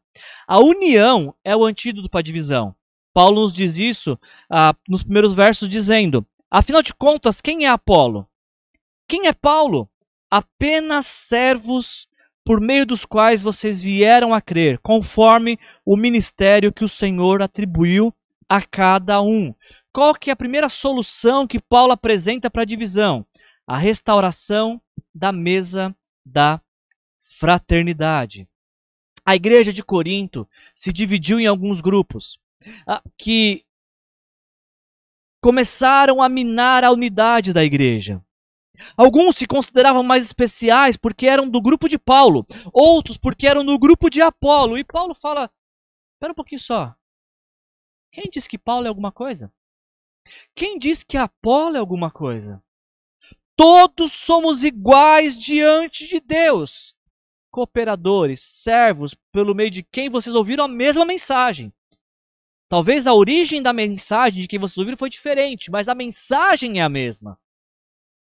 a 0.48 0.60
união 0.60 1.36
é 1.44 1.56
o 1.56 1.64
antídoto 1.64 2.10
para 2.10 2.20
a 2.20 2.24
divisão. 2.24 2.76
Paulo 3.20 3.42
nos 3.42 3.54
diz 3.54 3.78
isso 3.78 4.18
ah, 4.50 4.74
nos 4.88 5.04
primeiros 5.04 5.34
versos, 5.34 5.68
dizendo: 5.68 6.26
Afinal 6.50 6.82
de 6.82 6.94
contas, 6.94 7.42
quem 7.42 7.66
é 7.66 7.68
Apolo? 7.68 8.26
Quem 9.10 9.28
é 9.28 9.34
Paulo? 9.34 9.90
Apenas 10.32 11.06
servos 11.06 12.08
por 12.46 12.62
meio 12.62 12.86
dos 12.86 13.04
quais 13.04 13.42
vocês 13.42 13.82
vieram 13.82 14.34
a 14.34 14.40
crer, 14.40 14.80
conforme 14.80 15.60
o 15.86 15.98
ministério 15.98 16.72
que 16.72 16.86
o 16.86 16.88
Senhor 16.88 17.42
atribuiu 17.42 18.16
a 18.48 18.62
cada 18.62 19.22
um. 19.22 19.54
Qual 19.92 20.16
que 20.16 20.30
é 20.30 20.34
a 20.34 20.38
primeira 20.38 20.70
solução 20.70 21.46
que 21.46 21.60
Paulo 21.60 21.92
apresenta 21.92 22.50
para 22.50 22.62
a 22.62 22.66
divisão? 22.66 23.26
A 23.68 23.78
restauração 23.78 24.82
da 25.14 25.34
mesa 25.34 25.94
da 26.26 26.62
fraternidade. 27.22 28.48
A 29.26 29.36
igreja 29.36 29.74
de 29.74 29.84
Corinto 29.84 30.48
se 30.74 30.94
dividiu 30.94 31.38
em 31.38 31.48
alguns 31.48 31.82
grupos. 31.82 32.40
Ah, 32.88 33.02
que 33.18 33.66
começaram 35.42 36.22
a 36.22 36.30
minar 36.30 36.84
a 36.84 36.92
unidade 36.92 37.54
da 37.54 37.64
igreja. 37.64 38.24
Alguns 38.96 39.38
se 39.38 39.46
consideravam 39.46 40.04
mais 40.04 40.24
especiais 40.24 40.96
porque 40.96 41.28
eram 41.28 41.50
do 41.50 41.62
grupo 41.62 41.90
de 41.90 41.98
Paulo, 41.98 42.46
outros 42.74 43.18
porque 43.18 43.48
eram 43.48 43.66
do 43.66 43.78
grupo 43.78 44.10
de 44.10 44.22
Apolo. 44.22 44.78
E 44.78 44.84
Paulo 44.84 45.14
fala: 45.14 45.50
espera 46.14 46.32
um 46.32 46.36
pouquinho 46.36 46.62
só. 46.62 46.96
Quem 48.12 48.30
diz 48.32 48.48
que 48.48 48.58
Paulo 48.58 48.86
é 48.86 48.90
alguma 48.90 49.12
coisa? 49.12 49.52
Quem 50.56 50.78
diz 50.78 51.04
que 51.04 51.18
Apolo 51.18 51.76
é 51.76 51.80
alguma 51.80 52.10
coisa? 52.10 52.64
Todos 53.56 54.14
somos 54.14 54.64
iguais 54.64 55.38
diante 55.38 56.08
de 56.08 56.20
Deus. 56.20 56.96
Cooperadores, 57.52 58.42
servos, 58.42 59.16
pelo 59.34 59.54
meio 59.54 59.72
de 59.72 59.84
quem 59.84 60.10
vocês 60.10 60.34
ouviram 60.36 60.64
a 60.64 60.68
mesma 60.68 61.04
mensagem. 61.04 61.74
Talvez 62.70 63.08
a 63.08 63.14
origem 63.16 63.64
da 63.64 63.74
mensagem 63.74 64.44
de 64.44 64.48
quem 64.48 64.60
vocês 64.60 64.78
ouviram 64.78 64.98
foi 64.98 65.10
diferente, 65.10 65.72
mas 65.72 65.90
a 65.90 65.96
mensagem 65.96 66.80
é 66.80 66.84
a 66.84 66.88
mesma. 66.88 67.40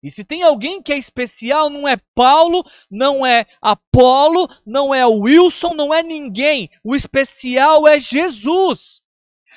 E 0.01 0.09
se 0.09 0.25
tem 0.25 0.41
alguém 0.41 0.81
que 0.81 0.91
é 0.91 0.97
especial, 0.97 1.69
não 1.69 1.87
é 1.87 1.95
Paulo, 2.15 2.65
não 2.89 3.23
é 3.23 3.45
Apolo, 3.61 4.49
não 4.65 4.93
é 4.93 5.05
Wilson, 5.05 5.75
não 5.75 5.93
é 5.93 6.01
ninguém. 6.01 6.67
O 6.83 6.95
especial 6.95 7.87
é 7.87 7.99
Jesus. 7.99 9.01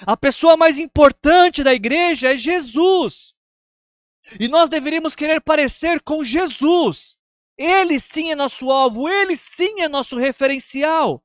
A 0.02 0.14
pessoa 0.14 0.58
mais 0.58 0.78
importante 0.78 1.64
da 1.64 1.72
igreja 1.72 2.34
é 2.34 2.36
Jesus. 2.36 3.34
E 4.38 4.46
nós 4.46 4.68
deveríamos 4.68 5.16
querer 5.16 5.40
parecer 5.40 6.02
com 6.02 6.22
Jesus. 6.22 7.16
Ele 7.56 7.98
sim 7.98 8.30
é 8.30 8.36
nosso 8.36 8.70
alvo, 8.70 9.08
ele 9.08 9.34
sim 9.36 9.80
é 9.80 9.88
nosso 9.88 10.16
referencial 10.16 11.22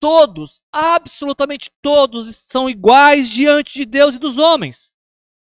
todos, 0.00 0.60
absolutamente 0.72 1.70
todos, 1.82 2.34
são 2.36 2.68
iguais 2.68 3.28
diante 3.28 3.74
de 3.74 3.84
Deus 3.84 4.14
e 4.16 4.18
dos 4.18 4.38
homens. 4.38 4.90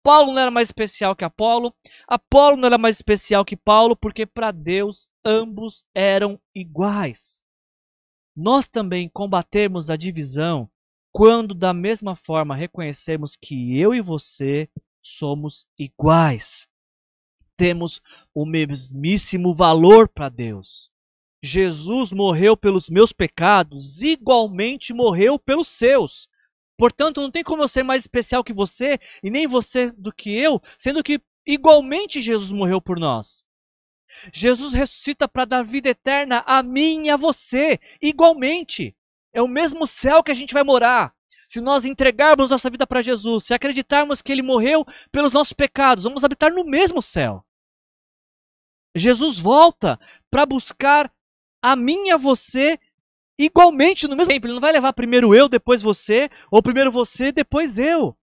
Paulo 0.03 0.31
não 0.33 0.41
era 0.41 0.51
mais 0.51 0.67
especial 0.67 1.15
que 1.15 1.23
Apolo, 1.23 1.73
Apolo 2.07 2.57
não 2.57 2.65
era 2.65 2.77
mais 2.77 2.97
especial 2.97 3.45
que 3.45 3.55
Paulo, 3.55 3.95
porque 3.95 4.25
para 4.25 4.51
Deus 4.51 5.07
ambos 5.23 5.83
eram 5.93 6.39
iguais. 6.55 7.39
Nós 8.35 8.67
também 8.67 9.09
combatemos 9.09 9.89
a 9.89 9.95
divisão 9.95 10.69
quando, 11.11 11.53
da 11.53 11.73
mesma 11.73 12.15
forma, 12.15 12.55
reconhecemos 12.55 13.35
que 13.35 13.77
eu 13.77 13.93
e 13.93 14.01
você 14.01 14.69
somos 15.01 15.65
iguais. 15.77 16.67
Temos 17.57 18.01
o 18.33 18.45
mesmíssimo 18.45 19.53
valor 19.53 20.07
para 20.09 20.29
Deus. 20.29 20.90
Jesus 21.43 22.11
morreu 22.11 22.55
pelos 22.55 22.89
meus 22.89 23.11
pecados, 23.11 24.01
igualmente 24.01 24.93
morreu 24.93 25.39
pelos 25.39 25.67
seus. 25.67 26.29
Portanto, 26.77 27.21
não 27.21 27.31
tem 27.31 27.43
como 27.43 27.63
eu 27.63 27.67
ser 27.67 27.83
mais 27.83 28.03
especial 28.03 28.43
que 28.43 28.53
você 28.53 28.99
e 29.23 29.29
nem 29.29 29.47
você 29.47 29.91
do 29.91 30.13
que 30.13 30.31
eu, 30.31 30.61
sendo 30.77 31.03
que 31.03 31.21
igualmente 31.45 32.21
Jesus 32.21 32.51
morreu 32.51 32.81
por 32.81 32.99
nós. 32.99 33.43
Jesus 34.33 34.73
ressuscita 34.73 35.27
para 35.27 35.45
dar 35.45 35.63
vida 35.63 35.89
eterna 35.89 36.43
a 36.45 36.61
mim 36.61 37.05
e 37.05 37.09
a 37.09 37.15
você, 37.15 37.79
igualmente. 38.01 38.95
É 39.33 39.41
o 39.41 39.47
mesmo 39.47 39.87
céu 39.87 40.21
que 40.21 40.31
a 40.31 40.35
gente 40.35 40.53
vai 40.53 40.63
morar. 40.63 41.15
Se 41.47 41.61
nós 41.61 41.85
entregarmos 41.85 42.49
nossa 42.49 42.69
vida 42.69 42.85
para 42.85 43.01
Jesus, 43.01 43.45
se 43.45 43.53
acreditarmos 43.53 44.21
que 44.21 44.31
ele 44.31 44.41
morreu 44.41 44.85
pelos 45.11 45.31
nossos 45.31 45.53
pecados, 45.53 46.03
vamos 46.03 46.23
habitar 46.23 46.51
no 46.51 46.63
mesmo 46.63 47.01
céu. 47.01 47.43
Jesus 48.95 49.39
volta 49.39 49.97
para 50.29 50.45
buscar 50.45 51.11
a 51.61 51.75
mim 51.75 52.07
e 52.07 52.11
a 52.11 52.17
você 52.17 52.79
igualmente 53.37 54.07
no 54.07 54.15
mesmo 54.15 54.31
tempo. 54.31 54.45
Ele 54.45 54.53
não 54.53 54.61
vai 54.61 54.71
levar 54.71 54.93
primeiro 54.93 55.33
eu, 55.33 55.49
depois 55.49 55.81
você, 55.81 56.29
ou 56.49 56.61
primeiro 56.61 56.91
você, 56.91 57.31
depois 57.31 57.77
eu. 57.77 58.15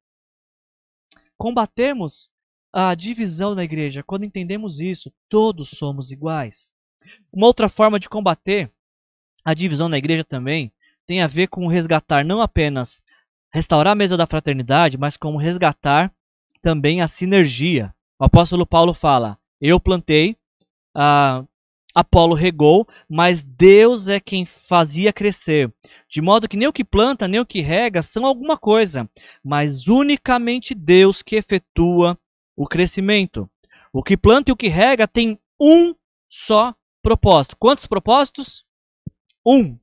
Combatemos 1.37 2.31
a 2.73 2.95
divisão 2.95 3.55
na 3.55 3.65
igreja. 3.65 4.03
Quando 4.03 4.25
entendemos 4.25 4.81
isso, 4.81 5.13
todos 5.29 5.71
somos 5.71 6.11
iguais. 6.11 6.71
Uma 7.33 7.47
outra 7.47 7.69
forma 7.69 7.99
de 7.99 8.09
combater 8.09 8.71
a 9.45 9.55
divisão 9.55 9.89
na 9.89 9.99
igreja 9.99 10.25
também 10.25 10.73
tem 11.07 11.23
a 11.23 11.27
ver 11.27 11.47
com 11.47 11.67
resgatar 11.67 12.25
não 12.25 12.43
apenas 12.43 13.03
restaurar 13.53 13.93
a 13.93 13.97
mesa 13.97 14.17
da 14.17 14.27
fraternidade, 14.27 14.99
mas 14.99 15.17
como 15.17 15.39
resgatar 15.39 16.13
também 16.61 17.01
a 17.01 17.09
sinergia. 17.09 17.95
O 18.19 18.25
apóstolo 18.25 18.67
Paulo 18.67 18.93
fala: 18.93 19.39
Eu 19.61 19.81
plantei, 19.81 20.37
ah, 20.95 21.45
Apolo 21.99 22.33
regou, 22.33 22.87
mas 23.09 23.43
Deus 23.43 24.07
é 24.07 24.21
quem 24.21 24.47
fazia 24.47 25.13
crescer. 25.13 25.75
De 26.09 26.23
modo 26.23 26.49
que 26.49 26.57
nem 26.57 26.69
o 26.69 26.73
que 26.73 26.85
planta, 26.85 27.27
nem 27.27 27.41
o 27.41 27.47
que 27.47 27.61
rega 27.61 28.03
são 28.03 28.25
alguma 28.25 28.57
coisa, 28.57 29.11
mas 29.43 29.89
unicamente 29.89 30.77
Deus 30.77 31.23
que 31.23 31.35
efetua 31.35 32.17
o 32.57 32.69
crescimento. 32.69 33.51
O 33.93 34.01
que 34.01 34.17
planta 34.17 34.49
e 34.49 34.53
o 34.53 34.57
que 34.57 34.69
rega 34.69 35.09
tem 35.09 35.41
um 35.61 35.93
só 36.29 36.73
propósito. 37.03 37.57
Quantos 37.59 37.89
propósitos? 37.89 38.65
Um. 39.45 39.77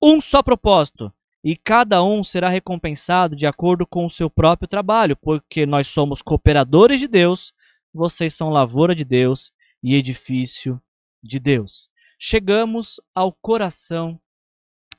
Um 0.00 0.20
só 0.20 0.44
propósito. 0.44 1.12
E 1.42 1.56
cada 1.56 2.00
um 2.04 2.22
será 2.22 2.48
recompensado 2.48 3.34
de 3.34 3.44
acordo 3.44 3.84
com 3.84 4.06
o 4.06 4.10
seu 4.10 4.30
próprio 4.30 4.68
trabalho, 4.68 5.16
porque 5.16 5.66
nós 5.66 5.88
somos 5.88 6.22
cooperadores 6.22 7.00
de 7.00 7.08
Deus, 7.08 7.52
vocês 7.92 8.34
são 8.34 8.50
lavoura 8.50 8.94
de 8.94 9.04
Deus 9.04 9.50
e 9.82 9.96
edifício 9.96 10.80
de 11.26 11.38
Deus. 11.38 11.88
Chegamos 12.18 13.00
ao 13.14 13.32
coração 13.32 14.20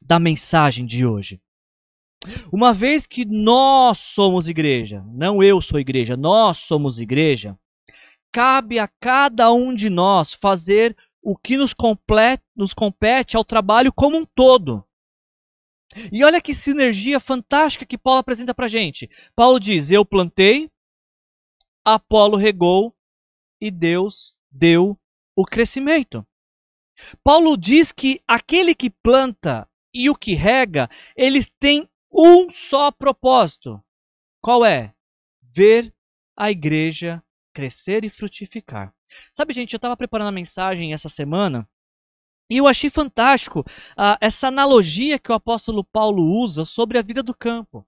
da 0.01 0.19
mensagem 0.19 0.85
de 0.85 1.05
hoje. 1.05 1.41
Uma 2.51 2.73
vez 2.73 3.07
que 3.07 3.25
nós 3.25 3.97
somos 3.99 4.47
igreja, 4.47 5.03
não 5.07 5.41
eu 5.41 5.61
sou 5.61 5.79
igreja, 5.79 6.17
nós 6.17 6.57
somos 6.57 6.99
igreja, 6.99 7.57
cabe 8.31 8.79
a 8.79 8.87
cada 8.87 9.51
um 9.51 9.73
de 9.73 9.89
nós 9.89 10.33
fazer 10.33 10.95
o 11.21 11.35
que 11.35 11.57
nos, 11.57 11.73
complet, 11.73 12.41
nos 12.55 12.73
compete 12.73 13.35
ao 13.35 13.45
trabalho 13.45 13.91
como 13.93 14.17
um 14.17 14.25
todo. 14.25 14.83
E 16.11 16.23
olha 16.23 16.41
que 16.41 16.53
sinergia 16.53 17.19
fantástica 17.19 17.85
que 17.85 17.97
Paulo 17.97 18.19
apresenta 18.19 18.53
para 18.53 18.67
gente. 18.67 19.09
Paulo 19.35 19.59
diz: 19.59 19.89
Eu 19.89 20.05
plantei, 20.05 20.69
Apolo 21.83 22.37
regou 22.37 22.95
e 23.59 23.71
Deus 23.71 24.37
deu 24.51 24.99
o 25.37 25.45
crescimento. 25.45 26.25
Paulo 27.23 27.55
diz 27.55 27.91
que 27.91 28.19
aquele 28.27 28.73
que 28.73 28.89
planta 28.89 29.69
e 29.93 30.09
o 30.09 30.15
que 30.15 30.33
rega, 30.33 30.89
eles 31.15 31.47
têm 31.59 31.87
um 32.11 32.49
só 32.49 32.91
propósito. 32.91 33.79
Qual 34.41 34.65
é? 34.65 34.95
Ver 35.43 35.93
a 36.35 36.49
igreja 36.49 37.23
crescer 37.53 38.03
e 38.03 38.09
frutificar. 38.09 38.93
Sabe, 39.31 39.53
gente, 39.53 39.73
eu 39.73 39.77
estava 39.77 39.95
preparando 39.95 40.29
a 40.29 40.31
mensagem 40.31 40.91
essa 40.91 41.09
semana 41.09 41.69
e 42.49 42.57
eu 42.57 42.67
achei 42.67 42.89
fantástico 42.89 43.59
uh, 43.61 44.17
essa 44.19 44.47
analogia 44.47 45.19
que 45.19 45.31
o 45.31 45.35
apóstolo 45.35 45.83
Paulo 45.83 46.23
usa 46.23 46.65
sobre 46.65 46.97
a 46.97 47.01
vida 47.01 47.21
do 47.21 47.35
campo. 47.35 47.85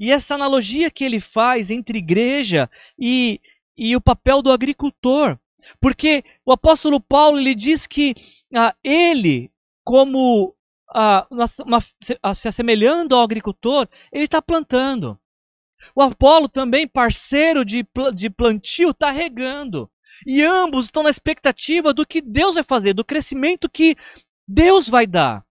E 0.00 0.10
essa 0.10 0.34
analogia 0.34 0.90
que 0.90 1.04
ele 1.04 1.20
faz 1.20 1.70
entre 1.70 1.98
igreja 1.98 2.68
e, 2.98 3.40
e 3.76 3.94
o 3.94 4.00
papel 4.00 4.42
do 4.42 4.50
agricultor. 4.50 5.38
Porque 5.80 6.24
o 6.44 6.52
apóstolo 6.52 7.00
Paulo 7.00 7.38
ele 7.38 7.54
diz 7.54 7.86
que 7.86 8.14
uh, 8.54 8.74
ele, 8.82 9.50
como 9.84 10.54
uh, 10.90 11.26
uma, 11.30 11.44
uma, 11.64 11.80
se 11.80 12.18
assemelhando 12.22 13.14
ao 13.14 13.22
agricultor, 13.22 13.88
ele 14.12 14.24
está 14.24 14.40
plantando. 14.40 15.18
O 15.94 16.02
Apolo 16.02 16.48
também, 16.48 16.88
parceiro 16.88 17.64
de, 17.64 17.86
de 18.14 18.30
plantio, 18.30 18.90
está 18.90 19.10
regando. 19.10 19.90
E 20.26 20.42
ambos 20.42 20.86
estão 20.86 21.02
na 21.02 21.10
expectativa 21.10 21.92
do 21.92 22.06
que 22.06 22.20
Deus 22.20 22.54
vai 22.54 22.64
fazer, 22.64 22.94
do 22.94 23.04
crescimento 23.04 23.70
que 23.70 23.96
Deus 24.46 24.88
vai 24.88 25.06
dar. 25.06 25.44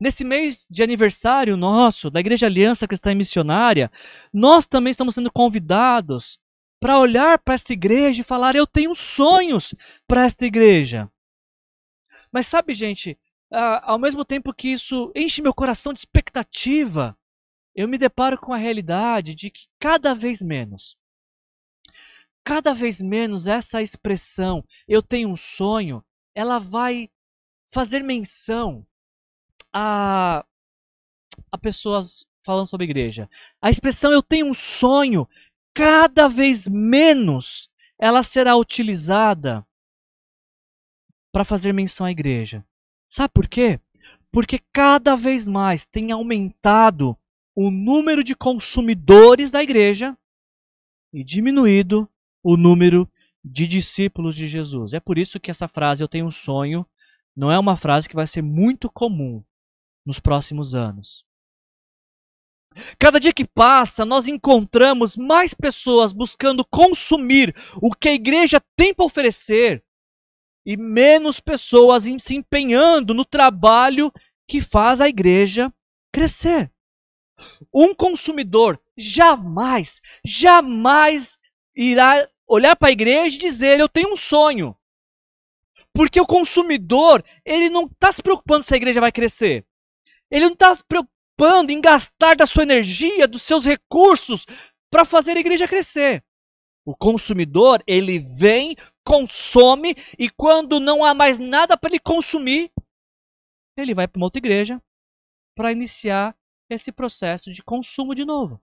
Nesse 0.00 0.24
mês 0.24 0.66
de 0.70 0.82
aniversário 0.82 1.56
nosso, 1.56 2.10
da 2.10 2.20
Igreja 2.20 2.46
Aliança 2.46 2.86
Cristã 2.86 3.12
e 3.12 3.14
Missionária, 3.14 3.90
nós 4.32 4.66
também 4.66 4.90
estamos 4.90 5.14
sendo 5.14 5.30
convidados 5.30 6.38
para 6.84 6.98
olhar 6.98 7.38
para 7.38 7.54
esta 7.54 7.72
igreja 7.72 8.20
e 8.20 8.24
falar: 8.24 8.54
Eu 8.54 8.66
tenho 8.66 8.94
sonhos 8.94 9.74
para 10.06 10.26
esta 10.26 10.44
igreja. 10.44 11.10
Mas 12.30 12.46
sabe, 12.46 12.74
gente, 12.74 13.18
ao 13.50 13.98
mesmo 13.98 14.22
tempo 14.22 14.52
que 14.52 14.68
isso 14.68 15.10
enche 15.16 15.40
meu 15.40 15.54
coração 15.54 15.94
de 15.94 16.00
expectativa, 16.00 17.16
eu 17.74 17.88
me 17.88 17.96
deparo 17.96 18.38
com 18.38 18.52
a 18.52 18.58
realidade 18.58 19.34
de 19.34 19.50
que 19.50 19.66
cada 19.80 20.14
vez 20.14 20.42
menos 20.42 20.98
cada 22.46 22.74
vez 22.74 23.00
menos 23.00 23.46
essa 23.46 23.80
expressão, 23.80 24.62
eu 24.86 25.02
tenho 25.02 25.30
um 25.30 25.36
sonho, 25.36 26.04
ela 26.34 26.58
vai 26.58 27.08
fazer 27.66 28.04
menção 28.04 28.86
a, 29.72 30.44
a 31.50 31.56
pessoas 31.58 32.26
falando 32.44 32.66
sobre 32.66 32.84
igreja. 32.84 33.30
A 33.62 33.70
expressão 33.70 34.12
eu 34.12 34.22
tenho 34.22 34.46
um 34.46 34.52
sonho, 34.52 35.26
cada 35.74 36.28
vez 36.28 36.68
menos 36.68 37.68
ela 37.98 38.22
será 38.22 38.56
utilizada 38.56 39.66
para 41.32 41.44
fazer 41.44 41.72
menção 41.72 42.06
à 42.06 42.10
igreja. 42.10 42.64
Sabe 43.10 43.32
por 43.34 43.48
quê? 43.48 43.80
Porque 44.30 44.60
cada 44.72 45.16
vez 45.16 45.48
mais 45.48 45.84
tem 45.84 46.12
aumentado 46.12 47.16
o 47.56 47.70
número 47.70 48.22
de 48.22 48.34
consumidores 48.34 49.50
da 49.50 49.62
igreja 49.62 50.16
e 51.12 51.22
diminuído 51.22 52.08
o 52.42 52.56
número 52.56 53.10
de 53.44 53.66
discípulos 53.66 54.34
de 54.34 54.46
Jesus. 54.46 54.92
É 54.92 55.00
por 55.00 55.18
isso 55.18 55.38
que 55.38 55.50
essa 55.50 55.68
frase, 55.68 56.02
eu 56.02 56.08
tenho 56.08 56.26
um 56.26 56.30
sonho, 56.30 56.86
não 57.36 57.50
é 57.50 57.58
uma 57.58 57.76
frase 57.76 58.08
que 58.08 58.14
vai 58.14 58.26
ser 58.26 58.42
muito 58.42 58.90
comum 58.90 59.42
nos 60.04 60.20
próximos 60.20 60.74
anos. 60.74 61.24
Cada 62.98 63.20
dia 63.20 63.32
que 63.32 63.44
passa, 63.44 64.04
nós 64.04 64.26
encontramos 64.26 65.16
mais 65.16 65.54
pessoas 65.54 66.12
buscando 66.12 66.64
consumir 66.64 67.54
o 67.80 67.92
que 67.94 68.08
a 68.08 68.14
igreja 68.14 68.60
tem 68.76 68.92
para 68.92 69.04
oferecer 69.04 69.84
e 70.66 70.76
menos 70.76 71.40
pessoas 71.40 72.04
se 72.20 72.34
empenhando 72.34 73.12
no 73.12 73.24
trabalho 73.24 74.10
que 74.48 74.60
faz 74.60 75.00
a 75.00 75.08
igreja 75.08 75.72
crescer. 76.12 76.72
Um 77.72 77.94
consumidor 77.94 78.80
jamais, 78.96 80.00
jamais 80.24 81.38
irá 81.76 82.26
olhar 82.46 82.76
para 82.76 82.88
a 82.88 82.92
igreja 82.92 83.36
e 83.36 83.40
dizer: 83.40 83.78
Eu 83.78 83.88
tenho 83.88 84.12
um 84.12 84.16
sonho. 84.16 84.76
Porque 85.92 86.20
o 86.20 86.26
consumidor, 86.26 87.24
ele 87.44 87.68
não 87.68 87.84
está 87.84 88.10
se 88.10 88.22
preocupando 88.22 88.64
se 88.64 88.72
a 88.74 88.76
igreja 88.76 89.00
vai 89.00 89.10
crescer. 89.10 89.66
Ele 90.30 90.46
não 90.46 90.52
está 90.52 90.72
preocupando 91.36 91.70
em 91.70 91.80
gastar 91.80 92.36
da 92.36 92.46
sua 92.46 92.62
energia, 92.62 93.28
dos 93.28 93.42
seus 93.42 93.64
recursos, 93.64 94.46
para 94.90 95.04
fazer 95.04 95.36
a 95.36 95.40
igreja 95.40 95.68
crescer. 95.68 96.24
O 96.86 96.94
consumidor, 96.94 97.82
ele 97.86 98.18
vem, 98.18 98.76
consome, 99.04 99.94
e 100.18 100.28
quando 100.30 100.78
não 100.78 101.04
há 101.04 101.14
mais 101.14 101.38
nada 101.38 101.76
para 101.76 101.90
ele 101.90 101.98
consumir, 101.98 102.70
ele 103.76 103.94
vai 103.94 104.06
para 104.06 104.18
uma 104.18 104.26
outra 104.26 104.38
igreja 104.38 104.80
para 105.56 105.72
iniciar 105.72 106.36
esse 106.70 106.92
processo 106.92 107.52
de 107.52 107.62
consumo 107.62 108.14
de 108.14 108.24
novo. 108.24 108.60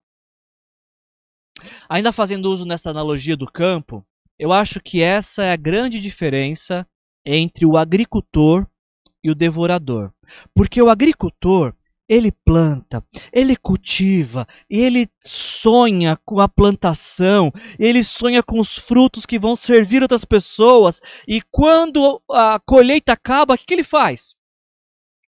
Ainda 1.89 2.11
fazendo 2.11 2.45
uso 2.45 2.65
nessa 2.65 2.89
analogia 2.89 3.35
do 3.35 3.51
campo, 3.51 4.05
eu 4.37 4.51
acho 4.51 4.79
que 4.79 5.01
essa 5.01 5.43
é 5.43 5.51
a 5.51 5.57
grande 5.57 5.99
diferença 5.99 6.87
entre 7.25 7.65
o 7.65 7.77
agricultor 7.77 8.67
e 9.23 9.29
o 9.29 9.35
devorador. 9.35 10.11
Porque 10.53 10.81
o 10.81 10.89
agricultor, 10.89 11.75
ele 12.11 12.29
planta, 12.29 13.01
ele 13.31 13.55
cultiva, 13.55 14.45
ele 14.69 15.07
sonha 15.21 16.19
com 16.25 16.41
a 16.41 16.49
plantação, 16.49 17.53
ele 17.79 18.03
sonha 18.03 18.43
com 18.43 18.59
os 18.59 18.77
frutos 18.77 19.25
que 19.25 19.39
vão 19.39 19.55
servir 19.55 20.01
outras 20.01 20.25
pessoas, 20.25 20.99
e 21.25 21.41
quando 21.49 22.21
a 22.29 22.59
colheita 22.65 23.13
acaba, 23.13 23.53
o 23.53 23.57
que, 23.57 23.65
que 23.65 23.73
ele 23.73 23.83
faz? 23.83 24.35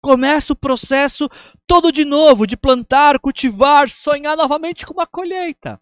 Começa 0.03 0.55
o 0.55 0.57
processo 0.57 1.29
todo 1.69 1.93
de 1.93 2.05
novo, 2.05 2.49
de 2.49 2.57
plantar, 2.57 3.21
cultivar, 3.21 3.89
sonhar 3.89 4.37
novamente 4.37 4.85
com 4.85 4.93
uma 4.93 5.07
colheita. 5.07 5.81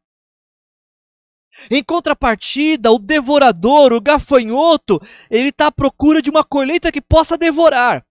Em 1.70 1.82
contrapartida, 1.82 2.92
o 2.92 2.98
devorador, 2.98 3.94
o 3.94 4.02
gafanhoto, 4.02 5.00
ele 5.30 5.48
está 5.48 5.68
à 5.68 5.72
procura 5.72 6.20
de 6.20 6.28
uma 6.28 6.44
colheita 6.44 6.92
que 6.92 7.00
possa 7.00 7.38
devorar. 7.38 8.04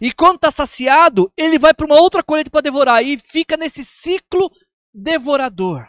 E 0.00 0.12
quando 0.12 0.36
está 0.36 0.50
saciado, 0.50 1.32
ele 1.36 1.58
vai 1.58 1.72
para 1.72 1.86
uma 1.86 2.00
outra 2.00 2.22
colheita 2.22 2.50
para 2.50 2.60
devorar 2.60 3.02
e 3.02 3.16
fica 3.16 3.56
nesse 3.56 3.84
ciclo 3.84 4.50
devorador. 4.92 5.88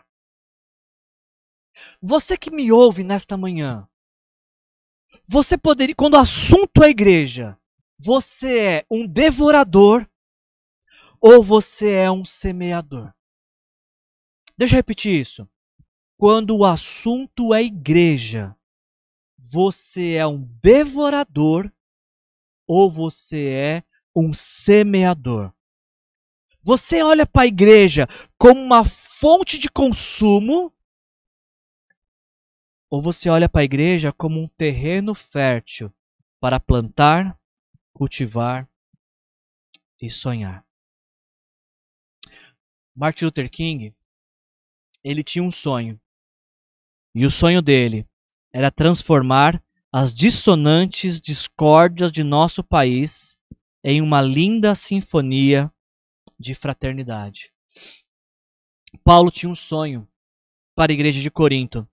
Você 2.02 2.38
que 2.38 2.52
me 2.52 2.72
ouve 2.72 3.04
nesta 3.04 3.38
manhã, 3.38 3.88
você 5.28 5.58
poderia, 5.58 5.96
quando 5.96 6.14
o 6.14 6.20
assunto 6.20 6.84
é 6.84 6.90
igreja, 6.90 7.58
você 7.98 8.60
é 8.60 8.86
um 8.90 9.08
devorador 9.08 10.10
ou 11.20 11.44
você 11.44 11.92
é 11.92 12.12
um 12.12 12.24
semeador? 12.24 13.14
Deixa 14.58 14.76
eu 14.76 14.78
repetir 14.78 15.20
isso. 15.20 15.50
Quando 16.18 16.58
o 16.58 16.66
assunto 16.66 17.54
é 17.54 17.64
igreja, 17.64 18.56
você 19.38 20.16
é 20.16 20.28
um 20.28 20.44
devorador 20.62 21.72
ou 22.68 22.92
você 22.92 23.48
é 23.48 23.84
um 24.20 24.34
semeador? 24.34 25.54
Você 26.62 27.02
olha 27.02 27.26
para 27.26 27.44
a 27.44 27.48
igreja 27.48 28.08
como 28.38 28.62
uma 28.62 28.84
fonte 28.84 29.58
de 29.58 29.70
consumo 29.70 30.74
ou 32.90 33.02
você 33.02 33.30
olha 33.30 33.48
para 33.48 33.62
a 33.62 33.64
igreja 33.64 34.12
como 34.12 34.42
um 34.42 34.48
terreno 34.48 35.14
fértil 35.16 35.94
para 36.40 36.60
plantar, 36.60 37.40
cultivar 37.94 38.70
e 40.02 40.10
sonhar? 40.10 40.66
Martin 42.96 43.26
Luther 43.26 43.50
King, 43.50 43.96
ele 45.02 45.24
tinha 45.24 45.44
um 45.44 45.52
sonho. 45.52 46.00
E 47.16 47.26
o 47.26 47.32
sonho 47.32 47.62
dele 47.62 48.06
era 48.52 48.70
transformar 48.70 49.64
as 49.92 50.14
dissonantes 50.14 51.22
discórdias 51.22 52.12
de 52.12 52.24
nosso 52.24 52.64
país 52.64 53.39
em 53.84 54.02
uma 54.02 54.22
linda 54.22 54.76
sinfonia 54.76 55.72
de 56.40 56.54
fraternidade. 56.54 57.52
Paulo 59.04 59.32
tinha 59.32 59.50
um 59.50 59.56
sonho 59.56 60.08
para 60.76 60.92
a 60.92 60.94
igreja 60.94 61.22
de 61.22 61.30
Corinto, 61.30 61.88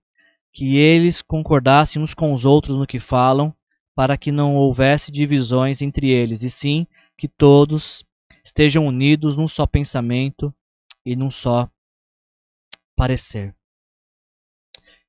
que 0.51 0.77
eles 0.77 1.21
concordassem 1.21 2.01
uns 2.01 2.13
com 2.13 2.33
os 2.33 2.45
outros 2.45 2.77
no 2.77 2.87
que 2.87 2.99
falam, 2.99 3.55
para 3.93 4.17
que 4.17 4.31
não 4.31 4.55
houvesse 4.55 5.11
divisões 5.11 5.81
entre 5.81 6.11
eles, 6.11 6.43
e 6.43 6.49
sim 6.49 6.87
que 7.17 7.27
todos 7.27 8.05
estejam 8.43 8.85
unidos 8.85 9.35
num 9.35 9.47
só 9.47 9.65
pensamento 9.65 10.53
e 11.05 11.15
num 11.15 11.29
só 11.29 11.69
parecer. 12.95 13.55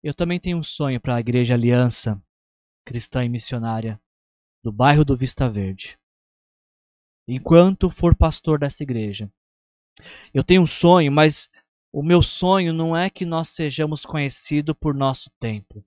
Eu 0.02 0.14
também 0.14 0.38
tenho 0.38 0.58
um 0.58 0.62
sonho 0.62 1.00
para 1.00 1.16
a 1.16 1.20
Igreja 1.20 1.54
Aliança 1.54 2.22
Cristã 2.84 3.24
e 3.24 3.28
Missionária 3.28 4.00
do 4.62 4.72
bairro 4.72 5.04
do 5.04 5.16
Vista 5.16 5.48
Verde. 5.48 5.98
Enquanto 7.28 7.90
for 7.90 8.16
pastor 8.16 8.58
dessa 8.58 8.82
igreja, 8.82 9.30
eu 10.32 10.42
tenho 10.42 10.62
um 10.62 10.66
sonho, 10.66 11.12
mas 11.12 11.50
o 11.92 12.02
meu 12.02 12.22
sonho 12.22 12.72
não 12.72 12.96
é 12.96 13.10
que 13.10 13.26
nós 13.26 13.50
sejamos 13.50 14.06
conhecidos 14.06 14.74
por 14.80 14.94
nosso 14.94 15.30
tempo. 15.38 15.84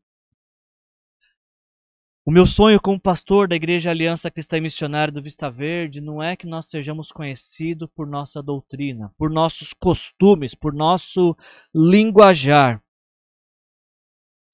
O 2.24 2.30
meu 2.30 2.46
sonho 2.46 2.80
como 2.80 3.00
pastor 3.00 3.48
da 3.48 3.56
Igreja 3.56 3.90
Aliança 3.90 4.30
Cristã 4.30 4.58
e 4.58 4.62
Missionária 4.62 5.12
do 5.12 5.24
Vista 5.24 5.50
Verde 5.50 6.00
não 6.00 6.22
é 6.22 6.36
que 6.36 6.46
nós 6.46 6.68
sejamos 6.68 7.12
conhecidos 7.12 7.90
por 7.96 8.06
nossa 8.06 8.44
doutrina, 8.44 9.12
por 9.18 9.32
nossos 9.32 9.74
costumes, 9.74 10.54
por 10.54 10.72
nosso 10.72 11.36
linguajar. 11.74 12.80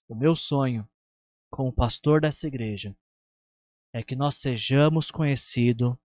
O 0.07 0.15
meu 0.15 0.33
sonho 0.33 0.87
como 1.49 1.73
pastor 1.73 2.21
dessa 2.21 2.47
igreja 2.47 2.95
é 3.91 4.01
que 4.01 4.15
nós 4.15 4.35
sejamos 4.35 5.11
conhecidos 5.11 5.97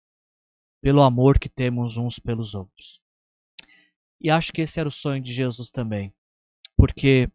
pelo 0.81 1.03
amor 1.03 1.39
que 1.39 1.49
temos 1.49 1.97
uns 1.97 2.19
pelos 2.19 2.55
outros. 2.55 3.01
E 4.21 4.31
acho 4.31 4.53
que 4.53 4.63
esse 4.63 4.79
era 4.79 4.89
o 4.89 4.93
sonho 4.93 5.23
de 5.23 5.33
Jesus 5.33 5.71
também, 5.71 6.13
porque 6.77 7.31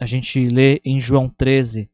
a 0.00 0.06
gente 0.06 0.48
lê 0.48 0.80
em 0.84 0.98
João 1.00 1.28
13, 1.28 1.90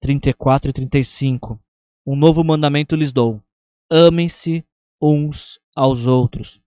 34 0.00 0.70
e 0.70 0.72
35. 0.72 1.60
Um 2.06 2.16
novo 2.16 2.44
mandamento 2.44 2.94
lhes 2.96 3.12
dou: 3.12 3.42
amem-se 3.90 4.64
uns 5.00 5.58
aos 5.74 6.06
outros. 6.06 6.60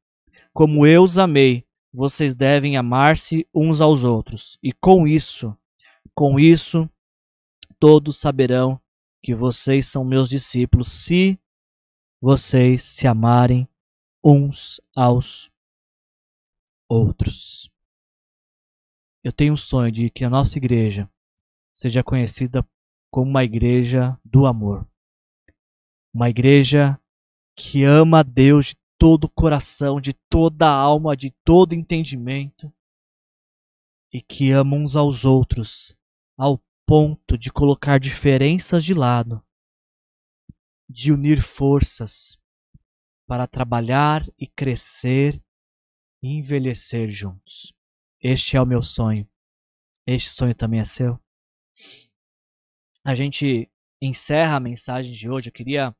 Como 0.51 0.85
eu 0.85 1.03
os 1.03 1.17
amei, 1.17 1.65
vocês 1.91 2.33
devem 2.33 2.75
amar-se 2.75 3.47
uns 3.53 3.81
aos 3.81 4.03
outros. 4.03 4.57
E 4.61 4.71
com 4.73 5.07
isso, 5.07 5.55
com 6.15 6.39
isso, 6.39 6.89
todos 7.79 8.17
saberão 8.17 8.79
que 9.21 9.33
vocês 9.33 9.87
são 9.87 10.03
meus 10.03 10.29
discípulos 10.29 10.91
se 10.91 11.39
vocês 12.23 12.83
se 12.83 13.05
amarem 13.05 13.67
uns 14.23 14.79
aos 14.95 15.51
outros. 16.87 17.69
Eu 19.21 19.33
tenho 19.33 19.51
um 19.51 19.57
sonho 19.57 19.91
de 19.91 20.09
que 20.09 20.23
a 20.23 20.29
nossa 20.29 20.57
igreja 20.57 21.11
seja 21.73 22.01
conhecida 22.01 22.65
como 23.11 23.29
uma 23.29 23.43
igreja 23.43 24.17
do 24.23 24.45
amor. 24.45 24.87
Uma 26.13 26.29
igreja 26.29 26.97
que 27.57 27.83
ama 27.83 28.19
a 28.19 28.23
Deus 28.23 28.67
de 28.67 28.77
todo 28.97 29.25
o 29.25 29.29
coração, 29.29 29.99
de 29.99 30.13
toda 30.13 30.65
a 30.65 30.73
alma, 30.73 31.17
de 31.17 31.29
todo 31.43 31.75
entendimento 31.75 32.73
e 34.13 34.21
que 34.21 34.49
ama 34.49 34.77
uns 34.77 34.95
aos 34.95 35.25
outros 35.25 35.93
ao 36.37 36.57
ponto 36.87 37.37
de 37.37 37.51
colocar 37.51 37.99
diferenças 37.99 38.81
de 38.81 38.93
lado, 38.93 39.43
de 40.93 41.11
unir 41.11 41.41
forças 41.41 42.37
para 43.27 43.47
trabalhar 43.47 44.25
e 44.37 44.47
crescer 44.47 45.41
e 46.21 46.37
envelhecer 46.37 47.09
juntos. 47.11 47.73
Este 48.21 48.55
é 48.55 48.61
o 48.61 48.65
meu 48.65 48.81
sonho. 48.81 49.27
Este 50.05 50.29
sonho 50.29 50.53
também 50.53 50.79
é 50.79 50.85
seu? 50.85 51.19
a 53.03 53.13
gente 53.13 53.69
encerra 54.01 54.55
a 54.55 54.59
mensagem 54.59 55.11
de 55.11 55.29
hoje, 55.29 55.49
eu 55.49 55.53
queria 55.53 55.95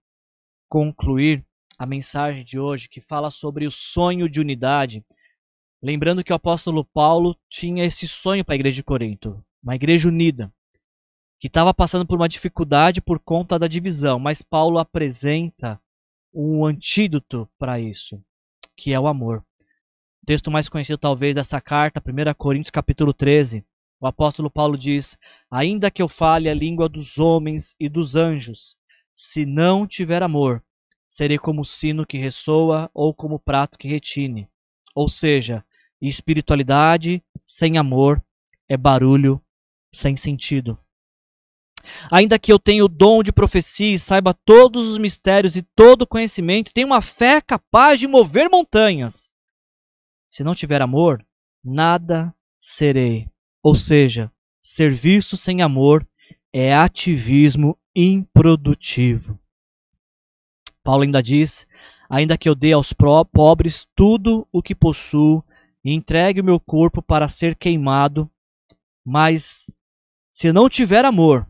concluir 0.69 1.45
a 1.77 1.85
mensagem 1.85 2.45
de 2.45 2.57
hoje 2.57 2.87
que 2.87 3.01
fala 3.01 3.29
sobre 3.29 3.67
o 3.67 3.71
sonho 3.71 4.29
de 4.29 4.39
unidade. 4.39 5.03
Lembrando 5.81 6.23
que 6.23 6.31
o 6.31 6.35
apóstolo 6.35 6.85
Paulo 6.85 7.37
tinha 7.49 7.83
esse 7.83 8.07
sonho 8.07 8.45
para 8.45 8.53
a 8.53 8.55
igreja 8.55 8.75
de 8.75 8.83
Corinto, 8.83 9.43
uma 9.61 9.75
igreja 9.75 10.07
unida, 10.07 10.53
que 11.43 11.47
estava 11.47 11.73
passando 11.73 12.05
por 12.05 12.15
uma 12.15 12.29
dificuldade 12.29 13.01
por 13.01 13.19
conta 13.19 13.59
da 13.59 13.67
divisão, 13.67 14.17
mas 14.17 14.41
Paulo 14.41 14.79
apresenta 14.79 15.77
um 16.33 16.65
antídoto 16.65 17.49
para 17.59 17.77
isso, 17.81 18.23
que 18.77 18.93
é 18.93 18.99
o 19.01 19.07
amor. 19.07 19.43
O 20.21 20.25
texto 20.25 20.49
mais 20.49 20.69
conhecido 20.69 20.97
talvez 20.97 21.35
dessa 21.35 21.59
carta, 21.59 22.01
1 22.01 22.33
Coríntios 22.35 22.71
capítulo 22.71 23.13
13, 23.13 23.61
o 23.99 24.07
apóstolo 24.07 24.49
Paulo 24.49 24.77
diz: 24.77 25.17
Ainda 25.51 25.91
que 25.91 26.01
eu 26.01 26.07
fale 26.07 26.47
a 26.47 26.53
língua 26.53 26.87
dos 26.87 27.17
homens 27.17 27.75
e 27.77 27.89
dos 27.89 28.15
anjos, 28.15 28.77
se 29.13 29.45
não 29.45 29.85
tiver 29.85 30.23
amor, 30.23 30.63
serei 31.09 31.37
como 31.37 31.63
o 31.63 31.65
sino 31.65 32.07
que 32.07 32.17
ressoa 32.17 32.89
ou 32.93 33.13
como 33.13 33.35
o 33.35 33.39
prato 33.39 33.77
que 33.77 33.89
retine. 33.89 34.47
Ou 34.95 35.09
seja, 35.09 35.61
espiritualidade 36.01 37.21
sem 37.45 37.77
amor 37.77 38.23
é 38.69 38.77
barulho 38.77 39.43
sem 39.91 40.15
sentido. 40.15 40.79
Ainda 42.11 42.39
que 42.39 42.51
eu 42.51 42.59
tenha 42.59 42.83
o 42.83 42.87
dom 42.87 43.21
de 43.21 43.31
profecia 43.31 43.93
e 43.93 43.99
saiba 43.99 44.33
todos 44.33 44.87
os 44.87 44.97
mistérios 44.97 45.55
e 45.55 45.63
todo 45.75 46.03
o 46.03 46.07
conhecimento, 46.07 46.71
tenha 46.73 46.87
uma 46.87 47.01
fé 47.01 47.41
capaz 47.41 47.99
de 47.99 48.07
mover 48.07 48.49
montanhas. 48.49 49.29
Se 50.29 50.43
não 50.43 50.55
tiver 50.55 50.81
amor, 50.81 51.25
nada 51.63 52.33
serei. 52.59 53.27
Ou 53.61 53.75
seja, 53.75 54.31
serviço 54.61 55.37
sem 55.37 55.61
amor 55.61 56.07
é 56.51 56.73
ativismo 56.73 57.77
improdutivo. 57.95 59.39
Paulo 60.83 61.03
ainda 61.03 61.21
diz: 61.21 61.65
ainda 62.09 62.37
que 62.37 62.49
eu 62.49 62.55
dê 62.55 62.73
aos 62.73 62.93
pobres 62.93 63.87
tudo 63.95 64.47
o 64.51 64.61
que 64.61 64.75
possuo 64.75 65.43
e 65.83 65.93
entregue 65.93 66.41
o 66.41 66.43
meu 66.43 66.59
corpo 66.59 67.01
para 67.01 67.27
ser 67.27 67.55
queimado, 67.55 68.29
mas 69.05 69.71
se 70.33 70.51
não 70.51 70.69
tiver 70.69 71.05
amor, 71.05 71.47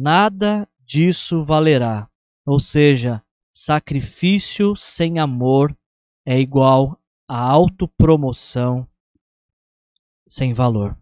nada 0.00 0.66
disso 0.78 1.44
valerá. 1.44 2.08
Ou 2.46 2.58
seja, 2.58 3.22
sacrifício 3.52 4.74
sem 4.74 5.18
amor 5.18 5.76
é 6.24 6.40
igual 6.40 6.98
a 7.28 7.38
autopromoção 7.38 8.88
sem 10.26 10.54
valor. 10.54 10.96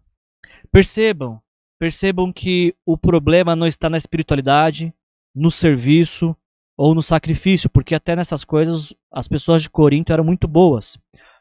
Percebam, 0.69 1.41
percebam 1.79 2.33
que 2.33 2.75
o 2.85 2.97
problema 2.97 3.55
não 3.55 3.65
está 3.65 3.89
na 3.89 3.97
espiritualidade, 3.97 4.93
no 5.33 5.49
serviço 5.49 6.35
ou 6.75 6.93
no 6.93 7.01
sacrifício, 7.01 7.69
porque 7.69 7.95
até 7.95 8.15
nessas 8.15 8.43
coisas 8.43 8.93
as 9.11 9.27
pessoas 9.27 9.61
de 9.61 9.69
Corinto 9.69 10.11
eram 10.11 10.25
muito 10.25 10.47
boas. 10.47 10.97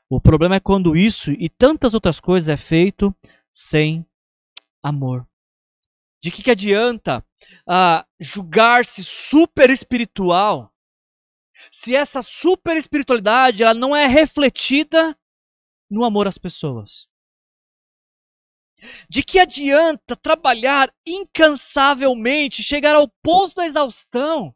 O 0.09 0.20
problema 0.20 0.56
é 0.56 0.61
quando 0.61 0.96
isso 0.96 1.32
e 1.32 1.48
tantas 1.48 1.92
outras 1.92 2.20
coisas 2.20 2.48
é 2.48 2.56
feito 2.56 3.14
sem 3.52 4.06
amor. 4.82 5.26
De 6.22 6.30
que, 6.30 6.42
que 6.42 6.50
adianta 6.50 7.24
ah, 7.66 8.07
julgar-se 8.18 9.05
super 9.05 9.70
espiritual 9.70 10.72
se 11.70 11.95
essa 11.95 12.22
super 12.22 12.76
espiritualidade 12.76 13.62
ela 13.62 13.74
não 13.74 13.95
é 13.95 14.07
refletida 14.07 15.18
no 15.91 16.05
amor 16.05 16.26
às 16.26 16.39
pessoas? 16.39 17.09
De 19.09 19.24
que 19.24 19.41
adianta 19.41 20.14
trabalhar 20.14 20.95
incansavelmente, 21.05 22.62
chegar 22.62 22.95
ao 22.95 23.09
ponto 23.22 23.57
da 23.57 23.66
exaustão, 23.66 24.55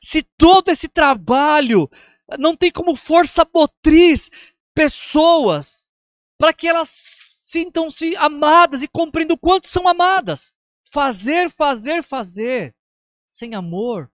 se 0.00 0.22
todo 0.22 0.68
esse 0.68 0.88
trabalho 0.88 1.88
não 2.38 2.54
tem 2.54 2.70
como 2.70 2.94
força 2.94 3.48
motriz 3.54 4.30
pessoas 4.74 5.88
para 6.38 6.52
que 6.52 6.68
elas 6.68 6.88
sintam-se 6.90 8.16
amadas 8.16 8.82
e 8.82 8.88
compreendam 8.88 9.36
o 9.36 9.38
quanto 9.38 9.68
são 9.68 9.88
amadas? 9.88 10.52
Fazer, 10.94 11.50
fazer, 11.50 12.04
fazer, 12.04 12.72
sem 13.26 13.56
amor, 13.56 14.12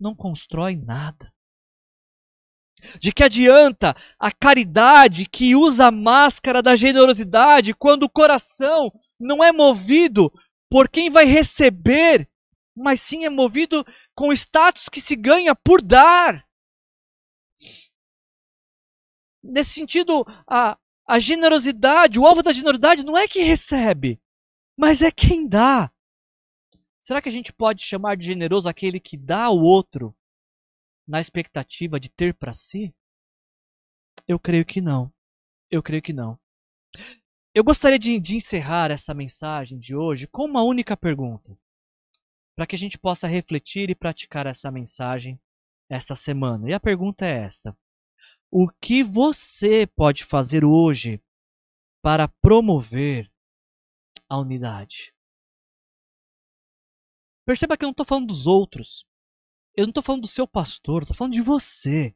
não 0.00 0.14
constrói 0.16 0.74
nada. 0.74 1.30
De 2.98 3.12
que 3.12 3.22
adianta 3.22 3.94
a 4.18 4.32
caridade 4.32 5.26
que 5.26 5.54
usa 5.54 5.88
a 5.88 5.90
máscara 5.90 6.62
da 6.62 6.74
generosidade 6.74 7.74
quando 7.74 8.04
o 8.04 8.08
coração 8.08 8.90
não 9.20 9.44
é 9.44 9.52
movido 9.52 10.32
por 10.70 10.88
quem 10.88 11.10
vai 11.10 11.26
receber, 11.26 12.26
mas 12.74 13.02
sim 13.02 13.26
é 13.26 13.28
movido 13.28 13.84
com 14.14 14.28
o 14.28 14.32
status 14.32 14.88
que 14.88 15.02
se 15.02 15.14
ganha 15.14 15.54
por 15.54 15.82
dar? 15.82 16.42
Nesse 19.44 19.74
sentido, 19.74 20.24
a, 20.48 20.78
a 21.06 21.18
generosidade, 21.18 22.18
o 22.18 22.26
alvo 22.26 22.42
da 22.42 22.54
generosidade 22.54 23.04
não 23.04 23.14
é 23.14 23.28
quem 23.28 23.44
recebe, 23.44 24.18
mas 24.74 25.02
é 25.02 25.10
quem 25.10 25.46
dá. 25.46 25.92
Será 27.08 27.22
que 27.22 27.28
a 27.30 27.32
gente 27.32 27.54
pode 27.54 27.82
chamar 27.82 28.18
de 28.18 28.26
generoso 28.26 28.68
aquele 28.68 29.00
que 29.00 29.16
dá 29.16 29.44
ao 29.44 29.56
outro 29.56 30.14
na 31.06 31.22
expectativa 31.22 31.98
de 31.98 32.10
ter 32.10 32.34
para 32.34 32.52
si? 32.52 32.94
Eu 34.26 34.38
creio 34.38 34.66
que 34.66 34.82
não. 34.82 35.10
Eu 35.70 35.82
creio 35.82 36.02
que 36.02 36.12
não. 36.12 36.38
Eu 37.54 37.64
gostaria 37.64 37.98
de, 37.98 38.20
de 38.20 38.36
encerrar 38.36 38.90
essa 38.90 39.14
mensagem 39.14 39.78
de 39.78 39.96
hoje 39.96 40.26
com 40.26 40.44
uma 40.44 40.62
única 40.62 40.98
pergunta, 40.98 41.58
para 42.54 42.66
que 42.66 42.76
a 42.76 42.78
gente 42.78 42.98
possa 42.98 43.26
refletir 43.26 43.88
e 43.88 43.94
praticar 43.94 44.46
essa 44.46 44.70
mensagem 44.70 45.40
esta 45.88 46.14
semana. 46.14 46.68
E 46.68 46.74
a 46.74 46.78
pergunta 46.78 47.24
é 47.24 47.38
esta: 47.38 47.74
O 48.50 48.68
que 48.68 49.02
você 49.02 49.86
pode 49.86 50.26
fazer 50.26 50.62
hoje 50.62 51.22
para 52.02 52.28
promover 52.28 53.32
a 54.28 54.36
unidade? 54.36 55.16
Perceba 57.48 57.78
que 57.78 57.84
eu 57.86 57.86
não 57.86 57.92
estou 57.92 58.04
falando 58.04 58.26
dos 58.26 58.46
outros. 58.46 59.06
eu 59.74 59.86
não 59.86 59.90
estou 59.90 60.02
falando 60.02 60.20
do 60.20 60.28
seu 60.28 60.46
pastor, 60.46 61.00
estou 61.00 61.16
falando 61.16 61.32
de 61.32 61.40
você. 61.40 62.14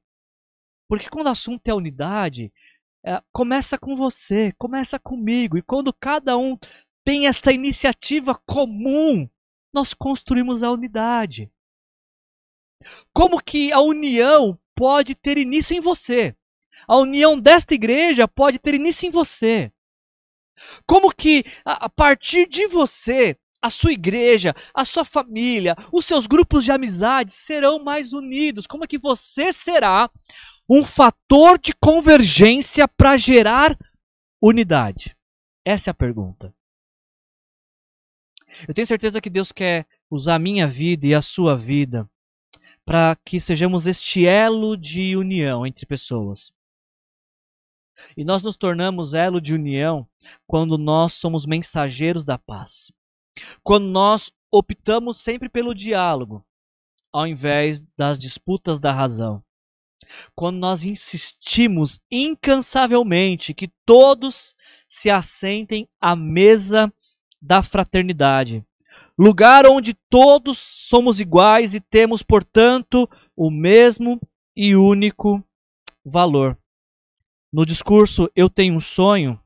Porque 0.87 1.09
quando 1.09 1.27
o 1.27 1.31
assunto 1.31 1.67
é 1.67 1.73
unidade, 1.73 2.53
é, 3.03 3.19
começa 3.33 3.79
com 3.79 3.97
você, 3.97 4.53
começa 4.59 4.99
comigo. 4.99 5.57
E 5.57 5.63
quando 5.63 5.91
cada 5.91 6.37
um 6.37 6.59
tem 7.03 7.29
essa 7.29 7.51
iniciativa 7.51 8.35
comum, 8.45 9.27
nós 9.73 9.95
construímos 9.95 10.63
a 10.63 10.71
unidade. 10.71 11.51
Como 13.15 13.43
que 13.43 13.73
a 13.73 13.81
união 13.81 14.61
pode 14.75 15.15
ter 15.15 15.39
início 15.39 15.75
em 15.75 15.81
você? 15.81 16.37
A 16.87 16.99
união 16.99 17.41
desta 17.41 17.73
igreja 17.73 18.29
pode 18.29 18.59
ter 18.59 18.75
início 18.75 19.07
em 19.07 19.11
você. 19.11 19.73
Como 20.87 21.11
que 21.11 21.43
a 21.65 21.89
partir 21.89 22.47
de 22.47 22.67
você, 22.67 23.39
a 23.63 23.71
sua 23.71 23.93
igreja, 23.93 24.53
a 24.75 24.85
sua 24.85 25.05
família, 25.05 25.77
os 25.93 26.05
seus 26.05 26.27
grupos 26.27 26.65
de 26.65 26.73
amizade 26.73 27.33
serão 27.33 27.83
mais 27.83 28.13
unidos? 28.13 28.67
Como 28.67 28.83
é 28.83 28.87
que 28.89 28.99
você 28.99 29.53
será 29.53 30.11
um 30.69 30.85
fator 30.85 31.59
de 31.59 31.73
convergência 31.75 32.89
para 32.89 33.17
gerar 33.17 33.79
unidade? 34.43 35.17
Essa 35.65 35.91
é 35.91 35.93
a 35.93 35.95
pergunta. 35.95 36.53
Eu 38.67 38.75
tenho 38.75 38.87
certeza 38.87 39.21
que 39.21 39.31
Deus 39.31 39.53
quer 39.53 39.87
usar 40.11 40.35
a 40.35 40.41
minha 40.41 40.67
vida 40.67 41.07
e 41.07 41.15
a 41.15 41.23
sua 41.23 41.57
vida 41.57 42.11
para 42.85 43.17
que 43.25 43.41
sejamos 43.41 43.87
este 43.87 44.27
elo 44.27 44.77
de 44.77 45.17
união 45.17 45.65
entre 45.65 45.87
pessoas. 45.87 46.53
E 48.17 48.25
nós 48.25 48.43
nos 48.43 48.57
tornamos 48.57 49.15
elo 49.15 49.41
de 49.41 49.55
união 49.55 50.07
quando 50.47 50.77
nós 50.77 51.13
somos 51.13 51.47
mensageiros 51.47 52.25
da 52.25 52.37
paz. 52.37 52.93
Quando 53.63 53.87
nós 53.87 54.31
optamos 54.51 55.17
sempre 55.19 55.49
pelo 55.49 55.75
diálogo, 55.75 56.45
ao 57.13 57.27
invés 57.27 57.83
das 57.97 58.19
disputas 58.19 58.79
da 58.79 58.91
razão. 58.91 59.43
Quando 60.35 60.59
nós 60.59 60.85
insistimos 60.85 62.01
incansavelmente 62.11 63.55
que 63.55 63.69
todos 63.87 64.55
se 64.89 65.11
assentem 65.11 65.89
à 66.01 66.17
mesa 66.17 66.93
da 67.41 67.63
fraternidade, 67.63 68.65
lugar 69.19 69.67
onde 69.67 69.95
todos 70.11 70.59
somos 70.59 71.21
iguais 71.21 71.75
e 71.75 71.81
temos, 71.81 72.23
portanto, 72.23 73.09
o 73.37 73.51
mesmo 73.51 74.21
e 74.57 74.75
único 74.75 75.43
valor. 76.05 76.59
No 77.53 77.65
discurso 77.65 78.31
Eu 78.35 78.51
Tenho 78.51 78.75
um 78.75 78.81
Sonho, 78.81 79.41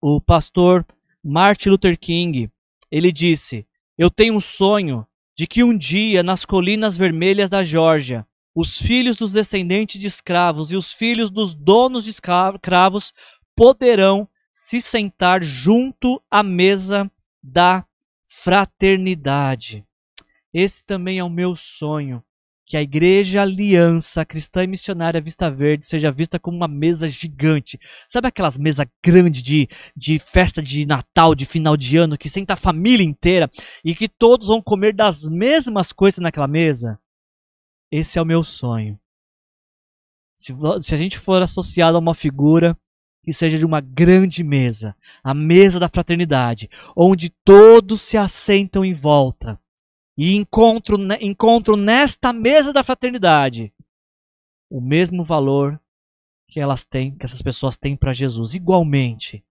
o 0.00 0.20
pastor 0.20 0.86
Martin 1.22 1.70
Luther 1.70 1.98
King, 1.98 2.50
ele 2.92 3.10
disse: 3.10 3.66
Eu 3.96 4.10
tenho 4.10 4.34
um 4.34 4.40
sonho 4.40 5.06
de 5.34 5.46
que 5.46 5.64
um 5.64 5.76
dia 5.76 6.22
nas 6.22 6.44
colinas 6.44 6.94
vermelhas 6.94 7.48
da 7.48 7.64
Geórgia, 7.64 8.26
os 8.54 8.78
filhos 8.78 9.16
dos 9.16 9.32
descendentes 9.32 9.98
de 9.98 10.06
escravos 10.06 10.70
e 10.70 10.76
os 10.76 10.92
filhos 10.92 11.30
dos 11.30 11.54
donos 11.54 12.04
de 12.04 12.10
escravos 12.10 13.14
poderão 13.56 14.28
se 14.52 14.78
sentar 14.82 15.42
junto 15.42 16.22
à 16.30 16.42
mesa 16.42 17.10
da 17.42 17.86
fraternidade. 18.24 19.82
Esse 20.52 20.84
também 20.84 21.18
é 21.18 21.24
o 21.24 21.30
meu 21.30 21.56
sonho 21.56 22.22
que 22.72 22.76
a 22.78 22.80
Igreja 22.80 23.42
Aliança 23.42 24.24
Cristã 24.24 24.64
e 24.64 24.66
Missionária 24.66 25.20
Vista 25.20 25.50
Verde 25.50 25.86
seja 25.86 26.10
vista 26.10 26.38
como 26.38 26.56
uma 26.56 26.66
mesa 26.66 27.06
gigante. 27.06 27.78
Sabe 28.08 28.28
aquelas 28.28 28.56
mesas 28.56 28.86
grandes 29.04 29.42
de, 29.42 29.68
de 29.94 30.18
festa 30.18 30.62
de 30.62 30.86
Natal, 30.86 31.34
de 31.34 31.44
final 31.44 31.76
de 31.76 31.98
ano, 31.98 32.16
que 32.16 32.30
senta 32.30 32.54
a 32.54 32.56
família 32.56 33.04
inteira 33.04 33.50
e 33.84 33.94
que 33.94 34.08
todos 34.08 34.48
vão 34.48 34.62
comer 34.62 34.94
das 34.94 35.28
mesmas 35.28 35.92
coisas 35.92 36.20
naquela 36.20 36.48
mesa? 36.48 36.98
Esse 37.90 38.18
é 38.18 38.22
o 38.22 38.24
meu 38.24 38.42
sonho. 38.42 38.98
Se, 40.34 40.54
se 40.80 40.94
a 40.94 40.96
gente 40.96 41.18
for 41.18 41.42
associado 41.42 41.98
a 41.98 42.00
uma 42.00 42.14
figura 42.14 42.74
que 43.22 43.34
seja 43.34 43.58
de 43.58 43.66
uma 43.66 43.82
grande 43.82 44.42
mesa, 44.42 44.96
a 45.22 45.34
mesa 45.34 45.78
da 45.78 45.90
fraternidade, 45.90 46.70
onde 46.96 47.28
todos 47.44 48.00
se 48.00 48.16
assentam 48.16 48.82
em 48.82 48.94
volta 48.94 49.60
e 50.24 50.36
encontro, 50.36 50.96
encontro 51.20 51.76
nesta 51.76 52.32
mesa 52.32 52.72
da 52.72 52.84
fraternidade 52.84 53.74
o 54.70 54.80
mesmo 54.80 55.24
valor 55.24 55.82
que 56.46 56.60
elas 56.60 56.84
têm, 56.84 57.18
que 57.18 57.24
essas 57.24 57.42
pessoas 57.42 57.76
têm 57.76 57.96
para 57.96 58.12
Jesus. 58.12 58.54
Igualmente, 58.54 59.44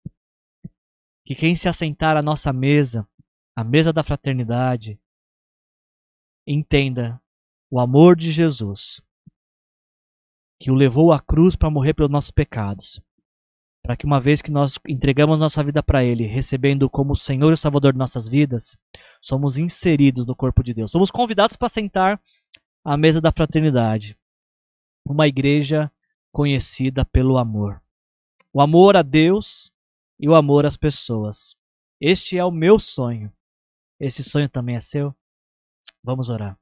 que 1.27 1.35
quem 1.35 1.57
se 1.57 1.69
assentar 1.69 2.17
à 2.17 2.23
nossa 2.23 2.53
mesa, 2.53 3.05
a 3.57 3.65
mesa 3.65 3.93
da 3.93 4.05
fraternidade, 4.05 4.97
entenda 6.47 7.21
o 7.69 7.81
amor 7.81 8.15
de 8.15 8.31
Jesus, 8.31 9.03
que 10.61 10.71
o 10.71 10.75
levou 10.77 11.13
à 11.13 11.19
cruz 11.19 11.57
para 11.57 11.69
morrer 11.69 11.95
pelos 11.95 12.13
nossos 12.13 12.31
pecados 12.31 13.03
para 13.83 13.97
que 13.97 14.05
uma 14.05 14.21
vez 14.21 14.43
que 14.43 14.51
nós 14.51 14.79
entregamos 14.87 15.41
nossa 15.41 15.65
vida 15.65 15.83
para 15.83 16.05
Ele, 16.05 16.27
recebendo 16.27 16.89
como 16.89 17.17
Senhor 17.17 17.53
e 17.53 17.57
Salvador 17.57 17.93
de 17.93 17.99
nossas 17.99 18.29
vidas, 18.29 18.77
somos 19.21 19.59
inseridos 19.59 20.27
no 20.27 20.37
corpo 20.37 20.63
de 20.63 20.75
Deus. 20.75 20.93
Somos 20.93 21.11
convidados 21.11 21.57
para 21.57 21.69
sentar 21.69 22.21
à 22.85 22.97
mesa 22.97 23.21
da 23.21 23.33
fraternidade. 23.33 24.17
Uma 25.05 25.27
igreja 25.27 25.91
conhecida 26.31 27.05
pelo 27.05 27.39
amor. 27.39 27.83
O 28.53 28.61
amor 28.61 28.97
a 28.97 29.03
Deus 29.03 29.73
e 30.19 30.29
o 30.29 30.35
amor 30.35 30.67
às 30.67 30.77
pessoas. 30.77 31.57
Este 32.01 32.37
é 32.37 32.45
o 32.45 32.51
meu 32.51 32.79
sonho. 32.79 33.33
Esse 33.99 34.23
sonho 34.23 34.49
também 34.49 34.77
é 34.77 34.81
seu? 34.81 35.15
Vamos 36.03 36.29
orar. 36.29 36.59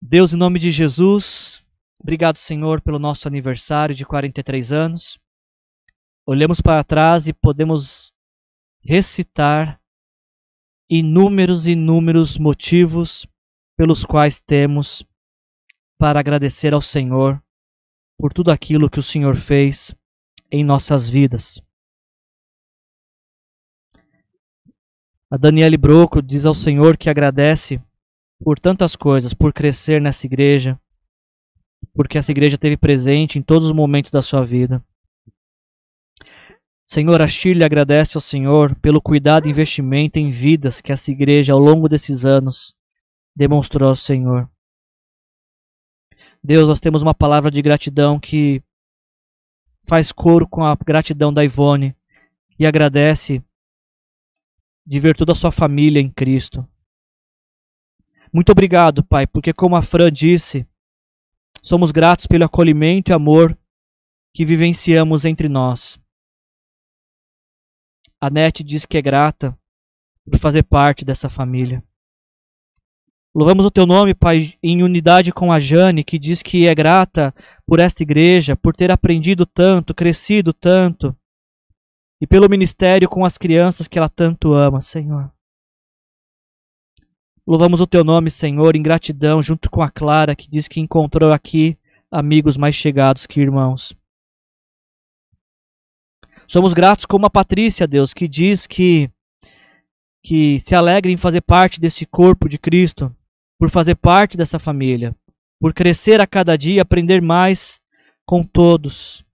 Deus, 0.00 0.32
em 0.32 0.36
nome 0.36 0.60
de 0.60 0.70
Jesus, 0.70 1.64
obrigado, 2.00 2.36
Senhor, 2.36 2.80
pelo 2.80 3.00
nosso 3.00 3.26
aniversário 3.26 3.94
de 3.94 4.06
43 4.06 4.70
anos 4.70 5.18
olhamos 6.30 6.60
para 6.60 6.84
trás 6.84 7.26
e 7.26 7.32
podemos 7.32 8.12
recitar 8.82 9.80
inúmeros 10.86 11.66
e 11.66 11.70
inúmeros 11.70 12.36
motivos 12.36 13.26
pelos 13.74 14.04
quais 14.04 14.38
temos 14.38 15.02
para 15.96 16.20
agradecer 16.20 16.74
ao 16.74 16.82
Senhor 16.82 17.42
por 18.18 18.34
tudo 18.34 18.50
aquilo 18.50 18.90
que 18.90 18.98
o 18.98 19.02
Senhor 19.02 19.36
fez 19.36 19.96
em 20.50 20.62
nossas 20.62 21.08
vidas. 21.08 21.62
A 25.30 25.38
Daniele 25.38 25.78
Broco 25.78 26.20
diz 26.20 26.44
ao 26.44 26.52
Senhor 26.52 26.98
que 26.98 27.08
agradece 27.08 27.80
por 28.44 28.60
tantas 28.60 28.94
coisas, 28.94 29.32
por 29.32 29.54
crescer 29.54 29.98
nessa 29.98 30.26
igreja, 30.26 30.78
porque 31.94 32.18
essa 32.18 32.32
igreja 32.32 32.58
teve 32.58 32.76
presente 32.76 33.38
em 33.38 33.42
todos 33.42 33.68
os 33.68 33.72
momentos 33.72 34.10
da 34.10 34.20
sua 34.20 34.44
vida. 34.44 34.84
Senhor, 36.90 37.20
a 37.20 37.28
Shirley 37.28 37.64
agradece 37.64 38.16
ao 38.16 38.20
Senhor 38.22 38.74
pelo 38.80 39.02
cuidado 39.02 39.46
e 39.46 39.50
investimento 39.50 40.18
em 40.18 40.30
vidas 40.30 40.80
que 40.80 40.90
essa 40.90 41.10
igreja 41.10 41.52
ao 41.52 41.58
longo 41.58 41.86
desses 41.86 42.24
anos 42.24 42.74
demonstrou 43.36 43.90
ao 43.90 43.94
Senhor. 43.94 44.50
Deus, 46.42 46.66
nós 46.66 46.80
temos 46.80 47.02
uma 47.02 47.12
palavra 47.12 47.50
de 47.50 47.60
gratidão 47.60 48.18
que 48.18 48.62
faz 49.82 50.10
coro 50.12 50.48
com 50.48 50.64
a 50.64 50.74
gratidão 50.76 51.30
da 51.30 51.44
Ivone 51.44 51.94
e 52.58 52.66
agradece 52.66 53.44
de 54.86 54.98
ver 54.98 55.14
toda 55.14 55.32
a 55.32 55.34
sua 55.34 55.52
família 55.52 56.00
em 56.00 56.10
Cristo. 56.10 56.66
Muito 58.32 58.50
obrigado, 58.50 59.04
Pai, 59.04 59.26
porque 59.26 59.52
como 59.52 59.76
a 59.76 59.82
Fran 59.82 60.10
disse, 60.10 60.66
somos 61.62 61.90
gratos 61.90 62.26
pelo 62.26 62.46
acolhimento 62.46 63.10
e 63.10 63.12
amor 63.12 63.54
que 64.32 64.46
vivenciamos 64.46 65.26
entre 65.26 65.50
nós. 65.50 66.00
A 68.20 68.28
Nete 68.28 68.64
diz 68.64 68.84
que 68.84 68.98
é 68.98 69.02
grata 69.02 69.56
por 70.28 70.38
fazer 70.38 70.64
parte 70.64 71.04
dessa 71.04 71.28
família. 71.28 71.82
Louvamos 73.34 73.64
o 73.64 73.70
teu 73.70 73.86
nome, 73.86 74.14
Pai, 74.14 74.54
em 74.62 74.82
unidade 74.82 75.32
com 75.32 75.52
a 75.52 75.60
Jane, 75.60 76.02
que 76.02 76.18
diz 76.18 76.42
que 76.42 76.66
é 76.66 76.74
grata 76.74 77.32
por 77.64 77.78
esta 77.78 78.02
igreja, 78.02 78.56
por 78.56 78.74
ter 78.74 78.90
aprendido 78.90 79.46
tanto, 79.46 79.94
crescido 79.94 80.52
tanto, 80.52 81.16
e 82.20 82.26
pelo 82.26 82.48
ministério 82.48 83.08
com 83.08 83.24
as 83.24 83.38
crianças 83.38 83.86
que 83.86 83.98
ela 83.98 84.08
tanto 84.08 84.52
ama, 84.52 84.80
Senhor. 84.80 85.30
Louvamos 87.46 87.80
o 87.80 87.86
teu 87.86 88.02
nome, 88.02 88.30
Senhor, 88.30 88.74
em 88.74 88.82
gratidão, 88.82 89.42
junto 89.42 89.70
com 89.70 89.82
a 89.82 89.88
Clara, 89.88 90.34
que 90.34 90.50
diz 90.50 90.66
que 90.66 90.80
encontrou 90.80 91.30
aqui 91.30 91.78
amigos 92.10 92.56
mais 92.56 92.74
chegados 92.74 93.26
que 93.26 93.40
irmãos. 93.40 93.97
Somos 96.50 96.72
gratos 96.72 97.04
como 97.04 97.26
a 97.26 97.30
Patrícia, 97.30 97.86
Deus, 97.86 98.14
que 98.14 98.26
diz 98.26 98.66
que 98.66 99.10
que 100.24 100.58
se 100.58 100.74
alegra 100.74 101.12
em 101.12 101.16
fazer 101.16 101.42
parte 101.42 101.78
desse 101.78 102.04
corpo 102.04 102.48
de 102.48 102.58
Cristo, 102.58 103.14
por 103.58 103.70
fazer 103.70 103.94
parte 103.94 104.36
dessa 104.36 104.58
família, 104.58 105.14
por 105.60 105.72
crescer 105.72 106.20
a 106.20 106.26
cada 106.26 106.56
dia, 106.56 106.82
aprender 106.82 107.22
mais 107.22 107.80
com 108.26 108.42
todos. 108.42 109.24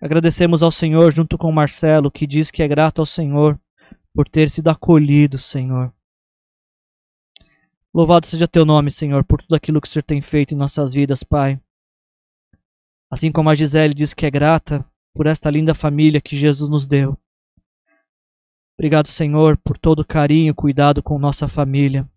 Agradecemos 0.00 0.62
ao 0.62 0.70
Senhor 0.70 1.12
junto 1.12 1.38
com 1.38 1.50
Marcelo, 1.52 2.10
que 2.10 2.26
diz 2.26 2.50
que 2.50 2.62
é 2.62 2.68
grato 2.68 3.00
ao 3.00 3.06
Senhor 3.06 3.58
por 4.12 4.28
ter 4.28 4.50
sido 4.50 4.68
acolhido, 4.68 5.38
Senhor. 5.38 5.92
Louvado 7.94 8.26
seja 8.26 8.48
teu 8.48 8.64
nome, 8.64 8.90
Senhor, 8.90 9.24
por 9.24 9.40
tudo 9.40 9.54
aquilo 9.54 9.80
que 9.80 9.86
o 9.86 9.90
Senhor 9.90 10.02
tem 10.02 10.20
feito 10.20 10.52
em 10.52 10.56
nossas 10.56 10.92
vidas, 10.92 11.22
Pai. 11.22 11.60
Assim 13.10 13.30
como 13.30 13.50
a 13.50 13.54
Gisele 13.54 13.94
diz 13.94 14.12
que 14.12 14.26
é 14.26 14.30
grata 14.30 14.84
por 15.14 15.26
esta 15.26 15.50
linda 15.50 15.74
família 15.74 16.20
que 16.20 16.36
Jesus 16.36 16.68
nos 16.70 16.86
deu. 16.86 17.18
Obrigado, 18.78 19.06
Senhor, 19.08 19.56
por 19.58 19.78
todo 19.78 20.00
o 20.00 20.04
carinho, 20.04 20.54
cuidado 20.54 21.02
com 21.02 21.18
nossa 21.18 21.46
família. 21.46 22.08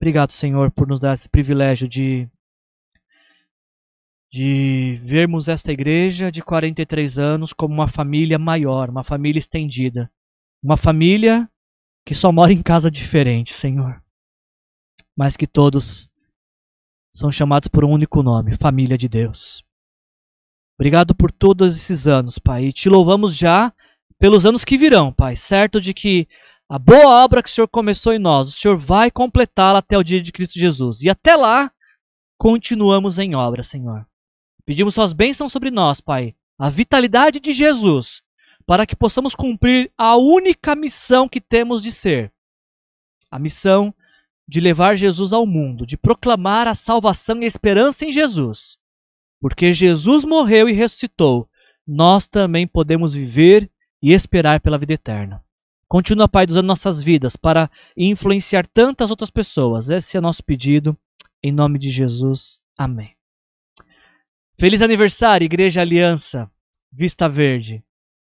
Obrigado, 0.00 0.32
Senhor, 0.32 0.70
por 0.70 0.86
nos 0.86 1.00
dar 1.00 1.14
esse 1.14 1.28
privilégio 1.28 1.88
de 1.88 2.28
de 4.32 4.94
vermos 5.02 5.48
esta 5.48 5.72
igreja 5.72 6.30
de 6.30 6.40
43 6.40 7.18
anos 7.18 7.52
como 7.52 7.74
uma 7.74 7.88
família 7.88 8.38
maior, 8.38 8.88
uma 8.88 9.02
família 9.02 9.40
estendida, 9.40 10.10
uma 10.62 10.76
família 10.76 11.50
que 12.06 12.14
só 12.14 12.30
mora 12.30 12.52
em 12.52 12.62
casa 12.62 12.90
diferente, 12.90 13.52
Senhor, 13.52 14.00
mas 15.16 15.36
que 15.36 15.48
todos 15.48 16.08
são 17.12 17.32
chamados 17.32 17.66
por 17.66 17.84
um 17.84 17.90
único 17.90 18.22
nome, 18.22 18.54
família 18.54 18.96
de 18.96 19.08
Deus. 19.08 19.64
Obrigado 20.80 21.14
por 21.14 21.30
todos 21.30 21.76
esses 21.76 22.06
anos, 22.06 22.38
Pai, 22.38 22.64
e 22.64 22.72
te 22.72 22.88
louvamos 22.88 23.36
já 23.36 23.70
pelos 24.18 24.46
anos 24.46 24.64
que 24.64 24.78
virão, 24.78 25.12
Pai, 25.12 25.36
certo 25.36 25.78
de 25.78 25.92
que 25.92 26.26
a 26.66 26.78
boa 26.78 27.22
obra 27.22 27.42
que 27.42 27.50
o 27.50 27.52
Senhor 27.52 27.68
começou 27.68 28.14
em 28.14 28.18
nós, 28.18 28.48
o 28.48 28.52
Senhor 28.58 28.78
vai 28.78 29.10
completá-la 29.10 29.80
até 29.80 29.98
o 29.98 30.02
dia 30.02 30.22
de 30.22 30.32
Cristo 30.32 30.58
Jesus. 30.58 31.02
E 31.02 31.10
até 31.10 31.36
lá, 31.36 31.70
continuamos 32.38 33.18
em 33.18 33.34
obra, 33.34 33.62
Senhor. 33.62 34.06
Pedimos 34.64 34.94
suas 34.94 35.12
bênçãos 35.12 35.52
sobre 35.52 35.70
nós, 35.70 36.00
Pai, 36.00 36.34
a 36.58 36.70
vitalidade 36.70 37.40
de 37.40 37.52
Jesus, 37.52 38.22
para 38.64 38.86
que 38.86 38.96
possamos 38.96 39.34
cumprir 39.34 39.92
a 39.98 40.16
única 40.16 40.74
missão 40.74 41.28
que 41.28 41.42
temos 41.42 41.82
de 41.82 41.92
ser: 41.92 42.32
a 43.30 43.38
missão 43.38 43.94
de 44.48 44.60
levar 44.60 44.96
Jesus 44.96 45.34
ao 45.34 45.44
mundo, 45.44 45.84
de 45.84 45.98
proclamar 45.98 46.66
a 46.66 46.74
salvação 46.74 47.38
e 47.42 47.44
a 47.44 47.48
esperança 47.48 48.06
em 48.06 48.12
Jesus. 48.14 48.80
Porque 49.40 49.72
Jesus 49.72 50.24
morreu 50.24 50.68
e 50.68 50.72
ressuscitou, 50.72 51.48
nós 51.86 52.28
também 52.28 52.66
podemos 52.66 53.14
viver 53.14 53.70
e 54.02 54.12
esperar 54.12 54.60
pela 54.60 54.78
vida 54.78 54.92
eterna. 54.92 55.42
Continua, 55.88 56.28
Pai, 56.28 56.46
usando 56.48 56.66
nossas 56.66 57.02
vidas 57.02 57.34
para 57.34 57.70
influenciar 57.96 58.66
tantas 58.66 59.10
outras 59.10 59.30
pessoas. 59.30 59.90
Esse 59.90 60.16
é 60.16 60.20
o 60.20 60.22
nosso 60.22 60.44
pedido. 60.44 60.96
Em 61.42 61.50
nome 61.50 61.78
de 61.78 61.90
Jesus. 61.90 62.60
Amém. 62.78 63.16
Feliz 64.58 64.82
aniversário, 64.82 65.44
Igreja 65.44 65.80
Aliança 65.80 66.50
Vista 66.92 67.28
Verde. 67.28 67.82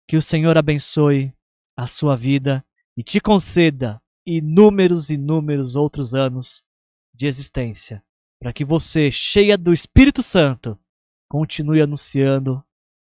Que 0.08 0.18
o 0.18 0.22
Senhor 0.22 0.58
abençoe 0.58 1.34
a 1.78 1.88
sua 1.88 2.18
vida 2.18 2.66
e 2.98 3.04
te 3.04 3.22
conceda 3.22 4.02
inúmeros, 4.26 5.10
inúmeros 5.10 5.76
outros 5.76 6.14
anos 6.14 6.64
de 7.14 7.28
existência, 7.28 8.04
para 8.40 8.52
que 8.52 8.66
você, 8.66 9.12
cheia 9.12 9.58
do 9.58 9.72
Espírito 9.72 10.22
Santo, 10.22 10.78
continue 11.34 11.82
anunciando 11.82 12.64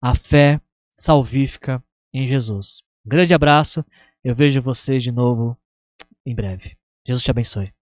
a 0.03 0.13
fé 0.13 0.61
salvífica 0.97 1.81
em 2.13 2.27
Jesus. 2.27 2.83
Um 3.07 3.11
grande 3.11 3.33
abraço, 3.33 3.85
eu 4.25 4.35
vejo 4.35 4.61
vocês 4.61 5.05
de 5.05 5.13
novo 5.13 5.57
em 6.27 6.35
breve. 6.35 6.77
Jesus 7.07 7.23
te 7.23 7.31
abençoe. 7.31 7.78